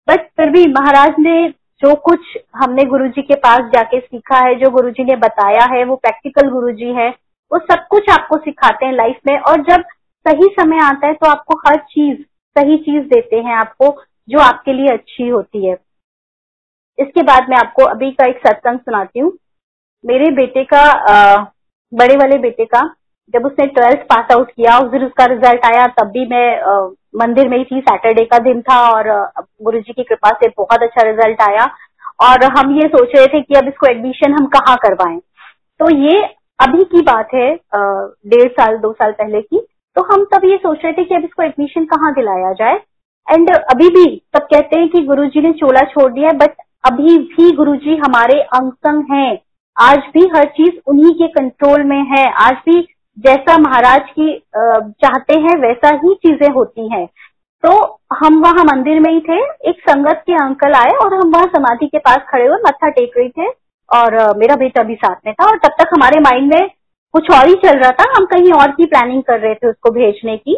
बट 0.08 0.28
फिर 0.38 0.50
भी 0.50 0.66
महाराज 0.74 1.16
ने 1.20 1.48
जो 1.82 1.94
कुछ 2.06 2.38
हमने 2.56 2.84
गुरुजी 2.86 3.22
के 3.22 3.36
पास 3.39 3.70
जाके 3.74 4.00
सीखा 4.00 4.38
है 4.46 4.56
जो 4.56 4.70
गुरुजी 4.70 5.04
ने 5.04 5.15
बताया 5.15 5.65
है 5.74 5.84
वो 5.84 5.96
प्रैक्टिकल 5.96 6.50
गुरुजी 6.50 6.94
है 6.94 7.10
वो 7.52 7.60
सब 7.60 7.86
कुछ 7.89 8.10
आपको 8.10 8.38
सिखाते 8.38 8.86
हैं 8.86 8.94
लाइफ 8.94 9.20
में 9.28 9.38
और 9.39 9.62
जब 9.70 9.84
सही 10.26 10.48
समय 10.60 10.84
आता 10.86 11.08
है 11.08 11.13
तो 11.13 11.30
आपको 11.30 11.58
हर 11.60 11.76
चीज़ 11.92 12.18
सही 12.56 12.78
चीज़ 12.78 13.04
देते 13.06 13.36
हैं 13.36 13.56
आपको 13.56 13.96
जो 14.30 14.39
आपके 14.39 14.74
लिए 14.74 14.94
अच्छी 14.94 15.28
होती 15.28 15.65
है। 15.65 15.76
इसके 16.98 17.22
बाद 17.24 17.50
मैं 17.50 17.58
आपको 17.58 17.84
अभी 17.86 18.12
का 18.12 18.26
एक 18.30 18.38
सत्संग 18.38 18.80
सुनाती 18.80 19.20
हूँ। 19.20 19.32
मेरे 20.04 20.32
बेटे 20.32 20.63
का 20.63 20.82
आ, 20.82 21.46
बड़े 21.92 22.15
वाले 22.15 22.38
बेटे 22.39 22.65
का 22.65 22.82
जब 23.34 23.46
उसने 23.46 23.65
ट्वेल्थ 23.68 24.06
पास 24.10 24.32
आउट 24.32 24.52
किया 24.52 24.78
उस 24.80 24.92
दिन 24.92 25.06
उसका 25.06 25.26
रिज़ल्ट 25.26 25.65
आया 25.65 25.86
तब 26.00 26.12
भी 26.12 26.26
मैं 26.30 26.48
मंदिर 27.13 27.50
में 27.50 27.58
ही 27.58 27.63
थी 27.65 27.80
सैटरडे 27.82 28.24
का 28.26 28.38
दिन 28.39 28.62
था 28.62 28.80
और 28.89 29.10
गुरु 29.63 29.80
जी 29.80 29.93
की 29.93 30.04
कृपा 30.04 30.30
से 30.34 30.50
बहुत 30.58 30.84
अच्छा 30.84 31.10
रिज़ल्ट 31.10 31.41
आया। 31.41 31.65
और 32.22 32.43
हम 32.58 32.76
ये 32.76 32.88
सोच 32.88 33.10
रहे 33.15 33.26
थे 33.28 33.41
कि 33.41 33.56
अब 33.56 33.67
इसको 33.67 33.88
एडमिशन 33.88 34.34
हम 34.34 34.45
कहाँ 34.56 34.76
करवाएँ। 34.78 35.17
तो 35.80 35.89
ये 35.98 36.22
अभी 36.60 36.84
की 36.86 37.02
बात 37.04 37.34
है 37.34 37.50
डेढ़ 37.76 38.52
साल, 38.52 38.78
दो 38.78 38.91
साल 38.93 39.12
पहले 39.12 39.41
की। 39.41 39.65
तो 39.95 40.04
हम 40.06 40.24
तब 40.34 40.45
ये 40.45 40.58
सोच 40.58 40.80
रहे 40.84 40.93
थे 40.93 41.04
कि 41.04 41.15
अब 41.15 41.24
इसको 41.24 41.43
एडमिशन 41.43 41.86
कहाँ 41.86 42.13
दिलाया 42.13 42.52
जाए। 42.54 42.76
एंड 43.28 43.50
अभी 43.52 43.88
भी 43.89 44.06
सब 44.36 44.45
कहते 44.45 44.80
हैं 44.80 44.89
कि 44.89 45.02
गुरुजी 45.06 45.41
ने 45.41 45.52
चोला 45.54 45.82
छोड़ 45.89 46.12
दिया 46.12 46.30
बट 46.38 46.62
अभी 46.84 47.17
भी 47.19 47.52
गुरुजी 47.56 47.95
हमारे 47.98 48.39
अंग 48.41 48.72
संग 48.88 49.13
हैं। 49.13 49.38
आज 49.78 50.00
भी 50.13 50.22
हर 50.36 50.45
चीज़ 50.52 50.80
उन्हीं 50.88 51.13
के 51.13 51.28
कंट्रोल 51.30 51.84
में 51.84 52.02
है। 52.08 52.26
आज 52.41 52.56
भी 52.65 52.82
जैसा 53.20 53.58
महाराज 53.60 54.10
की 54.10 54.34
चाहते 54.56 55.36
हैं, 55.36 55.56
वैसा 55.60 55.90
ही 55.96 56.14
चीज़ें 56.18 56.50
होती 56.50 56.88
हैं। 56.90 57.06
तो 57.64 57.72
हम 58.16 58.40
वहाँ 58.42 58.64
मंदिर 58.66 59.00
में 59.00 59.12
ही 59.12 59.20
थे, 59.20 59.40
एक 59.70 59.80
संगत 59.82 60.24
के 60.28 60.34
अंकल 60.36 60.74
आए 60.76 60.92
और 60.98 61.14
हम 61.14 61.32
वहाँ 61.32 61.48
समाधि 61.48 61.88
के 61.88 61.98
पास 62.00 62.20
खड़े 62.30 62.46
हुए, 62.46 62.58
मत्था 62.66 62.90
टेक 62.90 63.18
रहे 63.18 63.30
थे। 63.30 63.48
और 63.90 64.38
मेरा 64.38 64.56
बेटा 64.56 64.84
भी 64.84 64.96
साथ 64.96 65.16
में 65.26 65.34
था 65.34 65.46
और 65.46 65.58
तब 65.58 65.76
तक 65.80 65.90
हमारे 65.94 66.20
माइंड 66.22 66.54
में 66.54 66.70
कुछ 67.14 67.30
और 67.32 67.48
ही 67.48 67.54
चल 67.58 67.78
रहा 67.78 67.92
था, 67.92 68.04
हम 68.18 68.26
कहीं 68.28 68.52
और 68.54 68.72
की 68.72 68.86
प्लानिंग 68.88 69.22
कर 69.24 69.40
रहे 69.40 69.54
थे 69.54 69.70
उसको 69.70 69.92
भेजने 69.92 70.36
की। 70.38 70.56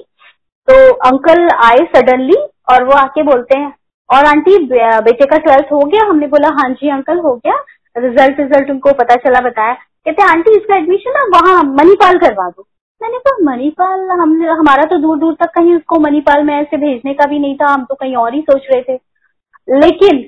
तो 0.68 0.74
अंकल 1.06 1.48
आए 1.66 1.86
सडनली 1.94 2.36
और 2.72 2.84
वो 2.84 2.94
आके 2.96 3.24
बोलते 3.24 3.58
हैं, 3.58 3.74
और 4.10 4.26
आंटी 4.28 4.58
बेटे 4.66 5.26
का 5.26 5.38
ट्वेल्थ 5.38 5.72
हो 5.74 5.80
गया? 5.82 6.06
हमने 6.10 6.28
बोला 6.28 6.50
हाँ 6.52 6.70
जी, 6.72 6.90
अंकल, 6.90 7.20
हो 7.20 7.36
गया। 7.36 7.54
रिज़ल्ट 7.96 8.40
रिज़ल्ट 8.40 8.70
उनको 8.72 8.94
पता 8.94 9.16
चला, 9.18 9.40
बताया। 9.42 9.76
कहते, 10.06 10.24
आंटी, 10.24 10.52
इसका 10.52 10.76
एडमिशन 10.78 11.12
ना 11.12 11.24
वहाँ 11.34 11.64
मणिपाल 11.66 12.18
करवा 12.18 12.50
दो। 12.50 12.68
मैंने 13.02 13.18
कहा, 13.18 13.44
मणिपाल? 13.44 14.10
हम, 14.12 14.42
हमारा 14.52 14.84
तो 14.86 14.98
दूर 14.98 15.18
दूर 15.20 15.34
तक 15.34 15.52
कहीं 15.56 15.76
उसको 15.76 16.00
मणिपाल 16.00 16.44
में 16.44 16.54
ऐसे 16.56 16.78
भेजने 16.78 17.14
का 17.14 17.26
भी 17.26 17.40
नहीं 17.40 17.56
था। 17.56 17.68
हम 17.68 17.84
तो 17.84 17.96
कहीं 17.96 18.16
और 18.16 18.34
ही 18.36 18.42
सोच 18.42 18.68
रहे 18.72 18.82
थे। 18.82 19.00
लेकिन 19.68 20.22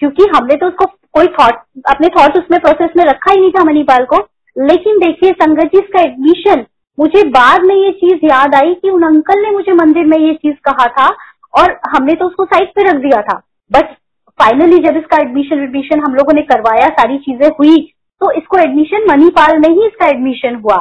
क्योंकि 0.00 0.26
हमने 0.36 0.54
तो 0.56 0.66
उसको 0.66 0.84
कोई 1.14 1.26
थॉट 1.34 1.54
अपने 1.88 2.08
थॉट 2.10 2.36
उसमें 2.38 2.58
प्रोसेस 2.60 2.90
में 2.96 3.04
रखा 3.04 3.32
ही 3.32 3.40
नहीं 3.40 3.50
था 3.50 3.64
मणिपाल 3.64 4.04
को, 4.04 4.16
लेकिन 4.56 4.98
देखिए, 4.98 5.32
संगत 5.32 5.64
जी, 5.64 5.78
इसका 5.78 6.00
एडमिशन 6.00 6.64
मुझे 6.98 7.22
बाद 7.30 7.64
में 7.64 7.74
ये 7.74 7.90
चीज़ 7.92 8.24
याद 8.24 8.54
आई 8.54 8.74
कि 8.74 8.90
उन 8.90 9.02
अंकल 9.02 9.42
ने 9.42 9.50
मुझे 9.50 9.72
मंदिर 9.74 10.06
में 10.06 10.18
ये 10.18 10.34
चीज़ 10.34 10.54
कहा 10.64 10.86
था 10.98 11.08
और 11.54 11.78
हमने 11.88 12.14
तो 12.14 12.26
उसको 12.26 12.44
साइड 12.44 12.68
पे 12.68 12.82
रख 12.82 12.96
दिया 13.02 13.20
था। 13.22 13.40
बट 13.70 13.94
फाइनली 14.38 14.78
जब 14.78 14.96
इसका 14.96 15.16
एडमिशन 15.18 15.62
एडमिशन 15.62 16.00
हम 16.00 16.14
लोगों 16.14 16.32
ने 16.34 16.42
करवाया, 16.44 16.88
सारी 16.90 17.18
चीज़ें 17.18 17.48
हुई 17.50 17.76
तो 18.20 18.30
इसको 18.32 18.58
एडमिशन 18.58 19.06
मणिपाल 19.08 19.58
में 19.58 19.68
ही 19.68 19.86
इसका 19.86 20.06
एडमिशन 20.08 20.54
हुआ। 20.56 20.76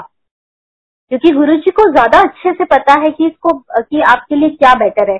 क्योंकि 1.12 1.32
गुरु 1.32 1.56
जी 1.56 1.72
को 1.72 1.90
ज़्यादा 1.92 2.20
अच्छे 2.22 2.52
से 2.52 2.64
पता 2.66 2.94
है 3.02 3.10
कि 3.12 3.26
इसको, 3.26 3.52
कि 3.80 4.02
आपके 4.04 4.36
लिए 4.36 4.50
क्या 4.52 4.74
बेटर 4.76 5.12
है। 5.12 5.18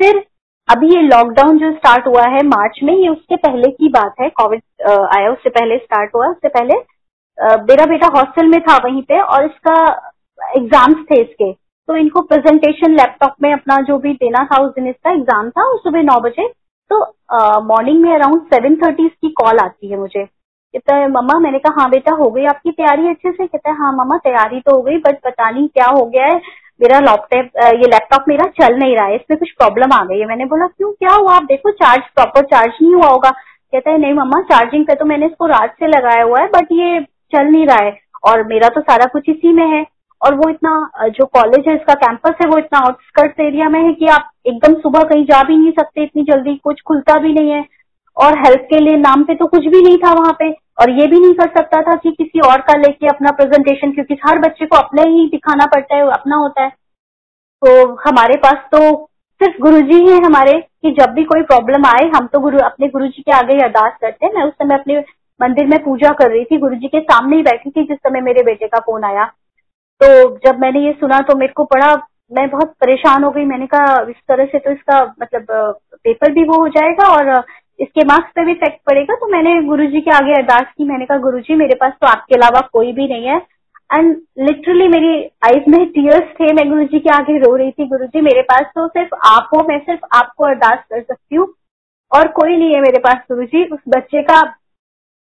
फिर 0.00 0.24
अभी 0.68 0.86
ये 0.88 1.00
लॉकडाउन 1.02 1.58
जो 1.58 1.70
स्टार्ट 1.72 2.06
हुआ 2.06 2.22
है 2.28 2.42
मार्च 2.46 2.78
में, 2.82 2.94
ये 2.94 3.08
उसके 3.08 3.36
पहले 3.38 3.70
की 3.70 3.88
बात 3.90 4.14
है। 4.20 4.28
कोविड 4.32 4.62
आया 4.86 5.30
उससे 5.32 5.50
पहले 5.50 5.76
स्टार्ट 5.78 6.14
हुआ, 6.14 6.28
उससे 6.28 6.48
पहले 6.50 6.82
मेरा 7.62 7.84
बेटा 7.86 8.06
हॉस्टल 8.14 8.46
में 8.48 8.60
था 8.62 8.76
वहीं 8.84 9.02
पे 9.02 9.20
और 9.20 9.44
इसका 9.44 9.74
एग्ज़ाम्स 10.56 11.04
थे 11.10 11.20
इसके। 11.20 11.52
तो 11.52 11.96
इनको 11.96 12.20
प्रेजेंटेशन 12.22 12.92
लैपटॉप 12.92 13.34
में 13.42 13.52
अपना 13.52 13.80
जो 13.88 13.98
भी 13.98 14.12
देना 14.14 14.44
था 14.44 14.60
उस 14.62 14.70
दिन 14.74 14.86
इसका 14.88 15.12
एग्ज़ाम 15.12 15.48
था 15.50 15.64
सुबह 15.78 16.02
नौ 16.02 16.18
बजे। 16.20 16.46
तो 16.90 17.00
मॉर्निंग 17.64 18.00
में 18.02 18.14
अराउंड 18.14 18.42
सेवन 18.44 18.76
थर्टी 18.76 19.06
इसकी 19.06 19.28
कॉल 19.40 19.58
आती 19.58 19.90
है 19.90 19.98
मुझे। 19.98 20.24
कहता 20.74 20.94
है, 20.96 21.08
मम्मा, 21.08 21.38
मैंने 21.38 21.58
कहा 21.58 21.80
हाँ 21.80 21.88
बेटा, 21.90 22.12
हो 22.14 22.30
गई 22.30 22.44
आपकी 22.46 22.70
तैयारी 22.72 23.08
अच्छे 23.08 23.30
से? 23.30 23.46
कहता 23.46 23.70
है 23.70 23.76
हाँ 23.76 23.92
मम्मा, 23.94 24.16
तैयारी 24.18 24.60
तो 24.60 24.74
हो 24.76 24.82
गई, 24.82 24.96
बट 24.98 25.20
पता 25.24 25.50
नहीं 25.50 25.68
क्या 25.68 25.86
हो 25.88 26.04
गया 26.06 26.24
है। 26.24 26.40
मेरा 26.80 26.98
लैपटॉप 27.00 27.56
ये 27.74 27.88
लैपटॉप 27.88 28.24
मेरा 28.28 28.46
चल 28.56 28.76
नहीं 28.78 28.94
रहा 28.96 29.04
है, 29.06 29.14
इसमें 29.16 29.38
कुछ 29.38 29.50
प्रॉब्लम 29.52 29.92
आ 29.92 30.02
गई 30.04 30.18
है। 30.20 30.26
मैंने 30.26 30.44
बोला, 30.46 30.66
क्यों, 30.66 30.90
क्या 30.92 31.12
हुआ? 31.12 31.34
आप 31.34 31.44
देखो 31.44 31.70
चार्ज 31.72 32.02
प्रॉपर 32.14 32.46
चार्ज 32.46 32.72
नहीं 32.82 32.94
हुआ 32.94 33.08
होगा। 33.08 33.30
कहता 33.30 33.90
है, 33.90 33.98
नहीं, 33.98 34.14
मम्मा 34.14 34.40
चार्जिंग 34.44 34.84
पे 34.86 34.94
तो 34.94 35.04
मैंने 35.04 35.26
इसको 35.26 35.46
रात 35.46 35.74
से 35.80 35.86
लगाया 35.88 36.24
हुआ 36.24 36.40
है 36.40 36.46
बट 36.48 36.72
ये 36.72 37.00
चल 37.32 37.46
नहीं 37.46 37.66
रहा 37.66 37.84
है 37.84 37.96
और 38.24 38.42
मेरा 38.48 38.68
तो 38.68 38.80
सारा 38.80 39.06
कुछ 39.12 39.28
इसी 39.28 39.52
में 39.52 39.66
है। 39.68 39.84
और 40.20 40.34
वो 40.34 40.48
इतना 40.50 41.08
जो 41.08 41.24
कॉलेज 41.26 41.68
है, 41.68 41.74
इसका 41.74 41.94
कैंपस 41.96 42.34
है, 42.42 42.48
वो 42.48 42.58
इतना 42.58 42.78
आउटस्कर्ट 42.78 43.40
एरिया 43.40 43.68
में 43.68 43.80
है 43.80 43.92
कि 43.92 44.06
आप 44.08 44.30
एकदम 44.46 44.74
सुबह 44.80 45.02
कहीं 45.04 45.24
जा 45.24 45.42
भी 45.42 45.56
नहीं 45.56 45.72
सकते, 45.72 46.02
इतनी 46.02 46.22
जल्दी, 46.24 46.54
कुछ 46.64 46.80
खुलता 46.86 47.18
भी 47.18 47.32
नहीं 47.34 47.50
है। 47.50 47.64
और 48.16 48.38
हेल्प 48.38 48.66
के 48.70 48.78
लिए 48.80 48.96
नाम 48.98 49.22
पे 49.24 49.34
तो 49.34 49.46
कुछ 49.46 49.66
भी 49.66 49.82
नहीं 49.82 49.96
था 49.98 50.12
वहाँ 50.12 50.36
पे। 50.38 50.50
और 50.78 50.90
ये 50.90 51.06
भी 51.06 51.20
नहीं 51.20 51.34
कर 51.34 51.48
सकता 51.48 51.80
था 51.82 51.94
कि 51.94 52.10
किसी 52.10 52.40
और 52.40 52.60
का 52.60 52.76
लेके 52.76 53.06
अपना 53.06 53.30
प्रेजेंटेशन 53.30 53.92
क्योंकि 53.92 54.18
हर 54.26 54.38
बच्चे 54.38 54.66
को 54.66 54.76
अपने 54.76 55.02
ही 55.02 55.26
दिखाना 55.26 55.66
पड़ता 55.66 55.96
है, 55.96 56.02
अपना 56.02 56.36
होता 56.36 56.62
है। 56.62 56.70
तो 57.62 57.94
हमारे 58.06 58.36
पास 58.36 58.64
तो 58.72 59.10
सिर्फ़ 59.40 59.60
गुरुजी 59.62 60.00
हैं 60.06 60.20
हमारे, 60.24 60.52
कि 60.52 60.90
जब 60.90 61.12
भी 61.12 61.24
कोई 61.24 61.42
प्रॉब्लम 61.42 61.86
आए, 61.86 62.08
हम 62.16 62.26
तो 62.26 62.40
गुरु, 62.40 62.58
अपने 62.58 62.88
गुरुजी 62.88 63.22
के 63.22 63.32
आगे 63.32 63.54
ही 63.54 63.60
अरदास 63.60 63.92
करते 64.00 64.26
हैं। 64.26 64.32
मैं 64.34 64.42
उस 64.42 64.52
समय 64.52 64.74
अपने 64.74 64.98
मंदिर 65.40 65.66
में 65.66 65.78
पूजा 65.84 66.10
कर 66.10 66.30
रही 66.30 66.44
थी, 66.44 66.56
गुरुजी 66.58 66.88
के 66.88 67.00
सामने 67.00 67.36
ही 67.36 67.42
बैठी 67.42 67.70
थी, 67.70 67.84
जिस 67.84 67.98
समय 67.98 68.20
मेरे 68.20 68.42
बेटे 68.42 68.66
का 68.66 68.78
फ़ोन 68.78 69.04
आया। 69.04 69.24
तो 70.00 70.36
जब 70.38 70.60
मैंने 70.60 70.80
ये 70.80 70.92
सुना 70.92 71.20
तो 71.20 71.36
मेरे 71.38 71.52
को 71.52 71.64
बड़ा, 71.64 71.94
मैं 72.32 72.48
बहुत 72.50 72.74
परेशान 72.80 73.24
हो 73.24 73.30
गई। 73.30 73.44
मैंने 73.44 73.66
कहा, 73.66 74.00
इस 74.10 74.16
तरह 74.28 74.44
से 74.44 74.58
तो 74.58 74.70
इसका 74.70 75.02
मतलब 75.22 75.46
पेपर 76.04 76.32
भी 76.32 76.44
वो 76.44 76.60
हो 76.60 76.68
जाएगा 76.68 77.08
और 77.08 77.40
इसके 77.78 78.04
मार्क्स 78.06 78.30
पे 78.34 78.44
भी 78.44 78.52
इफ़ेक्ट 78.52 78.78
पड़ेगा 78.86 79.14
तो 79.16 79.26
मैंने 79.28 79.60
गुरुजी 79.66 80.00
के 80.00 80.10
आगे 80.12 80.32
अरदास 80.34 80.72
की, 80.76 80.84
मैंने 80.84 81.06
कहा, 81.06 81.18
गुरुजी, 81.20 81.54
मेरे 81.56 81.74
पास 81.74 81.92
तो 81.92 82.06
आपके 82.06 82.34
अलावा 82.34 82.60
कोई 82.72 82.92
भी 82.92 83.08
नहीं 83.08 83.26
है. 83.26 83.36
एंड 83.90 84.14
लिटरली 84.40 84.86
मेरी 84.88 85.14
आईज 85.46 85.64
में 85.68 85.86
टीयर्स 85.88 86.30
थे, 86.34 86.52
मैं 86.54 86.68
गुरु 86.68 86.84
जी 86.84 86.98
के 86.98 87.10
आगे 87.14 87.38
रो 87.38 87.54
रही 87.56 87.70
थी 87.70 87.86
गुरु 87.88 88.06
जी 88.06 88.20
मेरे 88.22 88.42
पास 88.44 88.70
तो 88.74 88.86
सिर्फ़ 88.88 89.14
आप 89.28 89.48
हो, 89.54 89.66
मैं 89.68 89.78
सिर्फ़ 89.80 90.16
आपको 90.16 90.44
अरदास 90.44 90.84
कर 90.90 91.02
सकती 91.02 91.36
हूँ, 91.36 91.46
और 92.12 92.28
कोई 92.32 92.56
नहीं 92.56 92.74
है 92.74 92.80
मेरे 92.82 92.98
पास 93.00 93.22
गुरु 93.30 93.44
जी 93.46 93.64
उस 93.66 93.80
बच्चे 93.88 94.22
का 94.22 94.40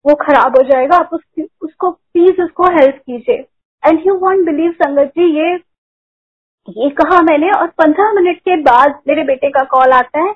वो 0.04 0.14
खराब 0.16 0.56
हो 0.56 0.62
जाएगा, 0.64 0.96
आप 0.96 1.10
उसकी, 1.12 1.42
उसको 1.62 1.90
प्लीज़ 1.90 2.42
उसको 2.42 2.68
हेल्प 2.72 2.96
कीजिए. 2.96 3.44
एंड 3.82 4.06
यू 4.06 4.14
वॉन्ट 4.18 4.46
बिलीव 4.46 4.72
संगत 4.74 5.12
जी, 5.18 5.32
ये 5.36 5.54
ये 6.68 6.88
कहा 6.92 7.20
मैंने, 7.22 7.50
और 7.50 7.66
पंद्रह 7.78 8.12
मिनट 8.14 8.38
के 8.40 8.56
बाद 8.62 9.00
मेरे 9.08 9.22
बेटे 9.24 9.48
का 9.50 9.62
कॉल 9.70 9.92
आता 9.94 10.20
है, 10.20 10.34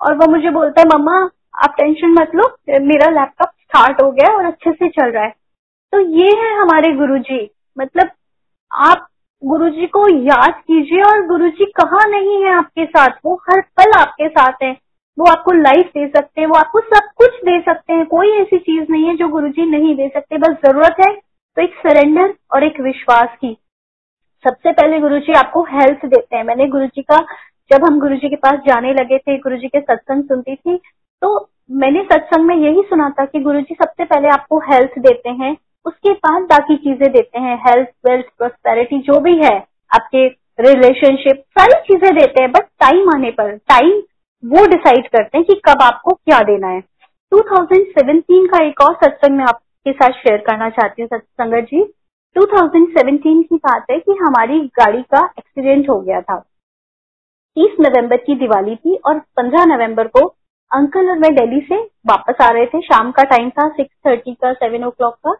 और 0.00 0.14
वो 0.16 0.30
मुझे 0.32 0.50
बोलता 0.50 0.80
है, 0.80 0.86
मम्मा 0.88 1.18
आप 1.56 1.74
टेंशन 1.76 2.12
मत 2.12 2.34
लो, 2.34 2.46
मेरा 2.80 3.10
लैपटॉप 3.10 3.48
स्टार्ट 3.48 4.02
हो 4.02 4.10
गया 4.12 4.32
और 4.36 4.44
अच्छे 4.44 4.72
से 4.72 4.88
चल 4.90 5.10
रहा 5.10 5.24
है। 5.24 5.34
तो 5.92 6.00
ये 6.12 6.30
है 6.36 6.54
हमारे 6.56 6.92
गुरु 6.94 7.18
जी 7.20 7.48
मतलब 7.76 8.10
आप 8.70 9.06
गुरु 9.42 9.68
जी 9.70 9.86
को 9.88 10.08
याद 10.10 10.54
कीजिए 10.58 11.02
और 11.02 11.26
गुरु 11.26 11.48
जी 11.50 11.64
कहाँ 11.76 12.08
नहीं 12.10 12.42
है 12.44 12.52
आपके 12.52 12.84
साथ? 12.86 13.08
वो 13.24 13.34
हर 13.50 13.60
पल 13.78 13.92
आपके 14.00 14.28
साथ 14.28 14.62
है। 14.62 14.70
वो 15.18 15.24
आपको 15.26 15.52
लाइफ 15.52 15.86
दे 15.88 16.06
सकते 16.08 16.40
हैं, 16.40 16.48
वो 16.48 16.54
आपको 16.54 16.80
सब 16.80 17.08
कुछ 17.16 17.34
दे 17.44 17.58
सकते 17.62 17.92
हैं। 17.92 18.06
कोई 18.06 18.30
ऐसी 18.32 18.58
चीज़ 18.58 18.90
नहीं 18.90 19.04
है 19.04 19.14
जो 19.16 19.28
गुरु 19.28 19.48
जी 19.48 19.66
नहीं 19.70 19.94
दे 19.96 20.08
सकते। 20.08 20.38
बस 20.38 20.56
ज़रूरत 20.66 20.96
है 21.00 21.12
तो 21.14 21.62
एक 21.62 21.74
सरेंडर 21.76 22.34
और 22.54 22.64
एक 22.64 22.80
विश्वास 22.80 23.36
की। 23.40 23.56
सबसे 24.44 24.72
पहले 24.72 24.98
गुरु 25.00 25.18
जी 25.18 25.32
आपको 25.34 25.62
हेल्थ 25.70 26.04
देते 26.06 26.36
हैं। 26.36 26.42
मैंने 26.44 26.66
गुरु 26.68 26.86
जी 26.86 27.02
का, 27.02 27.20
जब 27.70 27.84
हम 27.84 27.98
गुरु 28.00 28.16
जी 28.16 28.28
के 28.28 28.36
पास 28.38 28.58
जाने 28.66 28.92
लगे 28.94 29.18
थे 29.18 29.38
गुरु 29.38 29.56
जी 29.56 29.68
के 29.68 29.80
सत्संग 29.80 30.24
सुनती 30.24 30.54
थी 30.56 30.80
तो 31.22 31.48
मैंने 31.72 32.02
सत्संग 32.02 32.46
में 32.46 32.54
यही 32.56 32.82
सुना 32.82 33.08
था 33.10 33.24
कि 33.24 33.40
गुरुजी 33.40 33.74
सबसे 33.74 34.04
पहले 34.04 34.28
आपको 34.28 34.58
हेल्थ 34.62 34.98
देते 34.98 35.30
हैं, 35.30 35.56
उसके 35.86 36.12
बाद 36.12 36.42
बाकी 36.42 36.76
चीज़ें 36.76 37.10
देते 37.12 37.38
हैं 37.38 37.56
हेल्थ 37.66 37.88
वेल्थ 38.08 38.26
प्रोस्पेरिटी 38.38 38.98
जो 38.98 39.20
भी 39.20 39.36
है, 39.36 39.56
आपके 39.90 40.26
रिलेशनशिप 40.60 41.42
सारी 41.58 41.80
चीज़ें 41.82 42.12
देते 42.14 42.42
हैं 42.42 42.50
बट 42.52 42.66
टाइम 42.80 43.08
आने 43.14 43.30
पर 43.30 43.56
टाइम 43.68 44.02
वो 44.44 44.66
डिसाइड 44.66 45.08
करते 45.08 45.38
हैं 45.38 45.46
कि 45.46 45.54
कब 45.64 45.82
आपको 45.82 46.12
क्या 46.12 46.38
देना 46.42 46.68
है। 46.68 46.80
2017 47.32 48.46
का 48.46 48.62
एक 48.64 48.80
और 48.80 48.94
सत्संग 48.94 49.36
में 49.36 49.44
आपके 49.44 49.92
साथ 49.92 50.12
शेयर 50.12 50.38
करना 50.46 50.68
चाहती 50.70 51.02
हूँ 51.02 51.18
संगत 51.18 51.68
जी। 51.70 51.82
2017 52.36 53.42
की 53.42 53.56
बात 53.56 53.86
है 53.90 53.98
कि 53.98 54.12
हमारी 54.20 54.60
गाड़ी 54.80 55.02
का 55.14 55.24
एक्सीडेंट 55.38 55.88
हो 55.90 56.00
गया 56.00 56.20
था। 56.20 56.36
30 57.56 57.76
नवंबर 57.80 58.16
की 58.16 58.34
दिवाली 58.34 58.76
थी 58.76 58.96
और 58.96 59.18
15 59.36 59.64
नवंबर 59.66 60.08
को 60.08 60.26
अंकल 60.70 61.10
और 61.10 61.18
मैं 61.18 61.34
दिल्ली 61.34 61.60
से 61.68 61.76
वापस 62.08 62.42
आ 62.42 62.50
रहे 62.50 62.66
थे। 62.66 62.80
शाम 62.82 63.10
का 63.10 63.22
टाइम 63.24 63.50
था 63.50 63.68
6:30 63.76 64.34
का 64.34 64.52
सेवन 64.52 64.84
ओ 64.84 64.90
क्लॉक 64.90 65.14
का। 65.26 65.34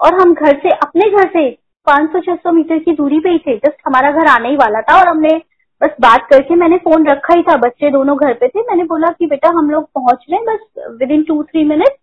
और 0.00 0.14
हम 0.14 0.34
घर 0.34 0.58
से, 0.58 0.70
अपने 0.70 1.10
घर 1.10 1.28
से 1.28 1.50
पाँच 1.86 2.10
सौ, 2.12 2.20
छह 2.20 2.34
सौ 2.34 2.52
मीटर 2.52 2.78
की 2.78 2.92
दूरी 2.92 3.18
पे 3.20 3.30
ही 3.30 3.38
थे। 3.38 3.56
जस्ट 3.56 3.80
हमारा 3.86 4.10
घर 4.12 4.26
आने 4.28 4.48
ही 4.48 4.56
वाला 4.56 4.80
था 4.80 4.98
और 5.00 5.08
हमने 5.08 5.40
बस 5.80 5.94
बात 6.00 6.26
करके 6.30 6.54
मैंने 6.54 6.76
फ़ोन 6.78 7.06
रखा 7.06 7.34
ही 7.34 7.42
था। 7.42 7.56
बच्चे 7.58 7.90
दोनों 7.90 8.16
घर 8.16 8.34
पे 8.34 8.48
थे। 8.48 8.60
मैंने 8.60 8.84
बोला 8.84 9.08
कि 9.08 9.26
बेटा 9.26 9.48
हम 9.48 9.70
लोग 9.70 9.84
पहुँच 9.94 10.24
रहे 10.30 10.36
हैं 10.36 10.44
बस 10.46 10.90
with 11.00 11.10
in 11.10 11.22
two 11.22 11.42
three 11.42 11.64
minute 11.64 11.96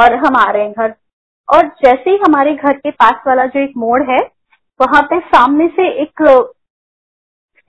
और 0.00 0.14
हम 0.16 0.36
आ 0.36 0.50
रहे 0.50 0.62
हैं 0.62 0.72
घर। 0.72 0.94
और 1.48 1.66
जैसे 1.84 2.10
ही 2.10 2.16
हमारे 2.18 2.54
घर 2.54 2.72
के 2.72 2.90
पास 2.92 3.22
वाला 3.26 3.46
जो 3.46 3.60
एक 3.60 3.72
मोड़ 3.76 4.02
है, 4.02 4.18
वहाँ 4.80 5.02
पे 5.02 5.18
सामने 5.20 5.66
से 5.68 5.88
एक 6.02 6.22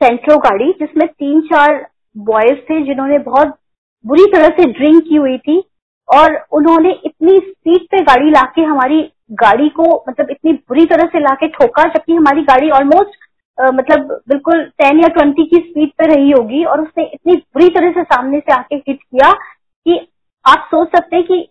सेंट्रो 0.01 0.37
गाड़ी 0.39 0.71
जिसमें 0.79 1.07
तीन, 1.09 1.41
चार 1.43 1.87
बॉयज़ 2.17 2.59
थे 2.61 2.81
जिन्होंने 2.83 3.17
बहुत 3.21 3.57
बुरी 4.05 4.25
तरह 4.33 4.47
से 4.57 4.65
ड्रिंक 4.71 5.03
की 5.03 5.15
हुई 5.15 5.37
थी 5.39 5.61
और 6.09 6.35
उन्होंने 6.51 6.91
इतनी 7.05 7.37
स्पीड 7.39 7.85
पे 7.91 8.01
गाड़ी 8.03 8.29
लाके 8.31 8.61
हमारी 8.63 9.01
गाड़ी 9.33 9.69
को 9.71 9.83
मतलब 10.09 10.29
इतनी 10.31 10.53
बुरी 10.53 10.85
तरह 10.85 11.07
से 11.07 11.19
लाके 11.19 11.47
ठोका, 11.49 11.83
जबकि 11.83 12.13
हमारी 12.13 12.41
गाड़ी 12.43 12.69
ऑलमोस्ट 12.71 13.23
मतलब 13.57 14.11
बिल्कुल 14.29 14.63
टेन 14.79 14.99
या 14.99 15.07
ट्वेंटी 15.09 15.43
की 15.45 15.57
स्पीड 15.59 15.89
पे 15.97 16.07
रही 16.07 16.31
होगी 16.31 16.63
और 16.65 16.81
उसने 16.81 17.03
इतनी 17.05 17.35
बुरी 17.35 17.69
तरह 17.69 17.91
से 17.91 18.03
सामने 18.05 18.39
से 18.39 18.53
आके 18.53 18.75
हिट 18.77 18.99
किया 18.99 19.31
कि 19.31 19.99
आप 20.45 20.67
सोच 20.71 20.87
सकते 20.95 21.15
हैं 21.15 21.25
कि 21.25 21.47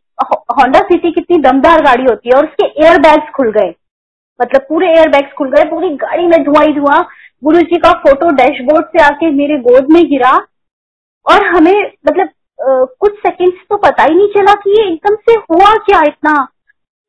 होंडा 0.52 0.80
सिटी 0.82 1.10
कितनी 1.12 1.38
दमदार 1.42 1.82
गाड़ी 1.84 2.04
होती 2.04 2.28
है 2.28 2.36
और 2.38 2.46
उसके 2.46 2.66
एयर 2.84 2.98
बैग्स 3.02 3.30
खुल 3.36 3.50
गए। 3.52 3.74
मतलब 4.40 4.66
पूरे 4.68 4.88
एयर 4.88 5.08
बैग्स 5.08 5.32
खुल 5.38 5.50
गए, 5.50 5.64
पूरी 5.64 5.88
गाड़ी 5.96 6.26
में 6.26 6.42
धुआँ 6.44 6.64
ही 6.66 6.72
धुआँ। 6.74 7.02
गुरु 7.42 7.60
जी 7.62 7.78
का 7.78 7.92
फ़ोटो 8.00 8.30
डैशबोर्ड 8.36 8.86
से 8.86 9.02
आके 9.04 9.30
मेरे 9.32 9.58
गोद 9.62 9.90
में 9.92 10.02
गिरा 10.10 10.32
और 11.26 11.46
हमें 11.46 11.74
मतलब 12.06 12.28
कुछ 12.58 13.18
सेकंड्स 13.18 13.64
तो 13.70 13.76
पता 13.78 14.02
ही 14.02 14.14
नहीं 14.14 14.28
चला 14.28 14.54
कि 14.54 14.70
ये 14.70 14.86
एकदम 14.86 15.14
से 15.28 15.34
हुआ 15.50 15.72
क्या 15.86 16.00
इतना। 16.06 16.32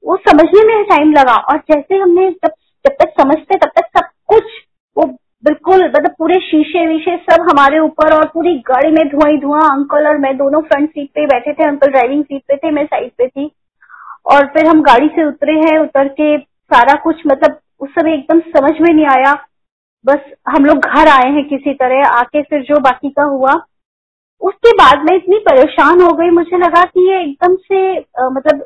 वो 0.03 0.15
समझने 0.29 0.63
में 0.65 0.83
टाइम 0.85 1.11
लगा 1.13 1.35
और 1.51 1.57
जैसे 1.71 1.97
हमने 1.97 2.29
जब 2.29 2.51
जब 2.85 2.95
तक 2.99 3.13
समझते 3.21 3.57
तब 3.57 3.69
तक 3.75 3.87
सब 3.97 4.09
कुछ 4.27 4.43
वो 4.97 5.05
बिल्कुल 5.43 5.83
मतलब 5.85 6.13
पूरे 6.19 6.39
शीशे 6.41 6.85
वीशे 6.87 7.15
सब 7.19 7.41
हमारे 7.49 7.79
ऊपर 7.79 8.13
और 8.13 8.25
पूरी 8.33 8.53
गाड़ी 8.67 8.91
में 8.91 9.07
धुआँ 9.09 9.29
ही 9.31 9.37
धुआँ 9.37 9.61
अंकल 9.69 10.07
और 10.07 10.17
मैं 10.17 10.35
दोनों 10.37 10.61
फ्रंट 10.61 10.89
सीट 10.89 11.09
पे 11.09 11.25
बैठे 11.27 11.53
थे 11.53 11.67
अंकल 11.67 11.91
ड्राइविंग 11.91 12.23
सीट 12.23 12.41
पे 12.47 12.55
थे, 12.57 12.71
मैं 12.71 12.85
साइड 12.85 13.11
पे 13.17 13.27
थी। 13.27 13.49
और 14.25 14.45
फिर 14.47 14.67
हम 14.67 14.81
गाड़ी 14.81 15.07
से 15.15 15.23
उतरे 15.23 15.53
हैं, 15.55 15.77
उतर 15.79 16.07
के 16.11 16.37
सारा 16.37 16.93
कुछ 17.03 17.21
मतलब 17.27 17.59
उस 17.79 17.89
समय 17.91 18.13
एकदम 18.13 18.39
समझ 18.51 18.71
में 18.81 18.93
नहीं 18.93 19.05
आया। 19.07 19.33
बस 20.05 20.31
हम 20.49 20.65
लोग 20.65 20.77
घर 20.77 21.07
आए 21.09 21.31
हैं 21.31 21.47
किसी 21.49 21.73
तरह, 21.73 22.07
आके 22.09 22.41
फिर 22.41 22.61
जो 22.63 22.79
बाकी 22.81 23.09
का 23.09 23.23
हुआ 23.25 23.53
उसके 24.41 24.71
बाद 24.73 25.03
मैं 25.05 25.15
इतनी 25.17 25.37
परेशान 25.39 26.01
हो 26.01 26.11
गई 26.13 26.29
मुझे 26.29 26.57
लगा 26.57 26.83
कि 26.83 27.09
ये 27.11 27.21
एकदम 27.21 27.55
से 27.55 27.97
आ, 27.97 28.29
मतलब 28.29 28.65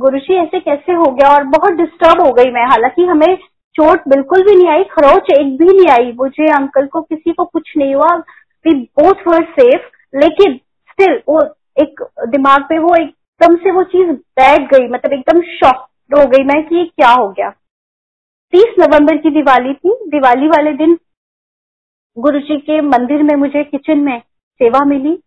गुरुजी 0.00 0.34
ऐसे 0.34 0.58
कैसे 0.60 0.92
हो 0.92 1.10
गया? 1.12 1.32
और 1.34 1.44
बहुत 1.46 1.72
डिस्टर्ब 1.72 2.20
हो 2.22 2.32
गई 2.32 2.50
मैं। 2.52 2.64
हालाँकि 2.64 3.04
हमें 3.04 3.36
चोट 3.74 4.08
बिल्कुल 4.08 4.42
भी 4.42 4.54
नहीं 4.56 4.68
आई 4.68 4.84
खरोच 4.92 5.30
एक 5.32 5.56
भी 5.58 5.64
नहीं 5.66 5.88
आई। 5.92 6.12
मुझे 6.12 6.46
अंकल 6.56 6.86
को 6.86 7.00
किसी 7.02 7.32
को 7.32 7.44
कुछ 7.44 7.72
नहीं 7.76 7.94
हुआ। 7.94 8.14
वी 8.64 8.74
बोथ 8.74 9.26
वर 9.28 9.44
सेफ़ 9.58 9.88
लेकिन 10.14 10.54
स्टिल 10.90 11.20
वो 11.28 11.42
एक 11.82 12.02
दिमाग 12.28 12.62
पे 12.62 12.78
वो 12.78 12.94
एकदम 13.00 13.56
से 13.56 13.70
वो 13.70 13.82
चीज़ 13.92 14.10
बैठ 14.40 14.60
गई। 14.72 14.88
मतलब 14.88 15.12
एकदम 15.12 15.40
शॉक 15.50 15.86
हो 16.10 16.24
गई 16.26 16.44
मैं 16.44 16.62
कि 16.68 16.76
ये 16.76 16.84
क्या 16.86 17.10
हो 17.10 17.28
गया। 17.28 17.50
तीस 18.52 18.74
नवंबर 18.80 19.16
की 19.16 19.30
दिवाली 19.30 19.74
थी। 19.74 19.94
दिवाली 20.08 20.48
वाले 20.48 20.72
दिन 20.74 20.98
गुरु 22.16 22.38
जी 22.40 22.56
के 22.60 22.80
मंदिर 22.82 23.22
में 23.22 23.34
मुझे 23.36 23.62
किचन 23.64 23.98
में 23.98 24.20
सेवा 24.60 24.84
मिली 24.84 25.18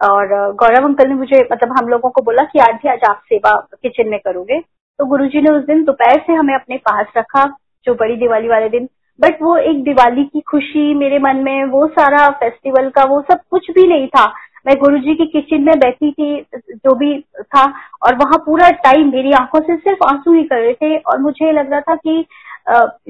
और 0.00 0.28
गौरव 0.54 0.84
अंकल 0.86 1.08
ने 1.08 1.14
मुझे 1.14 1.40
मतलब 1.52 1.74
हम 1.78 1.88
लोगों 1.88 2.10
को 2.10 2.22
बोला 2.22 2.42
कि 2.42 2.58
आज 2.58 2.74
भी 2.82 2.88
आज 2.88 3.04
आप 3.08 3.22
सेवा 3.24 3.54
किचन 3.82 4.08
में 4.08 4.18
करोगे। 4.18 4.60
तो 4.60 5.04
गुरुजी 5.06 5.40
ने 5.40 5.50
उस 5.50 5.64
दिन 5.64 5.82
दोपहर 5.84 6.20
से 6.26 6.32
हमें 6.32 6.54
अपने 6.54 6.76
पास 6.78 7.06
रखा, 7.16 7.44
जो 7.86 7.94
बड़ी 7.94 8.16
दिवाली 8.16 8.48
वाले 8.48 8.68
दिन। 8.68 8.88
बट 9.18 9.42
वो 9.42 9.56
एक 9.56 9.82
दिवाली 9.84 10.24
की 10.24 10.40
खुशी 10.40 10.94
मेरे 10.94 11.18
मन 11.18 11.36
में, 11.36 11.64
वो 11.64 11.86
सारा 11.88 12.28
फेस्टिवल 12.40 12.88
का, 12.90 13.04
वो 13.04 13.20
सब 13.22 13.40
कुछ 13.50 13.70
भी 13.70 13.86
नहीं 13.86 14.06
था। 14.08 14.24
मैं 14.66 14.76
गुरुजी 14.78 15.14
की 15.14 15.26
किचन 15.26 15.62
में 15.62 15.78
बैठी 15.78 16.10
थी, 16.12 16.40
जो 16.56 16.94
भी 16.94 17.18
था, 17.20 17.64
और 18.02 18.14
वहाँ 18.14 18.38
पूरा 18.46 18.70
टाइम 18.84 19.10
मेरी 19.12 19.32
आँखों 19.32 19.60
से 19.60 19.76
सिर्फ़ 19.76 20.06
आँसू 20.08 20.32
ही 20.32 20.42
कर 20.44 20.56
रहे 20.56 20.72
थे 20.72 20.96
और 20.96 21.18
मुझे 21.18 21.52
लग 21.52 21.70
रहा 21.70 21.80
था 21.80 21.94
कि 21.96 22.24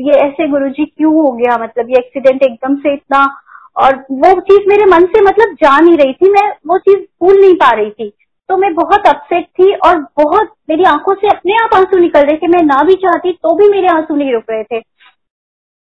ये 0.01 0.21
ऐसे 0.21 0.49
गुरुजी 0.49 0.85
क्यों 0.87 1.13
हो 1.15 1.31
गया? 1.33 1.57
मतलब 1.63 1.91
ये 1.91 1.99
एक्सीडेंट 1.99 2.43
एकदम 2.43 2.75
से 2.77 2.93
इतना 2.95 3.25
और 3.77 3.97
वो 4.13 4.41
चीज़ 4.43 4.69
मेरे 4.69 4.85
मन 4.87 5.05
से 5.07 5.21
मतलब 5.23 5.55
जा 5.63 5.79
नहीं 5.81 5.97
रही 5.99 6.13
थी 6.13 6.31
मैं 6.31 6.49
वो 6.69 6.79
चीज़ 6.79 6.99
भूल 7.23 7.41
नहीं 7.41 7.55
पा 7.57 7.71
रही 7.73 7.91
थी। 7.91 8.13
तो 8.49 8.57
मैं 8.57 8.73
बहुत 8.75 9.07
अपसेट 9.09 9.47
थी 9.49 9.73
और 9.79 9.99
बहुत 10.19 10.53
मेरी 10.71 10.85
आँखों 10.87 11.15
से 11.15 11.29
अपने 11.29 11.57
आप 11.57 11.75
आँसू 11.75 11.99
निकल 11.99 12.21
रहे 12.21 12.37
थे 12.37 12.47
मैं 12.49 12.63
ना 12.65 12.83
भी 12.85 12.95
चाहती 13.03 13.33
तो 13.35 13.55
भी 13.57 13.69
मेरे 13.71 13.89
आँसू 13.89 14.17
नहीं 14.17 14.33
रुक 14.33 14.51
रहे 14.51 14.63
थे। 14.65 14.81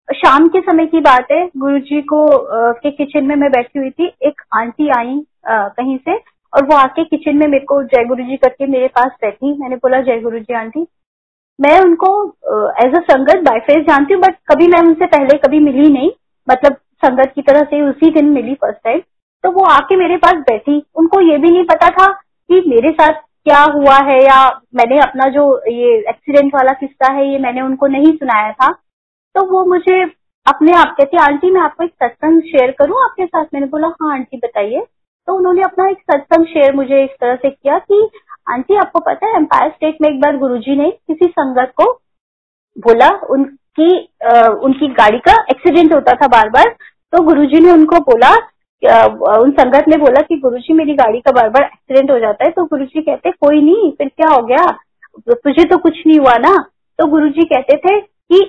शाम 0.09 0.47
के 0.49 0.61
समय 0.61 0.87
की 0.87 1.01
बात 1.01 1.31
है 1.33 1.44
गुरु 1.57 1.79
जी 1.81 2.01
को 2.03 2.27
आ, 2.27 2.73
के 2.73 2.90
किचन 2.90 3.25
में 3.25 3.35
मैं 3.37 3.51
बैठी 3.53 3.79
हुई 3.79 3.90
थी 3.90 4.07
एक 4.23 4.42
आंटी 4.55 4.88
आई 4.99 5.20
कहीं 5.49 5.97
से 5.99 6.16
और 6.53 6.64
वो 6.66 6.77
आके 6.77 7.05
किचन 7.05 7.37
में 7.37 7.47
मेरे 7.47 7.64
को 7.64 7.83
जय 7.85 8.05
गुरु 8.07 8.25
जी 8.25 8.37
करके 8.37 8.66
मेरे 8.66 8.88
पास 8.88 9.11
बैठी। 9.23 9.53
मैंने 9.61 9.77
बोला 9.77 10.01
जय 10.03 10.20
गुरु 10.20 10.38
जी 10.38 10.55
आंटी। 10.55 10.87
मैं 11.59 11.79
उनको 11.81 12.11
एज 12.85 12.94
अ 12.94 13.01
संगत 13.05 13.42
बाय 13.42 13.59
फेस 13.62 13.85
जानती 13.87 14.14
हूँ 14.14 14.23
बट 14.23 14.37
कभी 14.53 14.66
मैं 14.68 14.81
उनसे 14.81 15.07
पहले 15.09 15.38
कभी 15.38 15.61
मिली 15.61 15.88
नहीं। 15.92 16.11
मतलब 16.49 16.77
संगत 16.96 17.33
की 17.35 17.42
तरह 17.42 17.62
से 17.62 17.80
उसी 17.83 18.11
दिन 18.11 18.30
मिली 18.30 18.54
फ़र्स्ट 18.54 18.78
टाइम 18.85 19.00
तो 19.44 19.50
वो 19.50 19.64
आके 19.64 19.96
मेरे 19.96 20.16
पास 20.16 20.35
बैठी। 20.35 20.83
उनको 20.96 21.20
ये 21.20 21.37
भी 21.38 21.50
नहीं 21.50 21.64
पता 21.64 21.88
था 21.88 22.07
कि 22.12 22.62
मेरे 22.66 22.90
साथ 22.90 23.12
क्या 23.46 23.62
हुआ 23.72 23.96
है 24.04 24.18
या 24.24 24.38
मैंने 24.74 24.98
अपना 24.98 25.28
जो 25.28 25.44
ये 25.68 25.96
एक्सीडेंट 26.09 26.54
वाला 26.54 26.72
किस्सा 26.72 27.12
है, 27.12 27.33
ये 27.33 27.38
मैंने 27.38 27.61
उनको 27.61 27.87
नहीं 27.87 28.12
सुनाया 28.12 28.52
था। 28.52 28.70
तो 29.35 29.44
वो 29.46 29.64
मुझे 29.64 30.02
अपने 30.46 30.72
आप 30.72 30.94
कहती, 30.98 31.16
आंटी, 31.16 31.50
मैं 31.50 31.61
आपको 31.61 31.85
एक 31.85 31.90
सत्संग 31.90 32.42
शेयर 32.42 32.70
करूँ 32.70 33.02
आपके 33.04 33.26
साथ? 33.26 33.44
मैंने 33.54 33.66
बोला 33.66 33.88
हाँ 33.88 34.12
आंटी, 34.12 34.37
बताइए। 34.37 34.87
तो 35.29 35.35
उन्होंने 35.35 35.62
अपना 35.62 35.88
एक 35.88 35.98
सत्संग 36.12 36.46
शेयर 36.46 36.75
मुझे 36.75 37.04
इस 37.04 37.10
तरह 37.21 37.37
से 37.37 37.50
किया 37.50 37.79
कि, 37.79 38.08
आंटी, 38.48 38.77
आपको 38.77 39.00
पता 39.00 39.27
है 39.27 39.37
एम्पायर 39.37 39.71
स्टेट 39.71 39.98
में 40.02 40.08
एक 40.08 40.21
बार 40.21 40.37
गुरुजी 40.37 40.77
ने 40.77 40.90
किसी 40.90 41.27
संगत 41.29 41.73
को 41.77 41.92
बोला 42.77 43.08
उनकी 43.31 43.56
आ, 43.79 44.48
उनकी 44.48 44.87
गाड़ी 44.94 45.18
का 45.18 45.33
एक्सीडेंट 45.50 45.94
होता 45.94 46.12
था 46.12 46.27
बार 46.29 46.48
बार 46.48 46.75
तो 47.12 47.22
गुरुजी 47.22 47.60
ने 47.60 47.72
उनको 47.72 47.98
बोला 48.10 48.35
उन 48.83 49.50
संगत 49.50 49.85
ने 49.88 49.96
बोला 49.96 50.20
कि 50.20 50.37
गुरुजी 50.37 50.75
मेरी 50.75 50.94
गाड़ी 50.94 51.20
का 51.20 51.33
बार 51.33 51.48
बार 51.48 51.62
एक्सीडेंट 51.62 52.10
हो 52.10 52.18
जाता 52.18 52.44
है 52.44 52.50
तो 52.50 52.64
गुरुजी 52.64 53.00
कहते 53.02 53.31
कोई 53.31 53.60
नहीं 53.60 53.90
फिर 53.90 54.08
क्या 54.08 54.31
हो 54.33 54.42
गया? 54.46 54.64
तुझे 55.29 55.64
तो 55.64 55.77
कुछ 55.77 56.02
नहीं 56.06 56.18
हुआ 56.18 56.37
ना? 56.38 56.56
तो 56.98 57.06
गुरुजी 57.06 57.44
कहते 57.44 57.77
थे 57.77 57.98
कि 58.00 58.40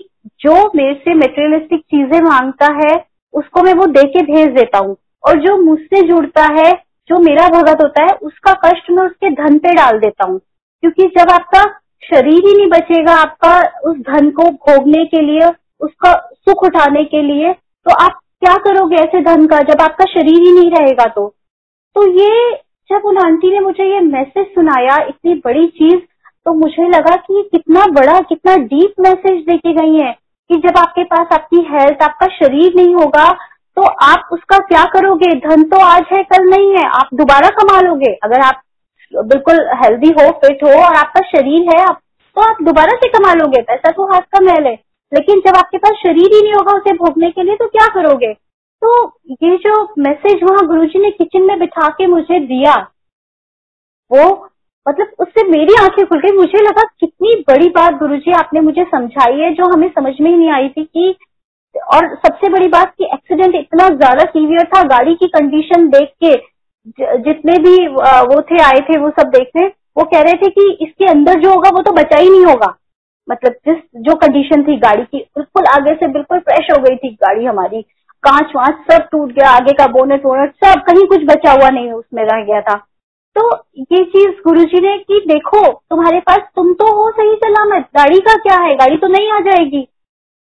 जो 0.42 0.54
मेरे 0.76 0.94
से 0.96 1.14
मेटेरियलिस्टिक 1.14 1.82
चीज़ें 1.82 2.20
माँगता 2.22 2.72
है 2.76 2.96
उसको 3.34 3.62
मैं 3.64 3.74
वो 3.74 3.86
दे 3.88 4.04
के 4.04 4.22
भेज 4.24 4.48
देता 4.56 4.78
हूँ। 4.78 4.96
और 5.24 5.40
जो 5.40 5.56
मुझसे 5.58 6.02
जुड़ता 6.08 6.44
है 6.54 6.72
जो 7.10 7.20
मेरा 7.20 7.48
भगत 7.50 7.82
होता 7.84 8.04
है 8.04 8.18
उसका 8.22 8.54
कष्ट 8.66 8.92
मैं 8.92 9.06
उसके 9.06 9.30
धन 9.34 9.58
पे 9.58 9.74
डाल 9.74 10.00
देता 10.00 10.26
हूँ। 10.26 10.40
क्योंकि 10.40 11.08
जब 11.18 11.32
आपका 11.32 11.64
शरीर 12.06 12.48
ही 12.48 12.54
नहीं 12.54 12.68
बचेगा 12.70 13.14
आपका 13.14 13.58
उस 13.90 13.98
धन 14.10 14.30
को 14.32 14.44
भोगने 14.44 15.04
के 15.06 15.22
लिए, 15.22 15.50
उसका 15.82 16.14
सुख 16.36 16.64
उठाने 16.64 17.04
के 17.06 17.22
लिए 17.24 17.52
तो 17.54 17.96
आप 17.96 18.20
क्या 18.42 18.56
करोगे 18.64 18.96
ऐसे 18.98 19.22
धन 19.24 19.46
का 19.48 19.60
जब 19.64 19.82
आपका 19.82 20.06
शरीर 20.10 20.40
ही 20.40 20.52
नहीं 20.52 20.72
रहेगा 20.72 21.06
तो? 21.06 21.28
तो 21.96 22.08
ये 22.12 22.52
जब 22.90 23.06
उन 23.06 23.18
आंटी 23.18 23.52
ने 23.52 23.60
मुझे 23.60 23.84
ये 23.86 24.00
मैसेज 24.02 24.46
सुनाया, 24.48 24.98
इतनी 25.00 25.34
बड़ी 25.46 25.66
चीज़ 25.70 26.00
तो 26.46 26.54
मुझे 26.54 26.88
लगा 26.90 27.16
कि 27.18 27.42
कितना 27.52 27.86
बड़ा, 27.92 28.20
कितना 28.22 28.56
डीप 28.56 28.94
मैसेज 29.00 29.42
देके 29.46 29.74
गई 29.74 29.96
है 29.96 30.12
कि 30.50 30.58
जब 30.58 30.78
आपके 30.78 31.04
पास 31.06 31.34
आपकी 31.34 31.66
हेल्थ 31.70 32.04
आपका 32.04 32.28
शरीर 32.36 32.76
नहीं 32.76 32.94
होगा 32.96 33.30
तो 33.78 33.88
आप 34.04 34.30
उसका 34.32 34.58
क्या 34.66 34.84
करोगे? 34.92 35.32
धन 35.40 35.64
तो 35.64 35.80
आज 35.86 36.04
है, 36.12 36.22
कल 36.24 36.50
नहीं 36.50 36.70
है, 36.72 36.86
आप 36.90 37.10
दोबारा 37.14 37.50
कमा 37.58 37.80
लोगे। 37.82 38.14
अगर 38.24 38.42
आप 38.42 38.62
बिल्कुल 39.24 39.60
हेल्दी 39.76 40.10
हो 40.12 40.30
फिट 40.40 40.64
हो 40.64 40.70
और 40.78 40.96
आपका 40.96 41.22
शरीर 41.28 41.70
है 41.70 41.82
आप 41.84 42.00
तो 42.38 42.42
आप 42.44 42.58
दोबारा 42.64 42.96
से 42.96 43.08
कमा 43.10 43.34
लोगे, 43.34 43.62
पैसा 43.62 43.92
तो 43.92 44.06
हाथ 44.06 44.22
का 44.32 44.40
मैल 44.42 44.66
है। 44.66 44.74
लेकिन 45.12 45.40
जब 45.40 45.58
आपके 45.58 45.78
पास 45.78 45.94
शरीर 45.98 46.34
ही 46.34 46.42
नहीं 46.42 46.54
होगा 46.54 46.74
उसे 46.74 46.94
भोगने 46.96 47.30
के 47.32 47.44
लिए 47.44 47.56
तो 47.56 47.68
क्या 47.68 47.88
करोगे? 47.94 48.34
तो 48.82 49.06
ये 49.34 49.58
जो 49.58 49.74
मैसेज 50.00 50.44
वहाँ 50.44 50.66
गुरुजी 50.68 51.00
ने 51.02 51.10
किचन 51.12 51.44
में 51.44 51.60
बिठा 51.60 51.88
के 51.90 52.08
मुझे 52.08 52.40
दिया, 52.42 52.76
वो 54.12 54.50
मतलब 54.86 55.12
उससे 55.20 55.48
मेरी 55.50 55.76
आँखें 55.76 56.06
खुल 56.06 56.20
गई। 56.20 56.32
मुझे 56.32 56.62
लगा, 56.62 56.84
कितनी 57.00 57.34
बड़ी 57.48 57.70
बात 57.72 57.94
गुरुजी 58.00 58.32
आपने 58.34 58.62
मुझे 58.62 58.84
समझाई 58.86 59.40
है, 59.40 59.54
जो 59.54 59.72
हमें 59.74 59.88
समझ 59.90 60.14
में 60.22 60.30
ही 60.30 60.36
नहीं 60.38 60.50
आई 60.52 60.70
थी 60.70 60.84
कि 60.86 61.16
और 61.94 62.08
सबसे 62.18 62.50
बड़ी 62.50 62.68
बात 62.70 62.94
कि 62.98 63.06
एक्सीडेंट 63.06 63.56
इतना 63.56 63.88
ज़्यादा 63.88 64.24
सीवियर 64.26 64.68
था, 64.68 64.84
गाड़ी 64.88 65.16
की 65.16 65.28
कंडीशन 65.30 65.88
देख 65.90 66.10
के 66.24 66.34
जितने 66.88 67.58
भी 67.60 67.88
वो 67.88 68.42
थे, 68.42 68.62
आए 68.64 68.80
थे, 68.80 68.98
वो 69.00 69.10
सब 69.10 69.30
देखने, 69.30 69.66
वो 69.98 70.04
कह 70.04 70.22
रहे 70.22 70.34
थे 70.34 70.50
कि 70.50 70.72
इसके 70.82 71.06
अंदर 71.06 71.40
जो 71.40 71.50
होगा 71.50 71.70
वो 71.74 71.82
तो 71.82 71.92
बचा 71.92 72.20
ही 72.20 72.30
नहीं 72.30 72.46
होगा। 72.46 72.76
मतलब 73.30 73.54
जिस 73.68 73.78
जो 73.96 74.16
कंडीशन 74.16 74.64
थी 74.64 74.76
गाड़ी 74.78 75.04
की, 75.04 75.18
बिल्कुल 75.18 75.66
आगे 75.66 75.94
से 75.96 76.08
बिल्कुल 76.08 76.40
फ्रेश 76.40 76.68
हो 76.72 76.82
गई 76.84 76.96
थी 76.96 77.10
गाड़ी 77.14 77.46
हमारी। 77.46 77.82
कांच 78.24 78.52
वांच 78.56 78.76
सब 78.92 79.08
टूट 79.12 79.32
गया, 79.32 79.50
आगे 79.50 79.74
का 79.74 79.88
बोनेट 79.88 80.26
वोनेट 80.26 80.52
सब, 80.66 80.82
कहीं 80.82 81.08
कुछ 81.08 81.24
बचा 81.24 81.52
हुआ 81.52 81.70
नहीं 81.70 81.92
उसमें 81.92 82.24
रह 82.24 82.44
गया 82.44 82.62
था। 82.62 82.76
तो 83.36 83.56
ये 83.80 84.04
चीज़ 84.04 84.28
गुरुजी 84.28 84.82
ने 84.82 84.98
कि 84.98 85.20
देखो, 85.28 85.72
तुम्हारे 85.90 86.20
पास 86.20 86.38
तुम 86.56 86.74
तो 86.74 86.86
हो 86.96 87.12
सही 87.12 87.36
सलामत, 87.36 87.84
गाड़ी 87.98 88.20
का 88.20 88.36
क्या 88.36 88.58
है? 88.58 88.76
गाड़ी 88.76 88.98
तो 88.98 89.08
नहीं 89.08 89.32
आ 89.32 89.40
जाएगी। 89.40 89.88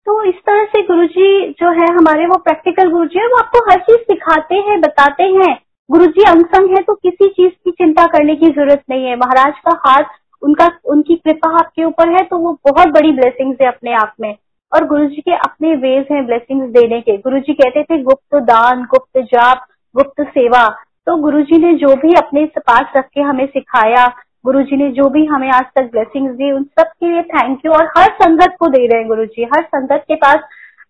तो 0.06 0.24
इस 0.24 0.36
तरह 0.36 0.64
से 0.64 0.82
गुरुजी 0.82 1.50
जो 1.50 1.72
है, 1.72 1.88
हमारे 1.94 2.26
वो 2.26 2.38
प्रैक्टिकल 2.38 2.90
गुरुजी 2.90 3.20
है, 3.20 3.26
वो 3.26 3.38
आपको 3.40 3.72
हर 3.72 3.80
चीज़ 3.80 3.98
सिखाते 3.98 4.56
हैं, 4.56 4.82
बताते 4.82 5.24
हैं। 5.24 5.60
गुरुजी 5.92 6.24
अंग 6.24 6.46
संग 6.46 6.70
है 6.70 6.84
तो 6.84 6.94
किसी 6.94 7.28
चीज़ 7.28 7.50
की 7.50 7.72
चिंता 7.72 8.06
करने 8.06 8.36
की 8.36 8.46
ज़रूरत 8.46 8.84
नहीं 8.90 9.06
है। 9.06 9.16
महाराज 9.16 9.54
का 9.60 9.72
हाथ 9.88 10.04
उनका, 10.42 10.70
उनकी 10.86 11.16
कृपा 11.16 11.50
आपके 11.54 11.84
ऊपर 11.84 12.10
है 12.10 12.24
तो 12.24 12.38
वो 12.38 12.54
बहुत 12.70 12.88
बड़ी 12.88 13.12
ब्लेसिंग्स 13.12 13.58
है 13.62 13.68
अपने 13.68 13.94
आप 13.94 14.14
में। 14.22 14.36
और 14.72 14.86
गुरु 14.86 15.06
जी 15.06 15.22
के 15.22 15.32
अपने 15.32 15.76
वेज 15.76 16.06
हैं 16.12 16.26
ब्लेसिंग्स 16.26 16.70
देने 16.70 17.02
के। 17.02 17.18
गुरु 17.18 17.40
जी 17.40 17.54
कहते 17.54 17.84
थे, 17.84 18.02
गुप्त 18.04 18.36
दान, 18.36 18.84
गुप्त 18.84 19.20
जाप, 19.20 19.66
गुप्त 19.96 20.22
सेवा। 20.22 20.68
तो 21.06 21.18
गुरु 21.18 21.42
जी 21.42 21.58
ने 21.58 21.74
जो 21.74 21.96
भी 21.96 22.14
अपने 22.14 22.46
पास 22.46 22.94
रख 22.98 23.06
के 23.06 23.22
हमें 23.22 23.46
सिखाया 23.46 24.08
गुरु 24.46 24.62
जी 24.62 24.76
ने 24.76 24.90
जो 24.92 25.10
भी 25.10 25.26
हमें 25.26 25.50
आज 25.50 25.66
तक 25.76 25.82
ब्लेसिंग्स 25.82 26.36
दी 26.36 26.52
उन 26.52 26.64
सब 26.64 26.84
के 26.84 27.12
लिए 27.12 27.22
थैंक 27.22 27.60
यू 27.66 27.72
और 27.72 27.86
हर 27.98 28.14
संगत 28.14 28.56
को 28.60 28.68
दे 28.68 28.86
रहे 28.88 29.00
हैं 29.00 29.08
गुरु 29.08 29.26
जी 29.26 29.44
हर 29.44 29.64
संगत 29.64 30.06
के 30.08 30.16
पास 30.16 30.40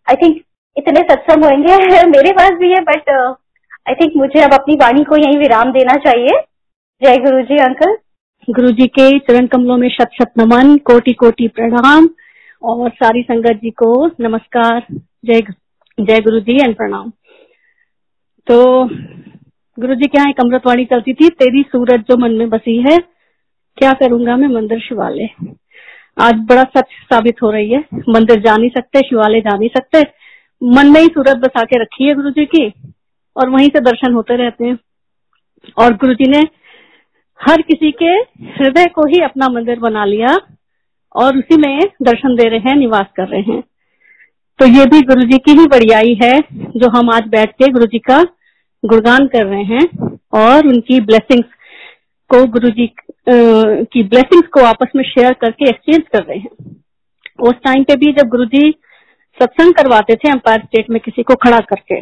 आई 0.09 0.15
थिंक 0.15 0.41
इतने 0.77 1.01
सत्संग 1.01 1.45
होंगे 1.45 2.05
मेरे 2.09 2.31
पास 2.31 2.51
भी 2.51 2.71
है 2.71 2.81
बट 2.81 3.09
आई 3.87 3.93
थिंक 3.93 4.13
मुझे 4.15 4.41
अब 4.41 4.53
अपनी 4.53 4.75
वाणी 4.75 5.03
को 5.03 5.17
यही 5.17 5.37
विराम 5.37 5.71
देना 5.71 5.93
चाहिए। 5.93 6.39
जय 7.01 7.17
गुरु 7.17 7.41
जी 7.41 7.57
अंकल। 7.57 7.97
गुरु 8.49 8.67
जी 8.67 8.87
के 8.87 9.19
चरण 9.19 9.47
कमलों 9.47 9.77
में 9.77 9.89
शत 9.89 10.09
शत 10.13 10.31
नमन, 10.37 10.77
कोटि 10.77 11.13
कोटि 11.13 11.47
प्रणाम, 11.47 12.09
और 12.63 12.89
सारी 12.89 13.21
संगत 13.21 13.59
जी 13.63 13.69
को 13.69 14.07
नमस्कार। 14.07 14.85
जय 15.25 15.41
जय 15.99 16.19
गुरु 16.19 16.39
जी 16.39 16.55
एंड 16.55 16.75
प्रणाम। 16.75 17.11
तो 18.47 18.85
गुरु 19.79 19.95
जी 19.95 20.07
क्या 20.07 20.29
एक 20.29 20.39
अमृतवाणी 20.39 20.85
चलती 20.85 21.13
थी? 21.13 21.29
तेरी 21.29 21.61
सूरत 21.61 21.99
जो 21.99 22.17
मन 22.17 22.31
में 22.31 22.49
बसी 22.49 22.77
है, 22.81 22.97
क्या 23.77 23.93
करूँगा 23.93 24.35
मैं 24.37 24.47
मंदिर 24.47 24.79
शिवालय? 24.79 25.29
आज 26.21 26.33
बड़ा 26.33 26.63
सच 26.63 26.85
साबित 27.13 27.41
हो 27.43 27.51
रही 27.51 27.71
है। 27.71 27.83
मंदिर 28.09 28.39
जा 28.39 28.57
नहीं 28.57 28.69
सकते, 28.69 28.99
शिवालय 28.99 29.41
जा 29.41 29.57
नहीं 29.57 29.69
सकते। 29.69 30.01
मन 30.63 30.91
में 30.93 31.01
ही 31.01 31.07
सूरत 31.07 31.37
बसा 31.37 31.63
के 31.63 31.81
रखी 31.81 32.07
है 32.07 32.15
गुरु 32.15 32.29
जी 32.29 32.45
की। 32.45 32.73
और 33.35 33.49
वहीं 33.49 33.67
से 33.67 33.79
दर्शन 33.81 34.13
होते 34.13 34.35
रहते 34.35 34.65
हैं। 34.65 34.77
और 35.77 35.93
गुरु 35.95 36.13
जी 36.13 36.29
ने 36.31 36.39
हर 37.39 37.61
किसी 37.61 37.91
के 37.93 38.11
हृदय 38.55 38.85
को 38.95 39.05
ही 39.07 39.19
अपना 39.23 39.47
मंदिर 39.49 39.79
बना 39.79 40.05
लिया 40.05 40.35
और 41.15 41.37
उसी 41.37 41.57
में 41.57 41.79
दर्शन 42.01 42.35
दे 42.35 42.47
रहे 42.49 42.59
हैं, 42.59 42.75
निवास 42.75 43.05
कर 43.17 43.27
रहे 43.27 43.41
हैं। 43.43 43.61
तो 44.59 44.65
ये 44.67 44.85
भी 44.85 45.01
गुरु 45.03 45.21
जी 45.23 45.37
की 45.37 45.51
ही 45.51 45.65
बड़ियाई 45.67 46.17
है, 46.23 46.37
जो 46.51 46.89
हम 46.89 47.09
आज 47.09 47.27
बैठ 47.29 47.51
के 47.53 47.71
गुरु 47.71 47.85
जी 47.85 47.99
का 48.01 48.21
गुणगान 48.83 49.27
कर 49.27 49.45
रहे 49.45 49.63
हैं 49.65 50.17
और 50.33 50.67
उनकी 50.67 50.99
ब्लेसिंग्स 51.01 51.47
को 52.29 52.45
गुरु 52.47 52.69
जी 52.69 52.87
की 53.29 54.03
ब्लेसिंग्स 54.03 54.47
को 54.47 54.63
आपस 54.65 54.91
में 54.95 55.03
शेयर 55.03 55.33
करके 55.41 55.69
एक्सचेंज 55.69 56.07
कर 56.13 56.23
रहे 56.23 56.37
हैं। 56.37 56.75
उस 57.39 57.53
टाइम 57.65 57.83
पे 57.83 57.95
भी 57.95 58.11
जब 58.13 58.29
गुरु 58.29 58.45
जी 58.45 58.69
सत्संग 59.37 59.73
करवाते 59.73 60.15
थे 60.15 60.29
एम्पायर 60.29 60.61
स्टेट 60.61 60.89
में 60.89 60.99
किसी 61.01 61.23
को 61.23 61.35
खड़ा 61.43 61.59
करके 61.69 61.99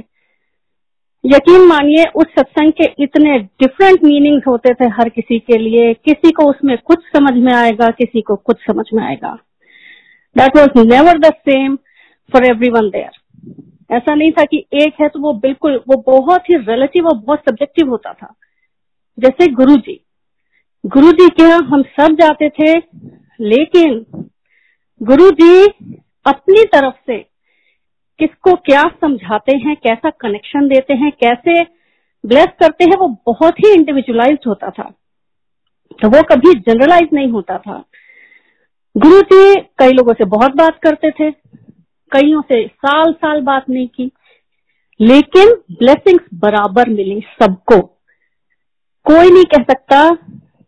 यकीन 1.24 1.66
मानिए, 1.68 2.04
उस 2.16 2.26
सत्संग 2.30 2.72
के 2.72 2.86
इतने 3.04 3.38
डिफरेंट 3.40 4.04
मीनिंग्स 4.04 4.48
होते 4.48 4.74
थे 4.74 4.88
हर 4.92 5.10
किसी 5.10 5.40
के 5.40 5.58
लिए। 5.58 5.94
किसी 5.96 6.32
को 6.32 6.50
उसमें 6.50 6.78
कुछ 6.78 7.04
समझ 7.08 7.34
में 7.36 7.54
आएगा, 7.54 7.88
किसी 7.90 8.22
को 8.22 8.36
कुछ 8.36 8.58
समझ 8.62 8.86
में 8.94 9.04
आएगा। 9.04 9.34
That 10.36 10.58
was 10.58 10.88
never 10.88 11.18
the 11.20 11.34
same 11.42 11.76
for 12.30 12.46
every 12.46 12.70
one 12.72 12.90
there 12.90 13.18
ऐसा 13.90 14.14
नहीं 14.16 14.32
था 14.32 14.44
कि 14.44 14.58
एक 14.76 15.02
है 15.02 15.08
तो 15.08 15.20
वो 15.20 15.34
बिल्कुल, 15.36 15.76
वो 15.88 16.04
बहुत 16.08 16.50
ही 16.50 16.56
रिलेटिव 16.58 17.08
और 17.08 17.18
बहुत 17.18 17.40
सब्जेक्टिव 17.40 17.90
होता 17.90 18.14
था। 18.14 18.34
जैसे 19.18 19.48
गुरु 19.52 19.76
जी 19.78 20.00
गुरु 20.84 21.12
जी 21.12 21.28
क्या 21.30 21.56
हम 21.56 21.82
सब 21.92 22.16
जाते 22.16 22.50
थे, 22.52 22.78
लेकिन 23.42 24.06
गुरु 25.02 25.30
जी 25.32 25.66
अपनी 26.26 26.64
तरफ़ 26.66 26.96
से 27.08 27.18
किसको 28.20 28.54
क्या 28.62 28.84
समझाते 29.02 29.56
हैं, 29.58 29.76
कैसा 29.78 30.10
कनेक्शन 30.12 30.68
देते 30.68 30.94
हैं, 30.94 31.12
कैसे 31.14 31.62
ब्लेस 32.24 32.48
करते 32.60 32.84
हैं, 32.84 32.98
वो 33.00 33.08
बहुत 33.28 33.60
ही 33.60 33.74
इंडिविजुअलाइज 33.74 34.38
होता 34.48 34.70
था। 34.70 34.84
तो 36.00 36.10
वो 36.10 36.22
कभी 36.24 36.54
जनरलाइज 36.62 37.10
नहीं 37.14 37.30
होता 37.30 37.58
था। 37.58 37.84
गुरु 38.96 39.22
जी 39.24 39.56
कई 39.80 39.92
लोगों 39.92 40.14
से 40.14 40.26
बहुत 40.28 40.56
बात 40.56 40.80
करते 40.84 41.12
थे, 41.12 41.32
कईयों 42.12 42.42
से 42.42 42.66
साल 42.68 43.12
साल 43.14 43.42
बात 43.42 43.70
नहीं 43.70 43.88
की, 43.88 44.12
लेकिन 45.00 45.54
ब्लेसिंग्स 45.74 46.24
बराबर 46.36 46.90
मिली 46.90 47.20
सबको। 47.42 47.80
कोई 49.06 49.30
नहीं 49.30 49.44
कह 49.46 49.64
सकता 49.64 50.10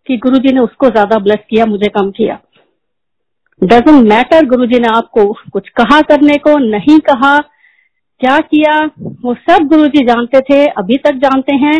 कि 0.07 0.17
गुरुजी 0.17 0.53
ने 0.53 0.59
उसको 0.59 0.89
ज़्यादा 0.89 1.17
ब्लेस 1.19 1.39
किया, 1.49 1.65
मुझे 1.65 1.87
कम 1.89 2.11
किया। 2.11 2.39
डजेंट 3.61 4.03
मैटर 4.03 4.45
गुरु 4.45 4.65
जी 4.65 4.79
ने 4.79 4.87
आपको 4.87 5.25
कुछ 5.53 5.69
कहा 5.71 6.01
करने 6.01 6.35
को, 6.37 6.57
नहीं 6.59 6.99
कहा, 7.01 7.37
क्या 8.21 8.37
किया, 8.39 8.77
वो 8.97 9.33
सब 9.41 9.67
गुरु 9.67 9.87
जी 9.87 10.05
जानते 10.05 10.39
थे, 10.41 10.65
अभी 10.67 10.97
तक 10.97 11.15
जानते 11.17 11.55
हैं। 11.57 11.79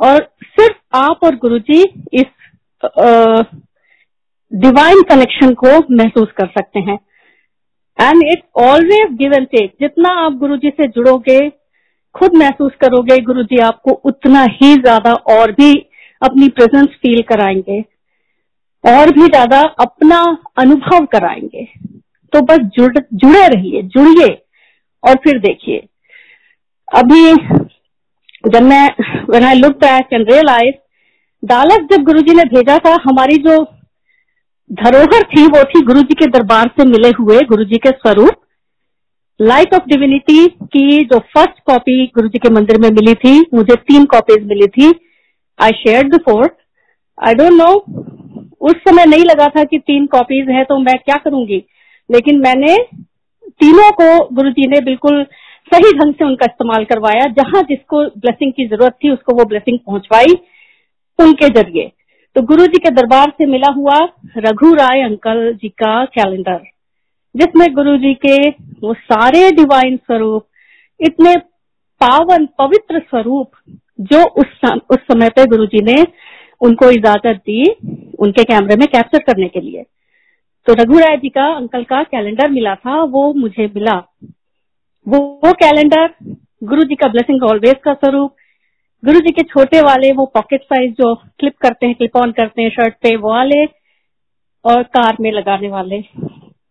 और 0.00 0.28
सिर्फ़ 0.44 0.96
आप 0.96 1.24
और 1.24 1.36
गुरु 1.36 1.58
जी 1.60 1.82
इस 2.12 2.26
डिवाइन 4.52 5.02
कनेक्शन 5.02 5.54
को 5.54 5.78
महसूस 5.94 6.28
कर 6.36 6.46
सकते 6.48 6.80
हैं। 6.80 6.98
And 7.98 8.22
it's 8.24 8.62
always 8.62 9.16
give 9.18 9.32
and 9.32 9.46
take 9.46 9.72
जितना 9.80 10.10
आप 10.24 10.32
गुरु 10.38 10.56
जी 10.56 10.70
से 10.70 10.86
जुड़ोगे, 10.88 11.38
खुद 12.14 12.36
महसूस 12.36 12.72
करोगे 12.80 13.18
गुरु 13.22 13.42
जी 13.44 13.58
आपको 13.62 13.90
उतना 14.04 14.42
ही 14.52 14.74
ज़्यादा 14.74 15.12
और 15.32 15.52
भी 15.52 15.72
अपनी 16.22 16.48
प्रेजेंस 16.50 16.86
फील 16.96 17.22
कराएँगे। 17.28 17.80
और 18.86 19.10
भी 19.10 19.26
ज़्यादा 19.26 19.60
अपना 19.80 20.20
अनुभव 20.58 21.06
कराएँगे। 21.06 21.64
तो 22.32 22.40
बस 22.40 22.58
जुड़, 22.58 22.92
जुड़े 23.14 23.46
रहिए, 23.48 23.82
जुड़िए 23.82 24.28
और 25.04 25.14
फिर 25.14 25.38
देखिए। 25.38 25.86
अभी 26.88 27.34
जब 28.44 28.62
मैं, 28.62 28.88
when 29.26 29.44
I 29.44 29.54
looked 29.54 29.80
back 29.82 30.12
and 30.12 30.30
realized, 30.32 30.78
दालक 31.42 31.88
जब 31.92 32.02
गुरुजी 32.02 32.34
ने 32.34 32.42
भेजा 32.44 32.78
था, 32.78 32.96
हमारी 33.08 33.36
जो 33.36 33.56
धरोहर 34.70 35.22
थी, 35.22 35.46
वो 35.46 35.62
थी 35.64 35.80
गुरुजी 35.80 36.14
के 36.14 36.26
दरबार 36.26 36.70
से 36.78 36.84
मिले 36.84 37.08
हुए, 37.08 37.40
गुरुजी 37.40 37.76
के 37.76 37.90
स्वरूप। 37.90 38.42
लाइट 39.40 39.74
ऑफ़ 39.74 39.88
डिविनिटी 39.88 40.46
की 40.46 41.04
जो 41.04 41.18
फ़र्स्ट 41.18 41.60
कॉपी 41.66 42.06
गुरुजी 42.06 42.38
के 42.38 42.50
मंदिर 42.50 42.80
में 42.80 42.88
मिली 42.90 43.14
थी, 43.14 43.40
मुझे 43.54 43.74
तीन 43.74 44.04
कॉपीज 44.04 44.46
मिली 44.46 44.66
थी। 44.66 44.92
I 45.58 45.70
share 45.70 46.08
the 46.08 46.20
fourth 46.20 46.54
I 47.18 47.34
don't 47.34 47.52
know 47.52 47.74
उस 48.66 48.76
समय 48.88 49.06
नहीं 49.06 49.24
लगा 49.24 49.48
था 49.48 49.64
कि 49.64 49.78
तीन 49.80 50.06
कॉपीज 50.06 50.48
है 50.50 50.62
तो 50.64 50.78
मैं 50.78 50.94
क्या 50.98 51.16
करूँगी? 51.24 51.62
लेकिन 52.10 52.38
मैंने 52.40 52.76
तीनों 53.60 53.90
को 53.92 54.08
गुरु 54.34 54.50
जी 54.50 54.66
ने 54.68 54.80
बिल्कुल 54.84 55.22
सही 55.70 55.92
ढंग 55.92 56.14
से 56.14 56.24
उनका 56.24 56.46
इस्तेमाल 56.46 56.84
करवाया। 56.84 57.26
जहाँ 57.32 57.62
जिसको 57.62 58.04
ब्लेसिंग 58.16 58.52
की 58.52 58.66
ज़रूरत 58.66 58.96
थी, 59.04 59.10
उसको 59.10 59.34
वो 59.34 59.44
ब्लेसिंग 59.44 59.78
पहुंचवाई 59.78 60.34
उनके 61.18 61.48
ज़रिए। 61.50 61.90
तो 62.36 62.42
गुरु 62.42 62.66
जी 62.66 62.78
के 62.78 62.90
दरबार 62.92 63.32
से 63.38 63.46
मिला 63.46 63.72
हुआ 63.72 63.98
रघु 64.38 64.72
राय 64.74 65.02
अंकल 65.02 65.52
जी 65.54 65.68
का 65.82 66.04
कैलेंडर 66.14 66.60
जिसमें 67.34 67.66
गुरु 67.74 67.96
जी 67.96 68.12
के 68.16 68.36
वो 68.82 68.92
सारे 68.94 69.50
डिवाइन 69.52 69.96
स्वरूप, 69.96 70.46
इतने 71.00 71.36
पावन 72.00 72.46
पवित्र 72.58 72.98
स्वरूप, 73.00 73.50
जो 74.00 74.22
उस 74.34 74.70
उस 74.90 74.98
समय 75.02 75.28
पे 75.28 75.44
गुरु 75.46 75.66
जी 75.66 75.82
ने 75.84 76.02
उनको 76.60 76.90
इजाज़त 76.90 77.36
दी 77.36 77.64
उनके 78.18 78.44
कैमरे 78.44 78.76
में 78.76 78.86
कैप्चर 78.88 79.18
करने 79.18 79.48
के 79.48 79.60
लिए। 79.60 79.84
तो 80.66 80.72
रघु 80.72 80.98
राय 80.98 81.16
जी 81.16 81.28
का 81.28 81.46
अंकल 81.46 81.84
का 81.84 82.02
कैलेंडर 82.02 82.50
मिला 82.50 82.74
था, 82.74 83.02
वो 83.02 83.32
मुझे 83.34 83.66
मिला। 83.66 83.96
वो 85.06 85.18
वो 85.44 85.52
कैलेंडर, 85.52 86.14
गुरु 86.64 86.82
जी 86.82 86.94
का 86.94 87.08
ब्लेसिंग 87.08 87.42
ऑलवेज 87.42 87.74
का 87.84 87.92
स्वरूप। 87.94 88.34
गुरु 89.02 89.20
जी 89.20 89.30
के 89.30 89.42
छोटे 89.42 89.80
वाले, 89.80 90.12
वो 90.12 90.26
पॉकेट 90.26 90.62
साइज़ 90.62 90.92
जो 90.92 91.14
क्लिप 91.14 91.56
करते 91.62 91.86
हैं 91.86 91.94
क्लिप 91.94 92.16
ऑन 92.16 92.32
करते 92.32 92.62
हैं 92.62 92.70
शर्ट 92.70 92.94
पे, 92.94 93.14
वो 93.16 93.30
वाले 93.30 93.64
और 94.64 94.82
कार 94.82 95.16
में 95.20 95.30
लगाने 95.32 95.68
वाले, 95.68 95.96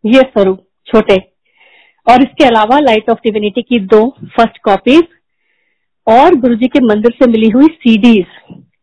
ये 0.05 0.21
स्वरूप, 0.21 0.59
छोटे। 0.87 1.15
और 2.07 2.21
इसके 2.21 2.45
अलावा 2.45 2.79
लाइट 2.79 3.09
ऑफ़ 3.09 3.19
डिविनिटी 3.23 3.61
की 3.61 3.79
दो 3.87 4.07
फ़र्स्ट 4.35 4.57
कॉपीज 4.63 5.03
और 6.07 6.35
गुरु 6.35 6.55
जी 6.55 6.67
के 6.67 6.79
मंदिर 6.79 7.11
से 7.11 7.29
मिली 7.31 7.49
हुई 7.49 7.67
सीडीज 7.67 8.25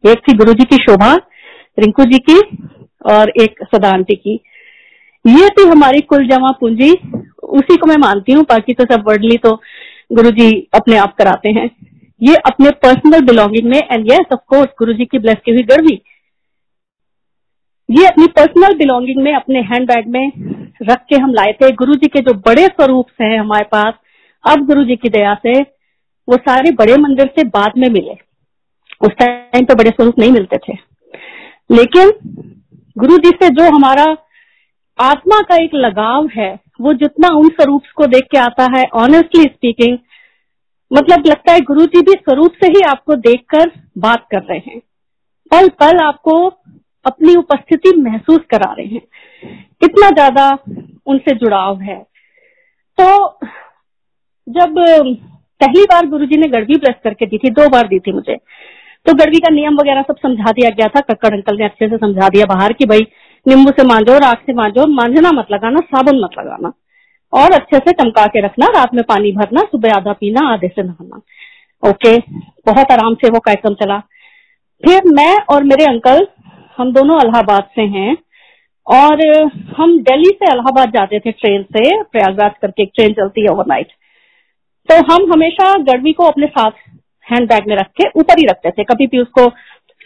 एक 0.05 0.18
थी 0.18 0.32
गुरु 0.36 0.53
जी 0.53 0.64
की 0.64 0.76
शोभा, 0.78 1.14
रिंकू 1.78 2.05
जी 2.05 2.18
की 2.20 2.38
और 3.11 3.30
एक 3.42 3.62
सदा 3.64 3.88
आंटी 3.90 4.14
की। 4.16 4.34
ये 5.24 5.48
थी 5.48 5.66
हमारी 5.68 6.00
कुल 6.03 6.26
जमा 6.28 6.50
पूंजी, 6.61 6.90
उसी 7.42 7.76
को 7.76 7.86
मैं 7.86 7.96
मानती 7.98 8.32
हूँ, 8.32 8.42
बाकी 8.42 8.74
तो 8.74 8.84
सब 8.84 9.05
वर्डली 9.09 9.36
तो 9.38 9.55
गुरु 10.12 10.30
जी 10.30 10.50
अपने 10.74 10.96
आप 10.98 11.14
कराते 11.16 11.50
हैं। 11.50 11.68
ये 12.20 12.34
अपने 12.46 12.70
पर्सनल 12.82 13.20
बिलोंगिंग 13.26 13.68
में 13.68 13.78
and 13.80 14.11
yes 14.11 14.32
of 14.32 14.40
course 14.48 14.68
Guru 14.78 14.92
ji 14.92 15.05
की 15.05 15.18
ब्लेस 15.18 15.36
की 15.44 15.50
हुई 15.50 15.62
गर्वी 15.70 16.00
ये 17.88 18.07
अपनी 18.07 18.26
पर्सनल 18.28 18.74
बिलोंगिंग 18.76 19.22
में, 19.22 19.34
अपने 19.34 19.61
हैंड 19.62 19.86
बैग 19.88 20.07
में 20.09 20.32
रख 20.82 21.05
के 21.09 21.16
हम 21.16 21.32
लाए 21.34 21.53
थे। 21.53 21.70
गुरु 21.72 21.94
जी 21.94 22.09
के 22.09 22.20
जो 22.20 22.34
बड़े 22.46 22.66
स्वरूप 22.66 23.07
हैं 23.20 23.38
हमारे 23.38 23.64
पास, 23.72 23.94
अब 24.44 24.66
गुरु 24.66 24.84
जी 24.84 24.96
की 24.96 25.09
दया 25.11 25.34
से 25.42 25.59
वो 26.28 26.36
सारे 26.38 26.70
बड़े 26.72 26.96
मंदिर 26.98 27.30
से 27.36 27.44
बाद 27.48 27.72
में 27.78 27.88
मिले। 27.90 28.14
उस 29.03 29.12
टाइम 29.18 29.64
पे 29.64 29.74
बड़े 29.74 29.90
स्वरूप 29.90 30.18
नहीं 30.18 30.32
मिलते 30.32 30.57
थे। 30.59 30.76
लेकिन 31.70 32.11
गुरु 32.96 33.16
जी 33.18 33.30
से 33.32 33.48
जो 33.50 33.70
हमारा 33.70 34.05
आत्मा 34.98 35.40
का 35.40 35.57
एक 35.57 35.74
लगाव 35.76 36.28
है, 36.28 36.53
वो 36.80 36.92
जितना 36.94 37.28
उन 37.36 37.48
स्वरूप 37.50 37.82
को 37.96 38.07
देख 38.07 38.24
के 38.32 38.38
आता 38.38 38.66
है 38.76 38.84
ऑनेस्टली 38.96 39.42
स्पीकिंग 39.44 39.98
मतलब 40.90 41.26
लगता 41.26 41.53
है 41.53 41.61
गुरु 41.62 41.84
जी 41.86 42.00
भी 42.03 42.12
स्वरूप 42.14 42.53
से 42.55 42.66
ही 42.68 42.80
आपको 42.86 43.14
देखकर 43.18 43.70
बात 43.98 44.26
कर 44.30 44.42
रहे 44.42 44.59
हैं। 44.61 44.78
पल 45.53 45.68
पल 45.80 45.98
आपको 45.98 46.34
अपनी 47.05 47.34
उपस्थिति 47.36 47.96
महसूस 48.00 48.40
करा 48.50 48.72
रहे 48.72 48.86
हैं। 48.86 49.03
इतना 49.82 50.11
ज़्यादा 50.11 50.48
उनसे 51.07 51.34
जुड़ाव 51.34 51.80
है। 51.80 51.98
तो 52.98 53.38
जब 54.46 54.74
पहली 55.61 55.82
बार 55.84 56.07
गुरुजी 56.07 56.36
ने 56.36 56.48
गड़वी 56.48 56.76
प्रेस 56.76 56.94
करके 57.05 57.26
दी 57.26 57.38
थी, 57.38 57.50
दो 57.50 57.68
बार 57.68 57.88
दी 57.88 57.98
थी 57.98 58.12
मुझे 58.12 58.36
तो 59.07 59.12
गड़वी 59.14 59.38
का 59.38 59.50
नियम 59.50 59.74
वगैरह 59.74 60.03
सब 60.03 60.16
समझा 60.16 60.50
दिया 60.53 60.70
गया 60.70 60.86
था, 60.86 61.00
कक्कड़ 61.00 61.32
अंकल 61.34 61.57
ने 61.59 61.64
अच्छे 61.64 61.88
से 61.88 61.96
समझा 61.96 62.28
दिया 62.28 62.44
बाहर 62.46 62.72
की 62.72 62.86
भाई, 62.86 63.07
नींबू 63.46 63.70
से 63.70 63.86
मांझो 63.86 64.18
राख 64.18 64.42
से 64.46 64.53
मांझो 64.53 64.86
मांझना 64.86 65.30
मत 65.32 65.46
लगाना, 65.53 65.80
साबुन 65.86 66.20
मत 66.20 66.38
लगाना। 66.38 66.72
और 67.32 67.53
अच्छे 67.53 67.78
से 67.78 67.92
चमका 67.92 68.26
के 68.26 68.44
रखना, 68.44 68.66
रात 68.66 68.94
में 68.94 69.03
पानी 69.09 69.32
भरना, 69.32 69.61
सुबह 69.62 69.92
आधा 69.92 70.12
पीना, 70.12 70.46
आधे 70.53 70.68
से 70.68 70.82
नहाना। 70.82 71.20
ओके? 71.82 72.16
बहुत 72.66 72.92
आराम 72.92 73.14
से 73.14 73.28
वो 73.28 73.38
कार्यक्रम 73.38 73.74
चला। 73.74 73.98
फिर 74.82 75.11
मैं 75.14 75.36
और 75.50 75.64
मेरे 75.64 75.84
अंकल, 75.84 76.26
हम 76.78 76.92
दोनों 76.92 77.18
अलाहाबाद 77.20 77.68
से 77.74 77.82
हैं 77.96 78.16
और 78.86 79.26
हम 79.76 79.98
दिल्ली 80.03 80.30
से 80.30 80.50
अलाहाबाद 80.53 80.90
जाते 80.90 81.18
थे 81.20 81.32
ट्रेन 81.32 81.62
से, 81.62 82.03
प्रयागराज 82.03 82.53
करके 82.62 82.82
एक 82.82 82.90
ट्रेन 82.94 83.12
चलती 83.12 83.40
है 83.40 83.48
ओवरनाइट 83.48 83.92
तो 84.88 84.94
हम 85.07 85.32
हमेशा 85.32 85.72
गड़वी 85.82 86.12
को 86.12 86.24
अपने 86.24 86.46
साथ 86.46 86.70
हैंड 87.26 87.48
बैग 87.48 87.68
में 87.68 87.76
रख 87.76 87.86
के 87.96 88.08
ऊपर 88.20 88.38
ही 88.38 88.46
रखते 88.46 88.70
थे। 88.70 88.84
कभी 88.84 89.06
भी 89.06 89.18
उसको 89.18 89.48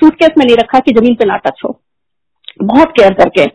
सूटकेस 0.00 0.30
में 0.38 0.44
नहीं 0.44 0.56
रखा 0.56 0.78
कि 0.78 0.92
ज़मीन 0.92 1.14
पे 1.14 1.24
ना 1.24 1.36
टच 1.38 1.60
हो। 1.64 1.80
बहुत 2.62 2.90
केयर 2.90 3.14
करके। 3.14 3.46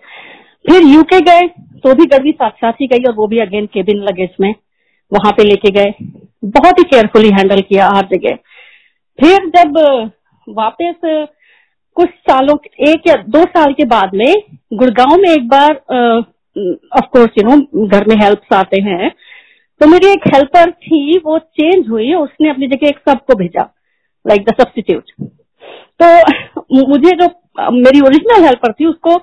फिर 0.65 0.83
यूके 0.85 1.19
गए 1.21 1.47
तो 1.83 1.93
भी 1.95 2.05
गड़वी 2.07 2.31
साथ 2.31 2.51
साथ 2.61 2.73
ही 2.81 2.87
गई 2.87 3.03
और 3.03 3.13
वो 3.15 3.27
भी 3.27 3.39
अगेन 3.39 3.65
केबिन 3.65 4.01
लगेज 4.03 4.29
में 4.41 4.53
वहाँ 5.11 5.31
पे 5.31 5.43
लेके 5.43 5.71
गए। 5.71 5.93
बहुत 6.45 6.79
ही 6.79 6.83
केयरफुली 6.85 7.29
हैंडल 7.29 7.61
किया 7.61 7.87
हर 7.87 8.07
जगह। 8.07 8.35
फिर 9.19 9.47
जब 9.55 9.77
वापस 10.47 11.27
कुछ 11.97 12.09
सालों 12.29 12.55
एक 12.87 13.07
या 13.07 13.15
दो 13.29 13.43
साल 13.47 13.73
के 13.73 13.85
बाद 13.87 14.11
में 14.15 14.33
गुड़गांव 14.73 15.15
में 15.21 15.29
एक 15.29 15.47
बार 15.49 15.71
ऑफ़ 16.97 17.09
कोर्स 17.13 17.37
यू 17.37 17.43
नो 17.45 17.87
घर 17.87 18.05
में 18.07 18.15
हेल्प 18.15 18.53
आते 18.53 18.81
हैं। 18.81 19.11
तो 19.81 19.87
मेरी 19.87 20.07
एक 20.07 20.27
हेल्पर 20.33 20.71
थी 20.71 21.17
वो 21.25 21.37
चेंज 21.39 21.87
हुई 21.89 22.13
उसने 22.15 22.49
अपनी 22.49 22.67
जगह 22.67 22.87
एक 22.87 22.97
सबको 23.09 23.35
भेजा 23.37 23.61
लाइक 24.25 24.43
द 24.45 24.53
सब्सटीट्यूट 24.61 25.11
तो 26.01 26.87
मुझे 26.89 27.11
जो 27.17 27.27
मेरी 27.77 28.01
ओरिजिनल 28.01 28.45
हेल्पर 28.45 28.73
थी 28.73 28.85
उसको 28.85 29.17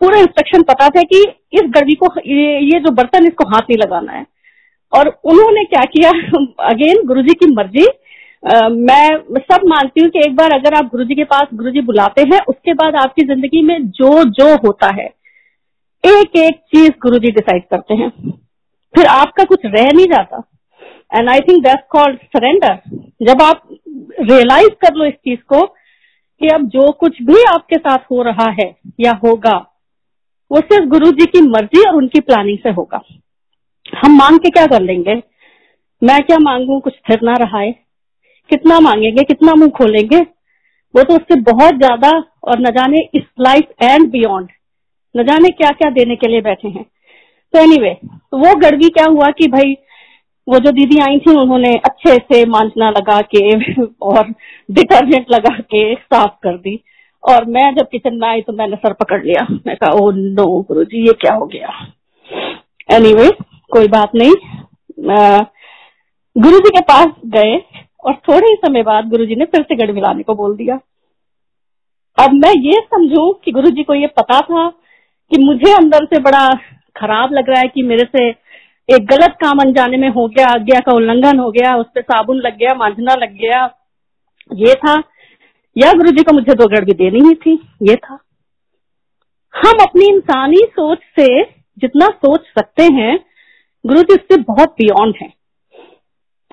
पूरा 0.00 0.18
इंस्ट्रक्शन 0.20 0.62
पता 0.64 0.88
था 0.88 1.02
कि 1.02 1.20
इस 1.54 1.62
गड़वी 1.76 1.94
को 1.94 2.08
ये, 2.20 2.58
ये 2.60 2.80
जो 2.80 2.90
बर्तन 2.92 3.26
इसको 3.26 3.48
हाथ 3.48 3.60
नहीं 3.62 3.78
लगाना 3.78 4.12
है। 4.12 4.24
और 4.92 5.08
उन्होंने 5.24 5.64
क्या 5.66 5.84
किया 5.92 6.10
अगेन 6.66 7.06
गुरुजी 7.06 7.34
की 7.34 7.52
मर्ज़ी 7.54 7.86
आ, 8.42 8.68
मैं 8.68 9.38
सब 9.40 9.66
मानती 9.68 10.02
हूँ 10.02 10.10
कि 10.10 10.18
एक 10.20 10.36
बार 10.36 10.52
अगर 10.52 10.74
आप 10.76 10.90
गुरुजी 10.90 11.14
के 11.14 11.24
पास 11.32 11.48
गुरुजी 11.54 11.80
बुलाते 11.86 12.22
हैं 12.32 12.40
उसके 12.48 12.74
बाद 12.74 12.94
आपकी 12.96 13.26
ज़िंदगी 13.26 13.62
में 13.62 13.78
जो 13.98 14.12
जो 14.36 14.54
होता 14.64 14.94
है 15.00 15.06
एक 16.04 16.38
एक 16.38 16.60
चीज़ 16.74 16.90
गुरुजी 17.02 17.32
डिसाइड 17.32 17.62
करते 17.70 17.94
हैं। 17.94 18.10
फिर 18.94 19.06
आपका 19.08 19.44
कुछ 19.44 19.66
रह 19.66 19.90
नहीं 19.94 20.06
जाता। 20.06 20.42
And 21.12 21.28
I 21.30 21.40
think 21.40 21.62
that's 21.64 21.84
called 21.90 22.18
surrender 22.36 22.78
जब 23.22 23.42
आप 23.42 23.62
रियलाइज़ 24.22 24.74
कर 24.82 24.94
लो 24.94 25.04
इस 25.04 25.14
चीज़ 25.14 25.40
को 25.48 25.64
कि 25.66 26.48
अब 26.48 26.66
जो 26.68 26.90
कुछ 27.00 27.22
भी 27.22 27.42
आपके 27.44 27.76
साथ 27.76 28.04
हो 28.10 28.22
रहा 28.22 28.50
है 28.52 28.74
या 29.00 29.12
होगा, 29.24 29.56
वो 30.50 30.60
सिर्फ़ 30.60 30.88
गुरु 30.88 31.10
जी 31.12 31.26
की 31.26 31.40
मर्ज़ी 31.42 31.86
और 31.88 31.96
उनकी 31.96 32.20
प्लानिंग 32.20 32.58
से 32.58 32.70
होगा। 32.70 33.00
हम 33.86 34.16
मांग 34.16 34.38
के 34.38 34.50
क्या 34.50 34.66
कर 34.66 34.82
लेंगे? 34.82 35.14
मैं 36.02 36.20
क्या 36.22 36.38
मांगू? 36.40 36.78
कुछ 36.80 36.94
फिर 37.06 37.20
ना 37.22 37.34
रहा 37.34 37.58
है। 37.58 37.72
कितना 38.50 38.78
मांगेंगे? 38.80 39.22
कितना 39.24 39.54
मुँह 39.54 39.70
खोलेंगे? 39.70 40.20
वो 40.94 41.02
तो 41.02 41.14
उससे 41.14 41.40
बहुत 41.42 41.74
ज़्यादा 41.74 42.10
और 42.44 42.60
न 42.60 42.70
जाने 42.70 42.98
इस 43.14 43.22
लाइफ 43.40 43.82
एंड 43.82 44.10
बियॉन्ड 44.10 44.48
न 45.14 45.24
जाने 45.24 45.48
क्या 45.50 45.70
क्या 45.72 45.90
देने 45.90 46.16
के 46.16 46.28
लिए 46.28 46.40
बैठे 46.40 46.68
हैं। 46.68 46.84
तो 47.54 47.58
एनीवे 47.58 47.88
anyway, 47.88 48.18
तो 48.30 48.38
वो 48.38 48.54
गड़वी 48.56 48.88
क्या 48.88 49.04
हुआ 49.04 49.30
कि 49.30 49.46
भाई 49.48 49.76
वो 50.48 50.58
जो 50.58 50.70
दीदी 50.70 50.98
आई 50.98 51.18
थी 51.18 51.30
उन्होंने 51.40 51.74
अच्छे 51.74 52.16
से 52.16 52.46
मांझना 52.46 52.90
लगा 52.90 53.20
के 53.20 53.42
और 54.02 54.34
डिटर्जेंट 54.70 55.26
लगा 55.32 55.58
के 55.58 55.94
साफ़ 55.94 56.32
कर 56.42 56.56
दी। 56.56 56.84
और 57.28 57.44
मैं 57.44 57.74
जब 57.74 57.88
किचन 57.88 58.14
में 58.14 58.28
आई 58.28 58.40
तो 58.40 58.52
मैंने 58.52 58.76
सर 58.76 58.92
पकड़ 58.92 59.24
लिया। 59.24 59.46
मैं 59.66 59.76
कहा 59.76 59.92
ओ 59.92 60.10
नो 60.10 60.62
गुरु 60.62 60.84
जी 60.84 61.06
ये 61.06 61.12
क्या 61.12 61.34
हो 61.34 61.46
गया? 61.46 61.92
एनीवे 62.90 63.22
anyway, 63.22 63.44
कोई 63.70 63.88
बात 63.88 64.10
नहीं। 64.14 64.32
गुरु 66.36 66.58
जी 66.58 66.70
के 66.70 66.80
पास 66.80 67.06
गए 67.26 67.62
और 68.04 68.14
थोड़े 68.14 68.46
ही 68.46 68.54
समय 68.54 68.82
बाद 68.82 69.08
गुरु 69.08 69.26
जी 69.26 69.36
ने 69.36 69.44
फिर 69.44 69.62
से 69.62 69.76
गढ़ 69.76 69.92
मिलाने 69.92 70.22
को 70.22 70.34
बोल 70.34 70.56
दिया। 70.56 70.80
अब 72.18 72.30
मैं 72.32 72.52
ये 72.60 72.72
समझू 72.72 73.32
कि 73.32 73.52
गुरु 73.52 73.70
जी 73.70 73.82
को 73.82 73.94
ये 73.94 74.06
पता 74.06 74.40
था 74.40 74.68
कि 75.30 75.44
मुझे 75.44 75.72
अंदर 75.72 76.04
से 76.04 76.20
बड़ा 76.20 76.48
खराब 76.96 77.32
लग 77.32 77.50
रहा 77.50 77.60
है 77.60 77.68
कि 77.68 77.82
मेरे 77.82 78.04
से 78.04 78.28
एक 78.94 79.06
गलत 79.06 79.30
काम 79.30 79.58
अनजाने 79.58 79.96
में 79.96 80.08
हो 80.08 80.28
गया, 80.28 80.46
आज्ञा 80.46 80.80
का 80.80 80.92
उल्लंघन 80.92 81.38
हो 81.38 81.50
गया, 81.50 81.76
उस 81.76 81.86
पर 81.86 82.02
साबुन 82.02 82.36
लग 82.36 82.56
गया, 82.56 82.74
मांझना 82.74 83.14
लग 83.14 83.32
गया। 83.32 83.70
ये 84.54 84.74
था। 84.74 85.02
या 85.78 85.92
गुरु 85.92 86.10
जी 86.10 86.22
को 86.22 86.32
मुझे 86.32 86.54
दो 86.54 86.84
भी 86.84 86.92
देनी 86.92 87.28
ही 87.28 87.34
थी। 87.34 87.72
ये 87.82 87.96
था। 87.96 88.18
हम 89.56 89.72
अपनी 89.82 90.04
इंसानी 90.14 90.56
सोच 90.56 90.98
से 90.98 91.42
जितना 91.78 92.06
सोच 92.06 92.40
सकते 92.40 92.82
हैं, 92.82 93.24
गुरु 93.86 94.02
जी 94.02 94.14
उससे 94.14 94.42
बहुत 94.42 94.68
बियॉन्ड 94.68 95.14
है। 95.22 95.32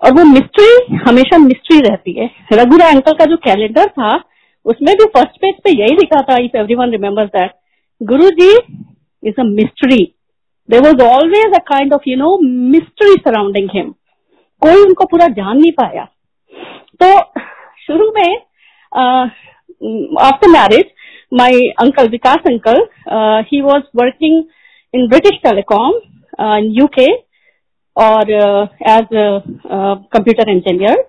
और 0.04 0.12
वो 0.12 0.26
मिस्ट्री 0.26 0.96
हमेशा 0.96 1.38
मिस्ट्री 1.38 1.80
रहती 1.80 2.12
है। 2.12 2.30
रघुरा 2.54 2.88
अंकल 2.88 3.14
का 3.14 3.26
जो 3.26 3.38
कैलेंडर 3.38 3.86
था, 3.86 4.24
उसमें 4.66 4.96
भी 4.96 5.06
फ़र्स्ट 5.06 5.38
पेज 5.38 5.54
पे 5.64 5.70
यही 5.70 5.96
लिखा 5.96 6.22
था 6.22 6.42
if 6.42 6.58
every 6.58 6.76
one 6.76 6.90
remember 6.90 7.26
that 7.26 7.52
Guru 8.04 8.30
ji 8.30 8.58
is 9.24 9.42
a 9.42 9.44
mystery 9.44 10.14
there 10.70 10.82
was 10.82 11.01
always 11.03 11.53
a 11.55 11.59
kind 11.68 11.93
of 11.93 12.09
you 12.09 12.15
know 12.18 12.38
mystery 12.72 13.13
surrounding 13.20 13.70
him 13.74 13.91
कोई 14.61 14.84
उनको 14.84 15.05
पूरा 15.05 15.28
जान 15.34 15.57
नहीं 15.57 15.72
पाया। 15.74 16.03
तो 17.01 17.07
शुरू 17.82 18.11
में 18.11 18.32
after 20.22 20.49
marriage 20.49 20.86
my 21.32 21.68
uncle 21.82 22.07
Vikas 22.09 22.47
uncle 22.47 22.82
he 23.49 23.61
was 23.61 23.84
working 24.01 24.43
in 24.93 25.07
British 25.09 25.39
Telecom 25.43 25.99
UK 26.78 27.11
और 27.95 28.32
एज 28.32 29.07
कंप्यूटर 29.13 30.49
इंजीनियर 30.51 31.03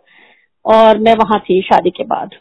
और 0.65 0.99
मैं 0.99 1.15
वहाँ 1.17 1.39
थी 1.41 1.61
शादी 1.63 1.91
के 1.91 2.05
बाद। 2.05 2.35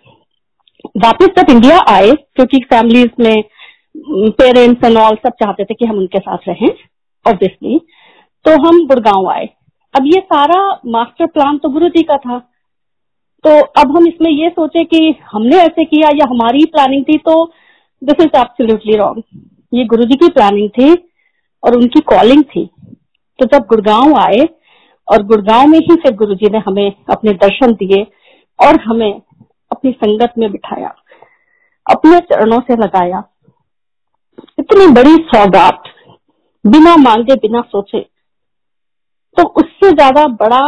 वापस 0.98 1.28
जब 1.38 1.50
इंडिया 1.52 1.78
आए, 1.90 2.12
क्योंकि 2.12 2.58
फैमिलीज़ 2.72 3.24
में 3.24 3.44
पेरेंट्स 4.40 4.86
एंड 4.86 4.98
ऑल 4.98 5.16
सब 5.26 5.34
चाहते 5.42 5.64
थे 5.66 5.74
कि 5.74 5.86
हम 5.86 5.98
उनके 5.98 6.20
साथ 6.20 6.48
रहें 6.48 6.70
ऑब्वियसली 7.28 7.80
तो 8.46 8.52
हम 8.62 8.86
गुड़गांव 8.88 9.30
आए। 9.30 9.46
अब 9.94 10.06
ये 10.06 10.20
सारा 10.24 10.60
मास्टर 10.88 11.26
प्लान 11.28 11.58
तो 11.58 11.70
गुरु 11.70 11.88
जी 11.90 12.04
का 12.04 12.18
था। 12.18 12.38
तो 13.44 13.60
अब 13.82 13.96
हम 13.96 14.08
इसमें 14.08 14.30
ये 14.32 14.50
सोचे 14.50 14.84
कि 14.86 15.00
हमने 15.32 15.58
ऐसे 15.58 15.84
किया 15.86 16.10
या 16.16 16.26
हमारी 16.30 16.66
प्लानिंग 16.68 17.04
थी 17.06 17.18
तो 17.20 17.44
दिस 18.02 18.22
इज़ 18.22 18.38
एब्सोल्युटली 18.38 18.96
रॉन्ग 18.98 19.24
ये 19.72 19.86
गुरु 19.86 20.04
जी 20.04 20.16
की 20.18 20.28
प्लानिंग 20.30 20.70
थी 20.72 20.94
और 21.64 21.76
उनकी 21.76 22.00
कॉलिंग 22.08 22.44
थी। 22.46 22.66
तो 23.40 23.46
जब 23.48 23.66
गुड़गांव 23.70 24.16
आए 24.18 24.48
और 25.08 25.24
गुड़गांव 25.26 25.68
में 25.68 25.78
ही 25.80 25.96
फिर 25.96 26.16
गुरु 26.16 26.36
जी 26.36 26.50
ने 26.52 26.58
हमें 26.58 26.92
अपने 27.10 27.34
दर्शन 27.36 27.74
दिए 27.76 28.02
और 28.60 28.80
हमें 28.82 29.12
अपनी 29.72 29.92
संगत 29.94 30.34
में 30.38 30.52
बिठाया, 30.52 30.94
अपने 31.86 32.20
चरणों 32.22 32.60
से 32.62 32.76
लगाया। 32.76 33.24
इतनी 34.60 34.88
बड़ी 34.94 35.16
सौगात 35.28 35.87
बिना 36.68 36.96
मांगे 36.98 37.36
बिना 37.38 37.62
सोचे। 37.64 38.00
तो 39.38 39.44
उससे 39.62 39.90
ज़्यादा 39.92 40.26
बड़ा 40.38 40.62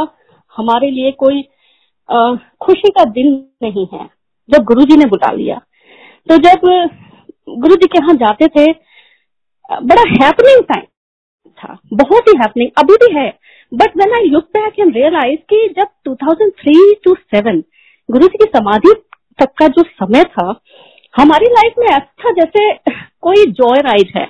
हमारे 0.56 0.90
लिए 0.92 1.12
कोई 1.20 1.44
आ, 2.10 2.36
खुशी 2.62 2.90
का 2.92 3.04
दिन 3.08 3.28
नहीं 3.64 3.86
है 3.94 4.06
जब 4.50 4.64
गुरु 4.66 4.84
जी 4.84 4.96
ने 4.98 5.06
बुला 5.08 5.32
लिया। 5.32 5.58
तो 6.28 6.38
जब 6.40 6.68
गुरु 7.58 7.76
जी 7.76 7.88
के 7.88 7.98
यहाँ 7.98 8.16
जाते 8.18 8.48
थे 8.50 8.72
बड़ा 9.84 10.04
हैपनिंग 10.12 10.64
टाइम 10.66 10.86
था 11.58 11.78
बहुत 11.96 12.28
ही 12.30 12.34
हैपनिंग 12.38 12.70
अभी 12.78 12.96
भी 12.98 13.14
है। 13.16 13.30
But 13.72 13.98
when 13.98 14.14
I 14.16 14.30
look 14.30 14.44
back 14.54 14.80
and 14.80 14.96
realise 14.96 15.40
कि 15.50 15.68
जब 15.78 15.88
2003 16.08 16.94
टू 17.04 17.16
7 17.36 17.62
गुरु 18.10 18.28
जी 18.28 18.38
की 18.38 18.50
समाधि 18.56 18.94
तक 19.40 19.54
का 19.60 19.68
जो 19.70 19.84
समय 19.84 20.24
था 20.32 20.48
हमारी 21.14 21.46
लाइफ 21.52 21.74
में 21.80 21.88
ऐसा 21.88 22.32
जैसे 22.34 22.70
कोई 23.22 23.46
जॉय 23.54 23.82
राइड 23.82 24.12
है। 24.18 24.28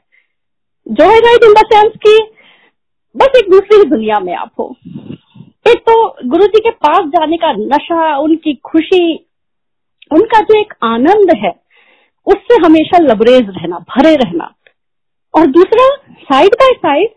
Joy 0.89 1.19
ride 1.19 1.43
in 1.43 1.51
the 1.53 1.61
sense 1.65 1.91
की 2.05 2.17
बस 3.15 3.35
एक 3.37 3.49
दूसरी 3.51 3.83
दुनिया 3.89 4.19
में 4.19 4.33
आप 4.35 4.51
हो। 4.59 4.65
एक 5.65 5.81
तो 5.89 5.95
गुरु 6.29 6.45
जी 6.45 6.59
के 6.59 6.69
पास 6.85 7.09
जाने 7.09 7.37
का 7.37 7.51
नशा 7.53 8.15
उनकी 8.17 8.53
खुशी 8.65 9.01
उनका 10.11 10.39
जो 10.41 10.59
एक 10.59 10.73
आनंद 10.83 11.33
है 11.43 11.51
उससे 12.27 12.55
हमेशा 12.65 13.01
लबरेज 13.03 13.49
रहना 13.49 13.79
भरे 13.89 14.15
रहना। 14.15 14.49
और 15.33 15.45
दूसरा 15.49 15.85
साइड 16.23 16.55
बाय 16.61 16.73
साइड 16.77 17.13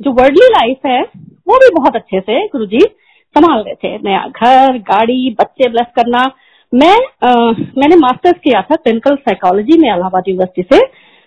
जो 0.00 0.12
वर्ल्डली 0.12 0.48
लाइफ 0.48 0.86
है 0.86 1.00
वो 1.48 1.56
भी 1.56 1.70
बहुत 1.76 1.96
अच्छे 1.96 2.20
से 2.20 2.46
गुरु 2.46 2.66
जी 2.66 2.80
संभाल 2.80 3.62
रहे 3.62 3.74
थे। 3.74 3.96
नया 3.98 4.26
घर 4.26 4.78
गाड़ी 4.90 5.30
बच्चे 5.40 5.68
ब्लेस 5.70 5.88
करना। 5.96 6.24
मैं 6.72 6.94
आ, 7.24 7.32
मैंने 7.78 7.96
मास्टर्स 7.96 8.38
किया 8.44 8.62
था 8.62 8.76
क्लिनिकल 8.76 9.16
साइकोलॉजी 9.16 9.78
में 9.78 9.88
इलाहाबाद 9.88 10.28
यूनिवर्सिटी 10.28 10.68
से। 10.72 10.86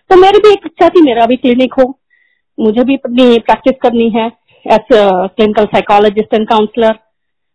तो 0.10 0.16
मेरी 0.18 0.40
भी 0.40 0.52
एक 0.52 0.66
इच्छा 0.66 0.88
थी, 0.90 1.02
मेरा 1.02 1.26
भी 1.26 1.36
क्लिनिक 1.36 1.74
हो। 1.74 1.84
मुझे 2.58 2.84
भी 2.84 2.96
अपनी 2.96 3.38
प्रैक्टिस 3.40 3.74
करनी 3.82 4.10
है 4.12 4.26
as 4.66 4.88
clinical 4.92 5.66
psychologist 5.68 6.34
and 6.34 6.48
counsellor 6.50 7.00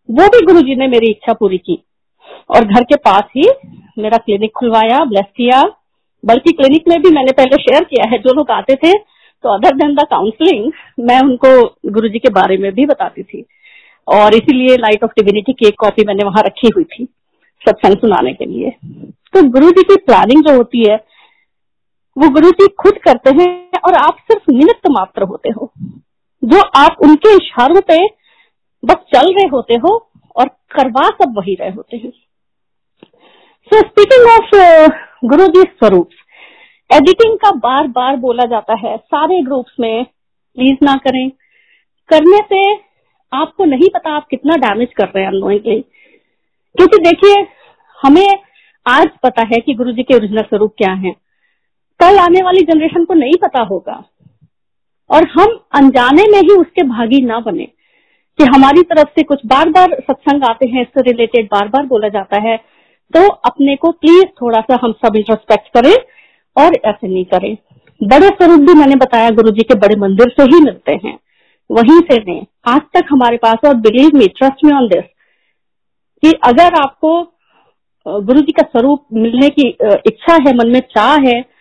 वो 0.08 0.26
भी 0.28 0.44
गुरु 0.46 0.60
जी 0.62 0.74
ने 0.76 0.86
मेरी 0.88 1.10
इच्छा 1.10 1.32
पूरी 1.34 1.58
की। 1.58 1.82
और 2.50 2.64
घर 2.64 2.84
के 2.84 2.96
पास 2.98 3.22
ही 3.36 3.48
मेरा 3.98 4.18
क्लिनिक 4.18 4.50
खुलवाया 4.58 5.04
ब्लेस 5.04 5.24
किया। 5.36 5.62
बल्कि 6.24 6.52
क्लिनिक 6.52 6.88
में 6.88 7.00
भी 7.02 7.10
मैंने 7.10 7.32
पहले 7.32 7.56
शेयर 7.58 7.84
किया 7.84 8.08
है, 8.10 8.18
जो 8.18 8.34
लोग 8.34 8.50
आते 8.50 8.74
थे 8.76 8.92
तो 8.92 9.54
अदर 9.54 9.76
देन 9.76 9.94
द 9.94 10.02
काउंसलिंग 10.10 10.70
मैं 11.00 11.18
उनको 11.20 11.48
गुरु 11.92 12.08
जी 12.08 12.18
के 12.18 12.30
बारे 12.32 12.56
में 12.56 12.70
भी 12.74 12.86
बताती 12.86 13.22
थी। 13.22 13.44
और 14.08 14.34
इसीलिए 14.34 14.76
लाइट 14.76 15.04
ऑफ़ 15.04 15.10
डिविनिटी 15.16 15.52
की 15.52 15.66
एक 15.66 15.74
कॉपी 15.78 16.04
मैंने 16.06 16.24
वहाँ 16.24 16.42
रखी 16.42 16.70
हुई 16.76 16.84
थी, 16.86 17.04
सत्संग 17.62 17.96
सुनाने 17.96 18.32
के 18.32 18.46
लिए। 18.46 18.70
तो 19.34 19.42
गुरु 19.50 19.70
जी 19.70 19.82
की 19.84 19.96
प्लानिंग 20.06 20.42
जो 20.44 20.56
होती 20.56 20.84
है 20.90 20.96
वो 22.16 22.28
गुरु 22.28 22.50
जी 22.50 22.66
खुद 22.80 22.98
करते 22.98 23.30
हैं 23.32 23.80
और 23.80 23.94
आप 23.96 24.16
सिर्फ़ 24.20 24.50
निमित्त 24.50 24.88
मात्र 24.90 25.22
होते 25.22 25.50
हो। 25.50 25.70
जो 26.42 26.60
आप 26.76 26.96
उनके 27.02 27.34
इशारों 27.34 27.80
पे 27.80 27.98
बस 28.82 29.04
चल 29.14 29.32
रहे 29.32 29.46
होते 29.48 29.74
हो 29.74 29.94
और 30.36 30.48
करवा 30.74 31.06
सब 31.08 31.34
वही 31.38 31.54
रहे 31.54 31.70
होते 31.70 31.96
हैं। 31.96 32.10
सो 33.70 33.78
स्पीकिंग 33.78 34.26
ऑफ़ 34.30 34.56
गुरु 35.24 35.46
जी 35.46 35.62
स्वरूप 35.62 36.08
एडिटिंग 36.90 37.36
का 37.36 37.50
बार 37.58 37.86
बार 37.88 38.16
बोला 38.16 38.44
जाता 38.46 38.74
है। 38.78 38.96
सारे 38.96 39.40
ग्रुप्स 39.42 39.74
में 39.80 40.04
प्लीज़ 40.04 40.84
ना 40.84 40.94
करें। 40.96 41.30
करने 42.08 42.38
से 42.44 42.62
आपको 43.32 43.64
नहीं 43.64 43.88
पता 43.94 44.16
आप 44.16 44.26
कितना 44.30 44.56
डैमेज 44.58 44.88
कर 44.96 45.06
रहे 45.06 45.24
हैं 45.24 45.30
अनोइंगली 45.30 45.80
क्योंकि 45.80 46.98
देखिए, 46.98 47.46
हमें 47.98 48.28
आज 48.86 49.06
पता 49.22 49.42
है 49.46 49.60
कि 49.60 49.74
गुरु 49.74 49.92
जी 49.92 50.02
के 50.02 50.14
ओरिजिनल 50.14 50.42
स्वरूप 50.42 50.74
क्या 50.78 50.92
है। 50.94 51.14
कल 52.02 52.18
आने 52.18 52.42
वाली 52.42 52.60
जनरेशन 52.62 53.04
को 53.04 53.14
नहीं 53.14 53.36
पता 53.42 53.62
होगा। 53.62 54.02
और 55.10 55.28
हम 55.28 55.58
अनजाने 55.74 56.22
में 56.32 56.38
ही 56.38 56.54
उसके 56.56 56.82
भागी 56.82 57.20
ना 57.24 57.38
बने। 57.40 57.64
कि 58.38 58.44
हमारी 58.44 58.82
तरफ़ 58.82 59.08
से 59.08 59.22
कुछ 59.22 59.40
बार 59.46 59.68
बार 59.68 59.94
सत्संग 60.00 60.44
आते 60.44 60.68
हैं, 60.68 60.82
इससे 60.82 61.00
रिलेटेड 61.02 61.46
बार 61.46 61.68
बार 61.68 61.86
बोला 61.86 62.08
जाता 62.08 62.40
है। 62.42 62.56
तो 63.12 63.28
अपने 63.28 63.74
को 63.76 63.90
प्लीज़ 63.90 64.24
थोड़ा 64.42 64.60
सा 64.60 64.78
हम 64.82 64.92
सब 64.92 65.16
इंट्रोस्पेक्ट 65.16 65.68
करें 65.68 65.94
और 66.56 66.74
ऐसे 66.84 67.08
नहीं 67.08 67.24
करें। 67.24 67.56
बड़े 68.02 68.28
स्वरूप 68.28 68.60
भी 68.60 68.74
मैंने 68.74 68.96
बताया 68.96 69.30
गुरु 69.30 69.50
जी 69.50 69.62
के 69.62 69.74
बड़े 69.74 69.96
मंदिर 69.96 70.28
से 70.30 70.42
ही 70.44 70.60
मिलते 70.60 70.94
हैं। 71.04 71.18
वहीं 71.70 72.00
से 72.00 72.16
लें 72.18 72.46
आज 72.68 72.80
तक 72.94 73.06
हमारे 73.10 73.36
पास 73.36 73.68
और 73.68 73.74
believe 73.76 74.10
me 74.14 74.26
trust 74.28 74.64
me 74.64 74.72
on 74.72 74.88
this 74.88 75.04
कि 76.22 76.32
अगर 76.44 76.74
आपको 76.74 77.22
गुरु 78.06 78.40
जी 78.40 78.52
का 78.52 78.62
स्वरूप 78.62 79.06
मिलने 79.12 79.48
की 79.48 79.68
इच्छा 80.06 80.34
है, 80.34 80.54
मन 80.56 80.70
में 80.70 80.80
चाह 80.80 81.16
है 81.20 81.51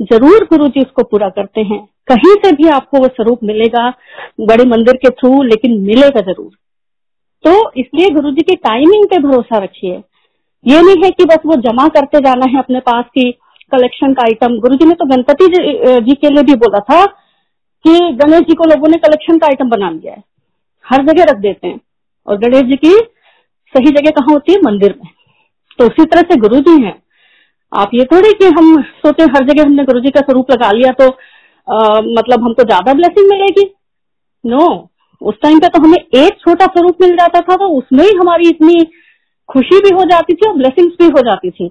ज़रूर 0.00 0.44
गुरु 0.44 0.68
जी 0.68 0.80
उसको 0.80 1.02
पूरा 1.02 1.28
करते 1.30 1.60
हैं। 1.62 1.78
कहीं 2.08 2.34
से 2.36 2.52
भी 2.52 2.68
आपको 2.70 2.98
वो 2.98 3.06
स्वरूप 3.06 3.38
मिलेगा, 3.44 3.88
बड़े 4.40 4.64
मंदिर 4.66 4.96
के 4.96 5.10
थ्रू, 5.10 5.42
लेकिन 5.44 5.80
मिलेगा 5.80 6.20
ज़रूर। 6.22 6.50
तो 7.44 7.70
इसलिए 7.80 8.10
गुरु 8.10 8.30
जी 8.30 8.42
की 8.42 8.54
टाइमिंग 8.58 9.06
पे 9.06 9.18
भरोसा 9.18 9.58
रखिए। 9.58 9.92
ये 10.64 10.80
नहीं 10.82 11.04
है 11.04 11.10
कि 11.10 11.24
बस 11.24 11.42
वो 11.46 11.56
जमा 11.62 11.86
करते 11.90 12.20
जाना 12.20 12.46
है 12.50 12.58
अपने 12.58 12.80
पास 12.82 13.04
की 13.08 13.30
कलेक्शन 13.72 14.12
का 14.14 14.22
आइटम 14.24 14.58
गुरु 14.60 14.76
जी 14.76 14.86
ने 14.86 14.94
तो 14.94 15.06
गणपति 15.06 15.46
जी 16.00 16.14
के 16.14 16.30
लिए 16.30 16.42
भी 16.42 16.54
बोला 16.56 16.78
था 16.84 17.04
कि 17.04 17.98
गणेश 18.16 18.40
जी 18.40 18.54
को 18.54 18.64
लोगों 18.64 18.88
ने 18.88 18.96
कलेक्शन 18.98 19.38
का 19.38 19.46
आइटम 19.46 19.68
बना 19.68 19.90
लिया 19.90 20.12
है। 20.12 20.22
हर 20.86 21.04
जगह 21.04 21.24
रख 21.24 21.36
देते 21.38 21.68
हैं। 21.68 21.80
और 22.28 22.38
गणेश 22.38 22.62
जी 22.62 22.76
की 22.76 22.94
सही 23.74 23.90
जगह 23.90 24.10
कहाँ 24.10 24.32
होती 24.32 24.52
है? 24.52 24.58
मंदिर 24.62 24.94
में। 24.96 25.10
तो 25.78 25.86
उसी 25.86 26.04
तरह 26.04 26.22
से 26.22 26.36
गुरु 26.38 26.60
जी 26.60 26.82
हैं। 26.82 26.94
आप 27.72 27.90
ये 27.94 28.04
थोड़ी 28.12 28.32
कि 28.34 28.46
हम 28.58 28.82
सोचे 28.98 29.24
हर 29.32 29.44
जगह 29.46 29.62
हमने 29.62 29.84
गुरु 29.84 30.00
जी 30.00 30.10
का 30.10 30.20
स्वरूप 30.20 30.50
लगा 30.50 30.70
लिया 30.72 30.92
तो 30.92 31.08
आ, 31.08 32.00
मतलब 32.00 32.44
हमको 32.44 32.62
ज़्यादा 32.64 32.92
ब्लेसिंग 32.94 33.28
मिलेगी? 33.30 33.64
No 34.44 34.58
no. 34.58 34.88
उस 35.20 35.34
टाइम 35.42 35.58
पे 35.58 35.68
तो 35.68 35.82
हमें 35.82 35.98
एक 35.98 36.38
छोटा 36.40 36.66
स्वरूप 36.66 37.02
मिल 37.02 37.14
जाता 37.16 37.40
था 37.40 37.54
तो 37.56 37.68
उसमें 37.78 38.04
ही 38.04 38.14
हमारी 38.16 38.48
इतनी 38.48 38.74
खुशी 39.48 39.78
भी 39.80 39.94
हो 39.94 40.04
जाती 40.10 40.34
थी 40.34 40.48
और 40.48 40.56
ब्लेसिंग्स 40.56 40.94
भी 41.00 41.06
हो 41.08 41.22
जाती 41.26 41.50
थी। 41.50 41.70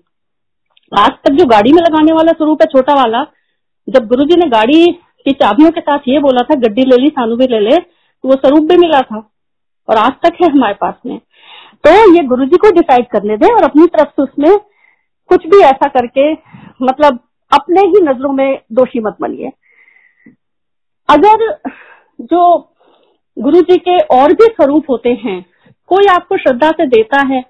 आज 0.92 1.12
तक 1.26 1.34
जो 1.34 1.46
गाड़ी 1.46 1.72
में 1.74 1.82
लगाने 1.82 2.14
वाला 2.14 2.32
स्वरूप 2.34 2.62
है 2.62 2.68
छोटा 2.72 2.94
वाला 2.96 3.26
जब 3.88 4.08
गुरु 4.08 4.26
जी 4.26 4.36
ने 4.36 4.50
गाड़ी 4.50 4.86
की 5.26 5.32
चाबियों 5.34 5.72
के 5.72 5.82
साथ 5.82 6.08
ये 6.08 6.20
बोला 6.20 6.44
था 6.46 6.56
गड्डी 6.60 6.86
ले 6.86 6.98
ली 6.98 7.10
सानू 7.10 7.36
भी 7.36 7.48
ले 7.48 7.60
ले 7.60 7.78
तो 7.78 8.30
वो 8.30 8.36
स्वरूप 8.36 8.70
भी 8.70 8.78
मिला 8.78 9.02
था। 9.02 9.18
और 9.88 9.98
आज 9.98 10.12
तक 10.26 10.42
है 10.42 10.52
हमारे 10.52 10.74
पास 10.82 10.94
में। 11.06 11.18
तो 11.84 11.92
ये 12.16 12.24
गुरु 12.28 12.46
जी 12.46 12.58
को 12.58 12.72
डिसाइड 12.76 13.08
करने 13.12 13.38
दें 13.38 13.48
और 13.48 13.64
अपनी 13.64 13.86
तरफ़ 13.88 14.10
से 14.10 14.24
उसमें 14.24 14.50
कुछ 15.30 15.46
भी 15.48 15.62
ऐसा 15.66 15.88
करके 15.90 16.32
मतलब 16.82 17.20
अपने 17.52 17.82
ही 17.84 18.02
नज़रों 18.04 18.32
में 18.34 18.60
दोषी 18.74 19.00
मत 19.00 19.18
बनिए। 19.22 19.52
अगर 21.10 21.46
जो 22.22 22.58
गुरु 23.38 23.62
जी 23.62 23.78
के 23.80 23.98
और 24.14 24.34
भी 24.34 24.46
स्वरूप 24.48 24.90
होते 24.90 25.10
हैं, 25.24 25.44
कोई 25.90 26.06
आपको 26.10 26.38
श्रद्धा 26.38 26.70
से 26.72 26.86
देता 26.88 27.26
है, 27.28 27.44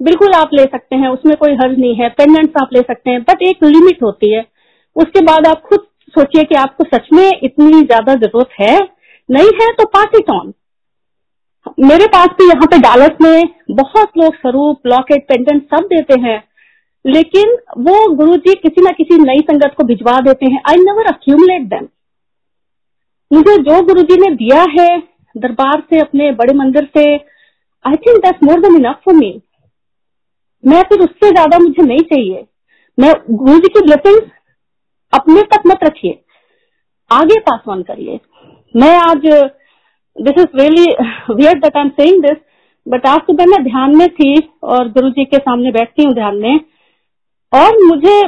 बिल्कुल 0.00 0.32
आप 0.34 0.50
ले 0.54 0.64
सकते 0.64 0.96
हैं, 0.96 1.08
उसमें 1.08 1.36
कोई 1.36 1.54
हर्ज 1.54 1.78
नहीं 1.78 1.94
है 1.96 2.08
पेंडेंट्स 2.10 2.62
आप 2.62 2.70
ले 2.72 2.80
सकते 2.82 3.10
हैं 3.10 3.22
बट 3.22 3.42
एक 3.42 3.64
लिमिट 3.64 4.02
होती 4.02 4.32
है। 4.34 4.44
उसके 4.96 5.20
बाद 5.24 5.46
आप 5.46 5.62
खुद 5.62 5.86
सोचिए 6.14 6.42
कि 6.44 6.54
आपको 6.56 6.84
सच 6.86 7.08
में 7.12 7.30
इतनी 7.42 7.80
ज़्यादा 7.82 8.14
ज़रूरत 8.16 8.48
है, 8.60 8.76
नहीं 9.28 9.50
है 9.60 9.72
तो 9.72 9.84
पास 9.88 10.18
इट 10.18 10.30
ऑन 10.30 10.52
मेरे 11.80 12.06
पास 12.06 12.28
भी 12.38 12.44
यहाँ 12.46 12.66
पे 12.66 12.78
डालस 12.80 13.16
में 13.22 13.42
बहुत 13.76 14.18
लोग 14.18 14.34
स्वरूप 14.36 14.86
लॉकेट 14.86 15.24
पेंडेंट 15.28 15.62
सब 15.64 15.86
देते 15.86 16.20
हैं। 16.20 16.42
लेकिन 17.06 17.52
वो 17.80 17.94
गुरु 18.14 18.36
जी 18.38 18.54
किसी 18.56 18.82
ना 18.82 18.90
किसी 18.92 19.18
नई 19.20 19.40
संगत 19.42 19.74
को 19.76 19.84
भिजवा 19.86 20.18
देते 20.22 20.46
हैं। 20.46 20.60
आई 20.70 20.76
नेवर 20.80 21.06
अक्यूमलेट 21.08 21.68
देम 21.68 21.88
मुझे 23.30 23.56
जो 23.60 23.80
गुरु 23.84 24.02
जी 24.02 24.16
ने 24.20 24.34
दिया 24.36 24.60
है 24.70 24.88
दरबार 25.34 25.80
से, 25.80 26.00
अपने 26.00 26.30
बड़े 26.34 26.54
मंदिर 26.54 26.88
से 26.96 27.04
I 27.84 27.96
think 27.96 28.18
that's 28.18 28.42
more 28.44 28.60
than 28.60 28.76
enough 28.76 29.00
for 29.04 29.14
me 29.14 29.30
मैं 30.64 30.82
फिर 30.84 31.00
उससे 31.00 31.30
ज़्यादा 31.30 31.58
मुझे 31.58 31.82
नहीं 31.82 32.02
चाहिए। 32.04 32.44
मैं 32.98 33.12
गुरु 33.32 33.58
जी 33.58 33.68
की 33.70 33.80
ब्लेसिंग 33.80 34.20
अपने 35.12 35.42
तक 35.50 35.66
मत 35.66 35.84
रखिए। 35.84 36.18
आगे 37.10 37.38
पास 37.40 37.68
ऑन 37.68 37.82
करिए। 37.82 38.18
मैं 38.74 38.94
आज 38.98 39.26
this 40.16 40.38
is 40.38 40.56
really 40.56 40.86
weird 41.32 41.58
that 41.58 41.76
I 41.76 41.82
am 41.82 41.88
saying 41.98 42.22
this 42.22 42.38
but 42.86 43.06
आज 43.06 43.20
सुबह 43.22 43.46
मैं 43.46 43.62
ध्यान 43.64 43.96
में 43.96 44.08
थी 44.10 44.32
और 44.64 44.88
गुरु 44.92 45.10
जी 45.10 45.24
के 45.24 45.38
सामने 45.38 45.70
बैठती 45.72 46.04
हूँ 46.04 46.14
ध्यान 46.14 46.36
में। 46.36 46.58
और 47.56 47.76
मुझे, 47.80 48.22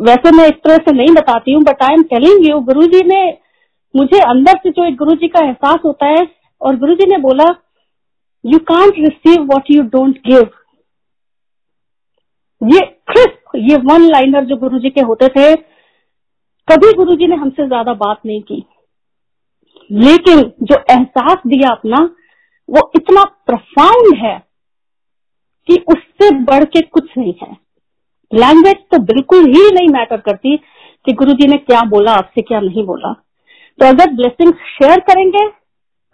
वैसे 0.00 0.30
मैं 0.36 0.46
इस 0.46 0.58
तरह 0.64 0.76
से 0.78 0.92
नहीं 0.92 1.14
बताती 1.14 1.52
हूँ 1.52 1.62
but 1.64 1.82
I 1.82 1.94
am 1.94 2.02
telling 2.10 2.48
you 2.48 2.58
Guru 2.66 2.86
ji 2.88 3.02
ने 3.06 3.22
मुझे 3.94 4.20
अंदर 4.22 4.58
से 4.58 4.70
जो 4.70 4.84
एक 4.84 4.96
गुरु 4.96 5.14
जी 5.16 5.28
का 5.28 5.44
एहसास 5.46 5.78
होता 5.84 6.06
है, 6.08 6.26
और 6.60 6.76
गुरु 6.76 6.94
जी 6.94 7.06
ने 7.06 7.16
बोला 7.20 7.44
you 8.44 8.58
can't 8.66 8.98
receive 8.98 9.42
what 9.44 9.70
you 9.70 9.82
don't 9.90 10.18
give 10.26 10.48
ये 12.62 12.80
क्रिस्प 13.08 13.56
ये 13.58 13.76
वन 13.84 14.02
लाइनर 14.06 14.44
जो 14.44 14.56
गुरु 14.58 14.78
जी 14.78 14.90
के 14.90 15.00
होते 15.02 15.28
थे, 15.28 15.54
कभी 16.68 16.92
गुरु 16.94 17.14
जी 17.16 17.26
ने 17.26 17.36
हमसे 17.36 17.66
ज़्यादा 17.66 17.92
बात 17.96 18.20
नहीं 18.26 18.42
की। 18.42 18.64
लेकिन 19.90 20.42
जो 20.62 20.76
एहसास 20.90 21.46
दिया 21.46 21.70
अपना, 21.70 21.98
वो 22.68 22.90
इतना 22.96 23.24
प्रफाउंड 23.46 24.16
है 24.18 24.38
कि 25.68 25.76
उससे 25.88 26.30
बढ़ 26.42 26.64
के 26.66 26.80
कुछ 26.82 27.16
नहीं 27.18 27.34
है। 27.42 27.56
लैंग्वेज 28.32 28.76
तो 28.92 28.98
बिल्कुल 29.04 29.44
ही 29.46 29.70
नहीं 29.70 29.88
मैटर 29.90 30.20
करती 30.20 30.56
कि 31.06 31.12
गुरु 31.14 31.32
जी 31.32 31.46
ने 31.48 31.56
क्या 31.58 31.80
बोला, 31.86 32.12
आपसे 32.12 32.42
क्या 32.42 32.60
नहीं 32.60 32.84
बोला। 32.86 33.12
तो 33.12 33.86
अगर 33.86 34.12
ब्लेसिंग 34.12 34.52
शेयर 34.70 35.00
करेंगे 35.02 35.48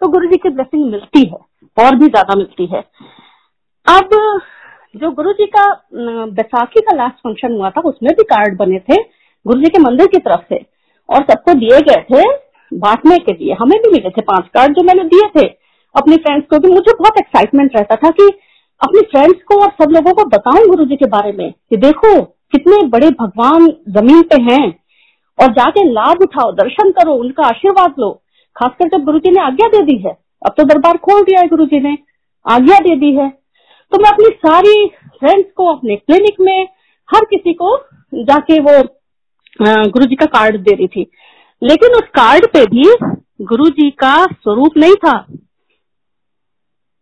तो 0.01 0.07
गुरु 0.09 0.27
जी 0.27 0.37
की 0.37 0.49
ब्लेसिंग 0.49 0.85
मिलती 0.85 1.21
है, 1.21 1.37
और 1.77 1.95
भी 1.95 2.07
ज़्यादा 2.07 2.35
मिलती 2.35 2.65
है। 2.65 2.81
अब 3.87 4.09
जो 4.95 5.11
गुरु 5.11 5.31
जी 5.33 5.45
का 5.47 5.67
बैसाखी 5.91 6.81
का 6.81 6.95
लास्ट 6.95 7.15
फ़ंक्शन 7.17 7.53
हुआ 7.53 7.69
था, 7.69 7.81
उसमें 7.81 8.11
भी 8.11 8.23
कार्ड 8.25 8.57
बने 8.59 8.79
थे 8.81 9.01
गुरु 9.45 9.59
जी 9.59 9.69
के 9.69 9.79
मंदिर 9.81 10.07
की 10.07 10.17
तरफ़ 10.19 10.45
से। 10.49 10.65
और 11.09 11.23
सबको 11.23 11.53
दिए 11.55 11.79
गए 11.81 12.01
थे 12.05 12.23
बांटने 12.71 13.17
के 13.19 13.33
लिए। 13.33 13.53
हमें 13.53 13.77
भी 13.77 13.91
मिले 13.91 14.09
थे 14.09 14.21
पाँच 14.23 14.47
कार्ड 14.53 14.73
जो 14.75 14.83
मैंने 14.83 15.03
दिए 15.05 15.27
थे। 15.31 15.45
अपने 15.95 16.15
फ्रेंड्स 16.17 16.45
को 16.47 16.59
भी। 16.59 16.69
मुझे 16.69 16.93
बहुत 16.93 17.19
एक्साइटमेंट 17.19 17.75
रहता 17.75 17.95
था 17.97 18.09
कि 18.11 18.27
अपने 18.81 19.01
फ्रेंड्स 19.01 19.41
को 19.43 19.59
और 19.61 19.71
सब 19.81 19.91
लोगों 19.91 20.13
को 20.13 20.23
बताऊँ 20.27 20.67
गुरु 20.67 20.85
जी 20.85 20.95
के 20.95 21.05
बारे 21.05 21.31
में 21.31 21.51
कि 21.51 21.77
देखो, 21.77 22.21
कितने 22.51 22.81
बड़े 22.87 23.09
भगवान 23.11 23.67
ज़मीन 23.89 24.21
पे 24.23 24.41
हैं 24.43 24.67
और 25.39 25.51
जाके 25.53 25.83
लाभ 25.83 26.21
उठाओ, 26.21 26.51
दर्शन 26.51 26.91
करो, 26.91 27.13
उनका 27.13 27.47
आशीर्वाद 27.47 27.95
लो। 27.99 28.11
खासकर 28.55 28.87
जब 28.87 29.03
गुरु 29.05 29.19
जी 29.19 29.31
ने 29.31 29.41
आज्ञा 29.41 29.67
दे 29.67 29.81
दी 29.83 29.97
है, 29.97 30.11
अब 30.41 30.53
तो 30.57 30.63
दरबार 30.63 30.97
खोल 30.97 31.23
दिया 31.23 31.41
है 31.41 31.47
गुरु 31.47 31.65
जी 31.65 31.79
ने, 31.79 31.97
आज्ञा 32.45 32.79
दे 32.79 32.95
दी 32.95 33.13
है। 33.15 33.29
तो 33.91 33.99
मैं 33.99 34.09
अपनी 34.09 34.29
सारी 34.45 34.85
फ्रेंड्स 35.19 35.51
को 35.51 35.65
अपने 35.73 35.95
क्लिनिक 35.95 36.41
में 36.41 36.67
हर 37.09 37.25
किसी 37.25 37.53
को 37.53 37.75
जाके 38.13 38.59
वो 38.59 38.81
गुरु 39.61 40.05
जी 40.05 40.15
का 40.15 40.25
कार्ड 40.25 40.57
दे 40.59 40.75
रही 40.75 40.87
थी। 40.87 41.05
लेकिन 41.61 41.95
उस 41.95 42.07
कार्ड 42.15 42.45
पे 42.47 42.65
भी 42.65 42.83
गुरु 43.41 43.69
जी 43.69 43.89
का 43.91 44.15
स्वरूप 44.23 44.77
नहीं 44.77 44.95
था। 44.95 45.17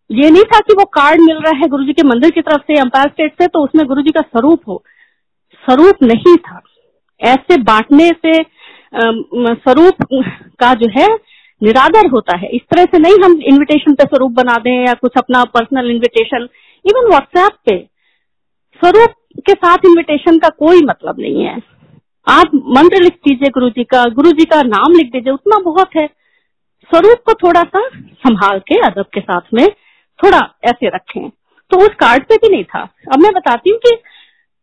ये 0.09 0.29
नहीं 0.29 0.43
था 0.43 0.59
कि 0.59 0.73
वो 0.73 0.83
कार्ड 0.93 1.21
मिल 1.21 1.37
रहा 1.37 1.57
है 1.57 1.67
गुरु 1.67 1.83
जी 1.83 1.93
के 1.93 2.03
मंदिर 2.03 2.31
की 2.31 2.41
तरफ़ 2.41 2.61
से 2.61 2.79
अंपायर 2.79 3.09
स्टेट 3.09 3.33
से 3.41 3.47
तो 3.47 3.63
उसमें 3.63 3.85
गुरु 3.87 4.01
जी 4.01 4.11
का 4.11 4.21
स्वरूप 4.21 4.67
हो। 4.67 4.83
स्वरूप 5.63 6.03
नहीं 6.03 6.35
था। 6.37 6.61
ऐसे 7.21 7.57
बांटने 7.63 8.09
से 8.17 8.33
स्वरूप 9.55 10.03
का 10.59 10.73
जो 10.73 10.89
है, 10.91 11.07
निरादर 11.61 12.09
होता 12.09 12.37
है। 12.37 12.49
इस 12.49 12.61
तरह 12.71 12.83
से 12.83 12.99
नहीं 12.99 13.23
हम 13.23 13.39
इनविटेशन 13.43 13.93
पे 13.93 14.03
स्वरूप 14.05 14.31
बना 14.33 14.57
दें 14.57 14.71
या 14.77 14.93
कुछ 14.93 15.17
अपना 15.17 15.43
पर्सनल 15.53 15.89
इनविटेशन 15.91 16.47
इवन 16.85 17.07
व्हाट्सएप 17.09 17.57
पे 17.65 17.77
स्वरूप 18.81 19.13
के 19.39 19.53
साथ 19.53 19.85
इनविटेशन 19.85 20.37
का 20.39 20.49
कोई 20.49 20.81
मतलब 20.83 21.19
नहीं 21.19 21.43
है। 21.43 21.55
आप 22.27 22.51
मंत्र 22.77 23.01
लिख 23.01 23.13
दीजिए 23.25 23.49
गुरु 23.53 23.69
जी 23.69 23.83
का 23.85 24.03
गुरु 24.11 24.31
जी 24.31 24.45
का 24.45 24.61
नाम 24.65 24.93
लिख 24.93 25.11
दीजिए, 25.11 25.33
उतना 25.33 25.59
बहुत 25.63 25.95
है। 25.97 26.05
स्वरूप 26.89 27.17
को 27.25 27.33
थोड़ा 27.37 27.61
सा 27.63 27.87
संभाल 27.89 28.59
के, 28.61 28.79
अदब 28.81 29.05
के 29.13 29.21
साथ 29.21 29.53
में 29.53 29.67
थोड़ा 30.19 30.39
ऐसे 30.63 30.89
रखें। 30.89 31.29
तो 31.71 31.77
उस 31.77 31.95
कार्ड 31.99 32.23
पे 32.25 32.35
भी 32.35 32.49
नहीं 32.49 32.63
था। 32.65 32.81
अब 33.13 33.21
मैं 33.21 33.31
बताती 33.33 33.69
हूँ 33.69 33.79
कि 33.79 33.97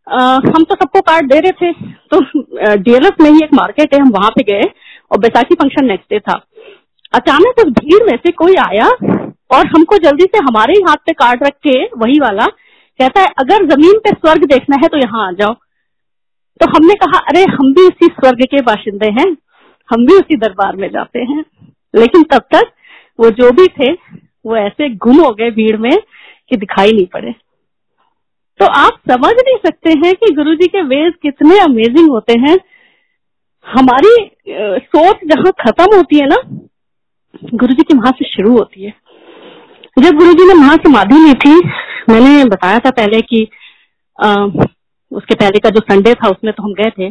आ, 0.06 0.16
हम 0.16 0.62
तो 0.62 0.74
सबको 0.74 1.00
कार्ड 1.00 1.26
दे 1.32 1.38
रहे 1.40 1.52
थे। 1.52 1.72
तो 2.10 2.20
डीएलएफ 2.78 3.20
में 3.20 3.30
ही 3.30 3.42
एक 3.44 3.52
मार्केट 3.54 3.94
है 3.94 4.00
हम 4.00 4.08
वहाँ 4.10 4.30
पे 4.30 4.42
गए 4.44 4.62
और 5.10 5.18
बैसाखी 5.20 5.54
फ़ंक्शन 5.54 5.86
नेक्स्ट 5.86 6.10
डे 6.10 6.18
था। 6.20 6.34
अचानक 7.14 7.60
उस 7.60 7.70
भीड़ 7.74 8.02
में 8.04 8.16
से 8.16 8.30
कोई 8.32 8.54
आया 8.60 8.86
और 9.50 9.66
हमको 9.68 9.98
जल्दी 10.04 10.24
से 10.26 10.38
हमारे 10.40 10.74
ही 10.74 10.82
हाथ 10.88 10.96
पे 11.06 11.12
कार्ड 11.14 11.44
रख 11.46 11.54
के 11.66 11.78
वही 11.96 12.18
वाला 12.20 12.46
कहता 12.46 13.20
है 13.20 13.26
अगर 13.40 13.66
ज़मीन 13.66 13.98
पे 13.98 14.10
स्वर्ग 14.10 14.44
देखना 14.46 14.76
है 14.82 14.88
तो 14.88 14.98
यहाँ 14.98 15.26
आ 15.28 15.30
जाओ। 15.32 15.54
तो 16.60 16.66
हमने 16.68 16.94
कहा 16.96 17.18
अरे 17.28 17.42
हम 17.50 17.72
भी 17.74 17.86
उसी 17.86 18.06
स्वर्ग 18.08 18.42
के 18.46 18.60
बाशिंदे 18.62 19.10
हैं। 19.12 19.30
हम 19.90 20.06
भी 20.06 20.14
उसी 20.14 20.36
दरबार 20.38 20.76
में 20.76 20.88
जाते 20.90 21.20
हैं। 21.22 21.44
लेकिन 21.94 22.22
तब 22.32 22.44
तक 22.54 22.72
वो 23.18 23.30
जो 23.32 23.50
भी 23.52 23.66
थे 23.70 23.92
वो 24.44 24.56
ऐसे 24.56 24.88
गुम 24.96 25.20
हो 25.20 25.30
गए 25.30 25.50
भीड़ 25.50 25.76
में 25.76 25.96
कि 26.48 26.56
दिखाई 26.56 26.92
नहीं 26.92 27.06
पड़े। 27.06 27.32
तो 28.60 28.66
आप 28.68 28.98
समझ 29.10 29.32
नहीं 29.32 29.56
सकते 29.66 29.90
हैं 29.98 30.12
कि 30.14 30.34
गुरु 30.34 30.54
जी 30.54 30.66
के 30.68 30.82
वेज 30.84 31.12
कितने 31.22 31.58
अमेजिंग 31.60 32.10
होते 32.10 32.38
हैं। 32.40 32.56
हमारी 33.66 34.14
सोच 34.86 35.24
जहाँ 35.26 35.52
खत्म 35.60 35.96
होती 35.96 36.18
है 36.18 36.26
ना 36.26 36.36
गुरु 37.54 37.74
जी 37.74 37.82
की 37.82 37.96
वहाँ 37.96 38.12
से 38.18 38.28
शुरू 38.28 38.56
होती 38.56 38.84
है। 38.84 38.92
जब 39.96 40.18
गुरु 40.18 40.32
जी 40.32 40.46
ने 40.48 40.54
महासमाधि 40.54 41.18
ली 41.18 41.32
थी 41.44 41.56
मैंने 42.08 42.44
बताया 42.44 42.78
था 42.78 42.90
पहले 42.90 43.20
कि 43.22 43.46
आ, 44.18 44.34
उसके 45.12 45.34
पहले 45.34 45.58
का 45.58 45.70
जो 45.70 45.80
संडे 45.82 46.14
था 46.14 46.28
उसमें 46.28 46.52
तो 46.52 46.62
हम 46.62 46.72
गए 46.74 46.90
थे 46.90 47.10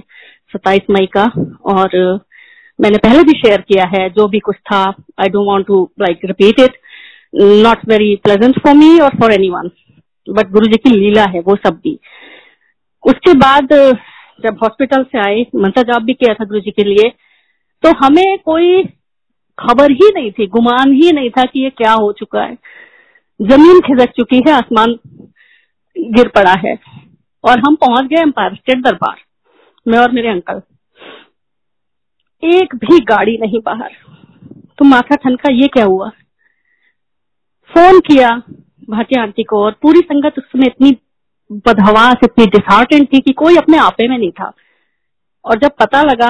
सत्ताईस 0.53 0.89
मई 0.91 1.05
का 1.17 1.23
और 1.71 1.97
मैंने 2.79 2.97
पहले 2.97 3.23
भी 3.23 3.37
शेयर 3.39 3.61
किया 3.61 3.85
है 3.87 4.09
जो 4.09 4.27
भी 4.27 4.39
कुछ 4.39 4.55
था 4.71 4.81
I 5.21 5.29
don't 5.29 5.47
want 5.47 5.65
to 5.67 5.83
like 5.99 6.25
repeat 6.25 6.59
it 6.59 6.77
not 7.33 7.87
very 7.89 8.15
pleasant 8.23 8.59
for 8.59 8.73
me 8.75 8.97
और 8.99 9.17
फॉर 9.19 9.33
एनी 9.33 9.49
वन 9.49 9.69
बट 10.27 10.49
गुरु 10.51 10.65
जी 10.65 10.77
की 10.79 10.89
लीला 10.91 11.23
है, 11.25 11.39
वो 11.39 11.55
सब 11.57 11.79
भी। 11.83 11.97
उसके 13.03 13.33
बाद, 13.35 13.73
जब 14.43 14.57
हॉस्पिटल 14.63 15.03
से 15.05 15.19
आए 15.19 15.45
मंत्र 15.55 15.81
जाप 15.83 16.01
भी 16.01 16.13
किया 16.13 16.33
था 16.33 16.45
गुरु 16.45 16.59
जी 16.59 16.71
के 16.71 16.83
लिए 16.83 17.09
तो 17.83 17.91
हमें 17.97 18.37
कोई 18.39 18.83
खबर 19.57 19.91
ही 19.93 20.09
नहीं 20.15 20.31
थी, 20.31 20.45
गुमान 20.47 20.91
ही 20.93 21.11
नहीं 21.11 21.29
था 21.29 21.43
कि 21.43 21.63
ये 21.63 21.69
क्या 21.71 21.91
हो 21.93 22.11
चुका 22.11 22.41
है। 22.41 22.57
ज़मीन 23.39 23.79
खिसक 23.81 24.11
चुकी 24.11 24.37
है, 24.37 24.53
आसमान 24.53 24.95
गिर 25.95 26.27
पड़ा 26.35 26.53
है। 26.59 26.75
और 27.43 27.59
हम 27.59 27.75
पहुँच 27.77 28.05
गए 28.05 28.21
एम्पायर 28.21 28.55
स्टेट 28.55 28.83
दरबार, 28.83 29.15
मैं 29.85 29.99
और 29.99 30.11
मेरे 30.11 30.29
अंकल। 30.29 30.61
एक 32.43 32.75
भी 32.75 32.99
गाड़ी 33.05 33.37
नहीं 33.37 33.59
बाहर। 33.65 33.91
तो 34.77 34.85
माथा 34.85 35.15
ठनका, 35.15 35.53
ये 35.53 35.67
क्या 35.67 35.85
हुआ? 35.85 36.11
फ़ोन 37.73 37.99
किया 37.99 38.29
भाटिया 38.89 39.21
आंटी 39.21 39.43
को 39.43 39.63
और 39.65 39.71
पूरी 39.81 39.99
संगत 39.99 40.33
उस 40.37 40.43
समय 40.43 40.65
इतनी 40.65 40.91
बदहवास 41.51 42.15
इतनी 42.23 42.45
डिसहार्टेंड 42.45 43.07
थी 43.13 43.19
कि 43.19 43.33
कोई 43.33 43.55
अपने 43.55 43.77
आपे 43.77 44.07
में 44.07 44.17
नहीं 44.17 44.31
था। 44.31 44.51
और 45.45 45.59
जब 45.59 45.71
पता 45.79 46.01
लगा 46.01 46.27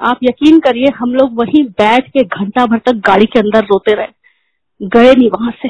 आप 0.00 0.18
यकीन 0.22 0.60
करिए 0.60 0.92
हम 0.96 1.14
लोग 1.14 1.40
वहीं 1.40 1.64
बैठ 1.64 2.08
के 2.08 2.24
घंटा 2.24 2.66
भर 2.66 2.78
तक 2.78 2.92
गाड़ी 2.92 3.26
के 3.26 3.38
अंदर 3.38 3.64
रोते 3.64 3.94
रहे। 3.94 4.08
गए 4.80 5.14
नहीं 5.14 5.30
वहाँ 5.30 5.50
से। 5.50 5.68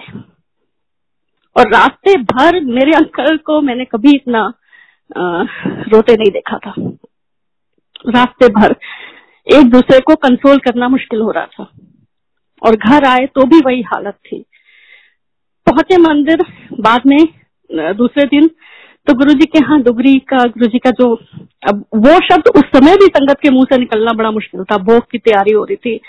और 1.57 1.73
रास्ते 1.73 2.17
भर 2.17 2.61
मेरे 2.61 2.93
अंकल 2.93 3.37
को 3.37 3.61
मैंने 3.61 3.85
कभी 3.85 4.15
इतना 4.15 4.53
आ, 5.17 5.43
रोते 5.93 6.13
नहीं 6.13 6.31
देखा 6.31 6.59
था। 6.59 6.75
रास्ते 8.09 8.49
भर 8.49 8.77
एक 9.47 9.71
दूसरे 9.71 10.01
को 10.01 10.15
कंट्रोल 10.15 10.59
करना 10.59 10.89
मुश्किल 10.89 11.21
हो 11.21 11.31
रहा 11.31 11.47
था। 11.47 11.71
और 12.63 12.77
घर 12.77 13.07
आए 13.07 13.27
तो 13.27 13.47
भी 13.47 13.59
वही 13.67 13.83
हालत 13.85 14.15
थी। 14.27 14.45
पहुँचे 15.67 15.97
मंदिर 15.99 16.45
बाद 16.81 17.03
में 17.07 17.19
दूसरे 17.97 18.25
दिन 18.29 18.49
तो 19.07 19.15
गुरु 19.15 19.33
जी 19.33 19.47
के 19.47 19.59
यहाँ 19.59 19.81
डुगरी 19.83 20.19
का 20.29 20.45
गुरु 20.47 20.67
जी 20.67 20.79
का 20.79 20.91
जो, 20.93 21.15
अब 21.69 21.85
वो 21.97 22.15
शब्द 22.25 22.49
उस 22.57 22.65
समय 22.75 22.97
भी 22.97 23.07
संगत 23.09 23.39
के 23.43 23.51
मुँह 23.51 23.67
से 23.71 23.79
निकलना 23.79 24.13
बड़ा 24.15 24.31
मुश्किल 24.31 24.65
था, 24.65 24.77
भोग 24.79 25.11
की 25.11 25.19
तैयारी 25.19 25.53
हो 25.53 25.65
रही 25.65 25.77
थी। 25.77 26.01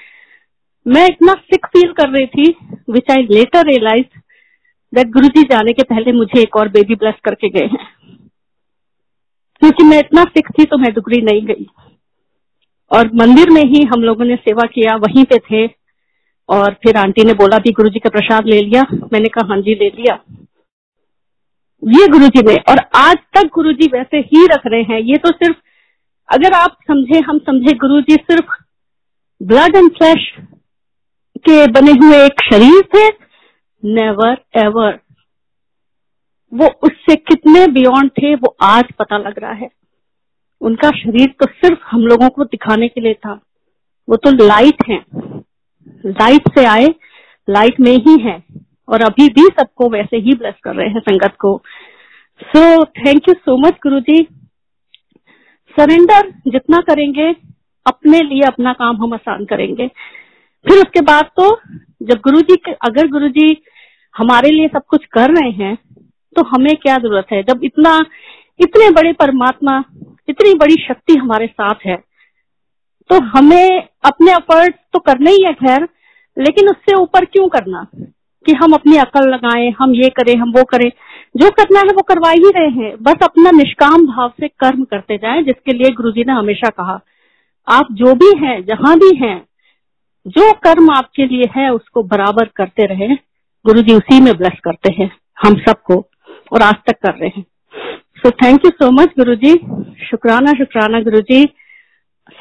मैं 0.86 1.06
इतना 1.06 1.34
सिक 1.34 1.66
फील 1.68 1.92
कर 1.94 2.10
रही 2.10 2.26
थी 2.28 2.50
which 2.90 3.12
I 3.12 3.24
later 3.26 3.66
realise 3.66 4.20
that 4.94 5.10
Guru 5.10 5.28
ji 5.30 5.44
जाने 5.52 5.74
के 5.74 5.84
पहले 5.86 6.12
मुझे 6.14 6.42
एक 6.42 6.56
और 6.56 6.70
बेबी 6.70 6.96
ब्लस 6.96 7.20
करके 7.26 7.50
गए 7.50 7.66
हैं। 7.68 7.88
क्योंकि 9.62 9.84
मैं 9.84 10.00
इतना 10.00 10.24
सिक 10.30 10.48
थी 10.50 10.66
तो 10.66 10.78
मैं 10.78 10.94
डुगरी 10.94 11.22
नहीं 11.24 11.46
गई। 11.46 11.68
और 12.92 13.10
मंदिर 13.16 13.50
में 13.50 13.64
ही 13.64 13.84
हम 13.86 14.04
लोगों 14.04 14.26
ने 14.26 14.36
सेवा 14.38 14.66
किया, 14.68 14.96
वहीं 14.98 15.24
पे 15.26 15.38
थे। 15.42 15.68
और 16.52 16.74
फिर 16.74 16.98
आंटी 16.98 17.24
ने 17.24 17.34
बोला 17.34 17.58
भी 17.58 17.72
गुरुजी 17.72 18.00
का 18.00 18.10
प्रसाद 18.10 18.46
ले 18.46 18.62
लिया। 18.62 18.84
मैंने 19.14 19.30
कहा 19.30 19.48
हाँ 19.48 19.62
जी, 19.62 19.76
ले 19.76 19.90
लिया। 19.90 20.20
ये 21.88 22.08
गुरुजी 22.08 22.42
ने, 22.42 22.54
और 22.54 22.78
आज 22.96 23.16
तक 23.16 23.50
गुरुजी 23.54 23.88
वैसे 23.94 24.18
ही 24.18 24.46
रख 24.46 24.62
रहे 24.66 24.82
हैं। 24.82 25.00
ये 25.00 25.18
तो 25.18 25.30
सिर्फ़, 25.32 25.58
अगर 26.34 26.54
आप 26.54 26.78
समझे, 26.88 27.20
हम 27.20 27.40
समझे, 27.40 27.74
गुरुजी 27.74 28.14
सिर्फ़ 28.14 28.64
ब्लड 29.44 29.76
एंड 29.76 29.92
फ्लैश 29.92 30.36
के 31.38 31.68
बने 31.68 31.92
हुए 31.92 32.26
एक 32.26 32.44
शरीर 32.54 32.82
थे। 32.82 33.16
नेवर 33.84 34.38
एवर 34.56 35.00
वो 36.54 36.68
उससे 36.84 37.16
कितने 37.16 37.68
बियॉन्ड 37.68 38.12
थे, 38.12 38.36
वो 38.36 38.58
आज 38.62 38.84
पता 39.00 39.18
लग 39.18 39.40
रहा 39.40 39.52
है। 39.52 39.70
उनका 40.62 40.90
शरीर 40.90 41.28
तो 41.28 41.46
सिर्फ़ 41.46 41.80
हम 41.86 42.02
लोगों 42.02 42.30
को 42.30 42.44
दिखाने 42.44 42.88
के 42.88 43.02
लिए 43.02 43.14
था। 43.14 43.40
वो 44.10 44.16
तो 44.16 44.32
लाइट 44.32 44.88
है। 44.90 45.06
लाइट 46.06 46.50
से 46.50 46.66
आए 46.66 46.88
लाइट 47.48 47.80
में 47.80 47.96
ही 47.98 48.20
है। 48.22 48.42
और 48.90 49.02
अभी 49.02 49.28
भी 49.30 49.44
सबको 49.60 49.90
वैसे 49.90 50.18
ही 50.18 50.34
ब्लेस 50.34 50.56
कर 50.64 50.76
रहे 50.76 50.88
हैं 50.90 51.00
संगत 51.00 51.36
को। 51.40 51.62
So 52.42 52.84
thank 52.86 53.30
you 53.30 53.34
so 53.36 53.58
much 53.58 53.78
Guru 53.84 54.00
ji. 54.00 54.22
Surrender 55.76 56.30
जितना 56.48 56.78
करेंगे, 56.80 57.30
अपने 57.86 58.20
लिए 58.20 58.42
अपना 58.42 58.74
काम 58.74 58.98
हम 58.98 59.14
आसान 59.14 59.46
करेंगे। 59.46 59.88
फिर 60.66 60.78
उसके 60.78 61.02
बाद 61.02 61.30
तो 61.40 61.56
जब 62.04 62.20
गुरु 62.20 62.42
जी 62.42 62.56
अगर 62.82 63.08
गुरु 63.08 63.28
जी 63.30 63.64
हमारे 64.16 64.50
लिए 64.50 64.68
सब 64.68 64.86
कुछ 64.88 65.06
कर 65.06 65.32
रहे 65.32 65.52
हैं 65.54 65.76
तो 66.36 66.44
हमें 66.46 66.76
क्या 66.76 66.98
ज़रूरत 66.98 67.28
है? 67.32 67.42
जब 67.44 67.64
इतना, 67.64 67.98
इतने 68.60 68.90
बड़े 68.92 69.14
परमात्मा, 69.14 69.84
इतनी 70.30 70.54
बड़ी 70.54 70.76
शक्ति 70.80 71.16
हमारे 71.16 71.48
साथ 71.48 71.86
है 71.86 71.96
तो 73.10 73.24
हमें 73.24 73.88
अपने 74.06 74.32
एफर्ट 74.32 74.76
तो 74.94 75.00
करने 75.00 75.32
ही 75.32 75.44
है, 75.44 75.54
खैर, 75.54 75.88
लेकिन 76.38 76.70
उससे 76.70 76.96
ऊपर 76.96 77.26
क्यों 77.26 77.48
करना? 77.48 77.88
कि 78.46 78.54
हम 78.54 78.74
अपनी 78.74 78.98
अकल 78.98 79.30
लगाएँ, 79.30 79.72
हम 79.80 79.96
ये 79.96 80.10
करें, 80.10 80.36
हम 80.36 80.50
वो 80.50 80.64
करें। 80.64 80.92
जो 81.38 81.50
करना 81.50 81.80
है 81.80 81.86
वो 81.86 82.02
करवा 82.02 82.30
ही 82.30 82.52
रहे 82.56 82.70
हैं। 82.70 82.98
बस 83.02 83.16
अपना 83.24 83.52
निष्काम 83.52 84.08
भाव 84.08 84.30
से 84.30 84.48
कर्म 84.48 84.84
करते 84.84 85.18
जाएँ, 85.18 85.44
जिसके 85.44 85.78
लिए 85.78 85.90
गुरुजी 85.90 86.24
ने 86.28 86.34
हमेशा 86.34 86.70
कहा। 86.70 87.00
आप 87.68 87.88
जो 87.92 88.16
भी 88.16 88.46
हैं, 88.46 88.66
जहाँ 88.66 88.98
भी 88.98 89.18
हैं, 89.18 89.46
जो 90.28 90.54
कर्म 90.54 90.92
आपके 90.92 91.26
लिए 91.26 91.44
है, 91.58 91.70
उसको 91.74 92.04
बराबर 92.04 92.50
करते 92.56 92.86
रहे। 92.86 93.16
गुरु 93.66 93.82
जी 93.82 93.94
उसी 93.94 94.22
में 94.22 94.38
ब्लेस 94.38 94.60
करते 94.64 94.94
हैं, 94.94 95.12
हम 95.44 95.56
सबको, 95.56 96.10
और 96.52 96.62
आज 96.62 96.74
तक 96.74 96.94
कर 96.94 97.14
रहे 97.14 97.30
हैं। 97.38 97.46
So 98.18 98.32
thank 98.32 98.66
you 98.66 98.72
so 98.72 98.92
much 98.92 99.08
Guru 99.08 99.36
ji 99.36 99.54
शुक्राना 100.06 100.52
शुक्राना 100.52 101.02
गुरु 101.02 101.22
जी 101.22 101.46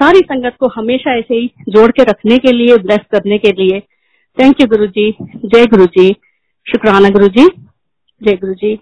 सारी 0.03 0.21
संगत 0.21 0.57
को 0.61 0.69
हमेशा 0.69 1.17
ऐसे 1.19 1.35
ही 1.35 1.47
जोड़ 1.69 1.91
के 1.91 2.03
रखने 2.03 2.37
के 2.39 2.53
लिए 2.53 2.77
ब्लेस 2.77 3.01
करने 3.11 3.39
के 3.39 3.51
लिए। 3.53 3.81
थैंक 4.39 4.61
यू 4.61 4.67
गुरु 4.67 4.87
जी 4.87 5.11
जय 5.45 5.67
गुरु 5.67 5.87
जी 5.87 6.09
शुक्राना 6.67 7.09
गुरु 7.09 7.29
जी 7.29 7.47
जय 8.21 8.37
गुरु 8.37 8.55
जी 8.55 8.75